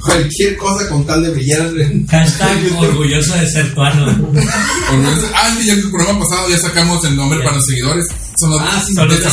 [0.00, 1.70] cualquier cosa con tal de brillar.
[2.08, 4.06] Hashtag orgulloso de ser tuano.
[4.06, 8.06] Orgulloso- Ah, sí, ya en el programa pasado ya sacamos el nombre para los seguidores.
[8.38, 9.24] Son los Ah, sí, Son los de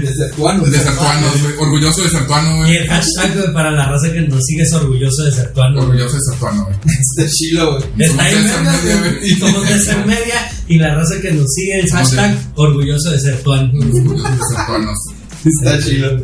[0.00, 1.54] desertuanos, Desertuanos, güey.
[1.58, 2.76] Orgulloso de sertuano, Y güey.
[2.76, 5.74] el hashtag para la raza que nos sigue es orgulloso de ser tuano.
[5.78, 5.88] güey.
[5.88, 6.76] Orgulloso de sertuano, güey.
[7.16, 8.08] Este chilo, güey.
[8.08, 9.30] Está ahí, Somos de media, güey.
[9.38, 13.42] Somos de ser media y la raza que nos sigue es hashtag orgulloso de ser
[13.42, 13.72] tuano.
[13.74, 14.98] Orgulloso de sertuanos.
[15.46, 16.22] Está chilo.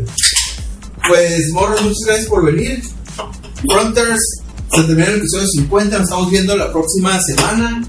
[1.07, 2.83] Pues, morros, muchas gracias por venir.
[3.71, 4.21] Fronters,
[4.75, 5.99] se termina el episodio 50.
[5.99, 7.85] Nos estamos viendo la próxima semana.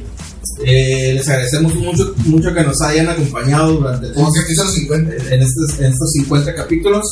[0.64, 5.16] Eh, les agradecemos mucho, mucho que nos hayan acompañado durante todos los 50.
[5.34, 7.04] en estos, en estos 50 capítulos.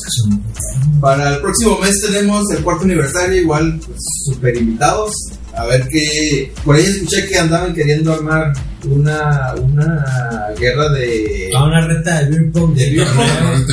[1.00, 5.14] Para el próximo mes tenemos el cuarto aniversario, igual pues, super invitados.
[5.56, 6.52] A ver qué.
[6.64, 8.54] Por ahí escuché que andaban queriendo armar
[8.86, 10.06] una, una
[10.58, 11.50] guerra de.
[11.56, 12.74] A una reta de beer pong.
[12.76, 13.28] De beer pong.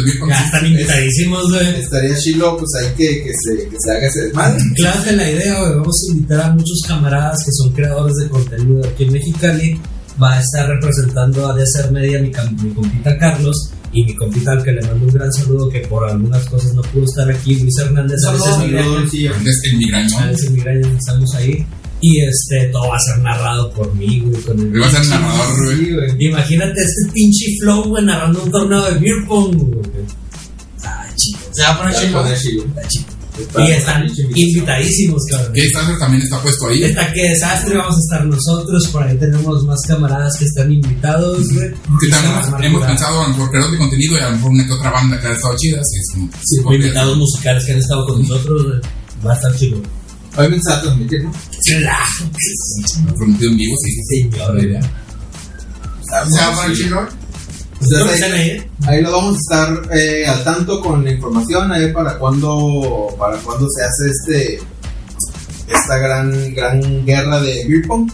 [0.05, 0.45] Beer pong, Ya sí.
[0.45, 1.81] están invitadísimos, güey.
[1.81, 4.63] Estaría chilo, pues ahí que, que, se, que se haga ese desmadre.
[4.77, 8.29] Claro que la idea, güey, vamos a invitar a muchos camaradas que son creadores de
[8.29, 9.81] contenido aquí en Mexicali.
[10.21, 12.33] Va a estar representando a Desert Media mi,
[12.63, 16.09] mi compita Carlos y mi compita al que le mando un gran saludo que por
[16.09, 18.19] algunas cosas no pudo estar aquí, Luis Hernández.
[18.27, 19.09] A veces migraña.
[19.10, 19.27] sí.
[19.27, 19.32] A
[20.27, 21.66] veces migraña, estamos ahí.
[22.01, 24.40] Y este, todo va a ser narrado por mí, güey.
[24.43, 25.77] Con el Va a ser narrador, güey.
[25.78, 26.27] Sí, güey.
[26.27, 29.81] Imagínate este pinche flow, güey, narrando un torneo de beer pong, güey.
[30.85, 32.20] Ah, chido, Se va a poner chido.
[32.23, 33.05] está chido.
[33.59, 35.52] Y están invitadísimos, cabrón.
[35.55, 36.85] Gay Starter también está puesto ahí.
[36.85, 41.48] Está que desastre, vamos a estar nosotros, por ahí tenemos más camaradas que están invitados,
[41.52, 41.70] güey.
[41.89, 44.51] Porque también hemos, hemos pensado a lo mejor creador de contenido y a lo mejor
[44.52, 45.81] una que otra banda que ha estado chida.
[45.81, 46.31] Así es como.
[46.43, 48.81] Sí, invitados musicales que han estado con nosotros, güey.
[49.27, 49.82] Va a estar chido.
[50.36, 51.32] Obviamente se va a transmitir, ¿no?
[51.60, 51.89] Ser
[53.16, 54.31] Prometido en vivo, sí.
[54.31, 54.85] señor.
[56.06, 57.18] Se va a poner chido.
[57.81, 58.49] Ustedes ¿Dónde ahí- ahí?
[58.51, 58.71] eh?
[58.87, 63.37] Ahí lo vamos a estar eh, al tanto con la información ahí para cuando para
[63.39, 64.63] cuando se hace este
[65.69, 68.11] esta gran gran guerra de beer pong.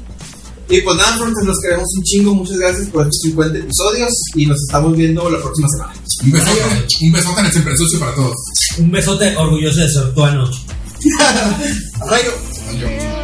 [0.68, 2.34] Y pues nada, Frontes, los queremos un chingo.
[2.34, 5.92] Muchas gracias por estos 50 episodios y nos estamos viendo la próxima semana.
[6.24, 6.60] Un besote,
[7.02, 8.34] un besote en el siempre sucio para todos.
[8.78, 10.50] Un besote orgulloso de ser tuano.
[12.08, 12.32] Rayo.
[12.70, 13.23] Adiós.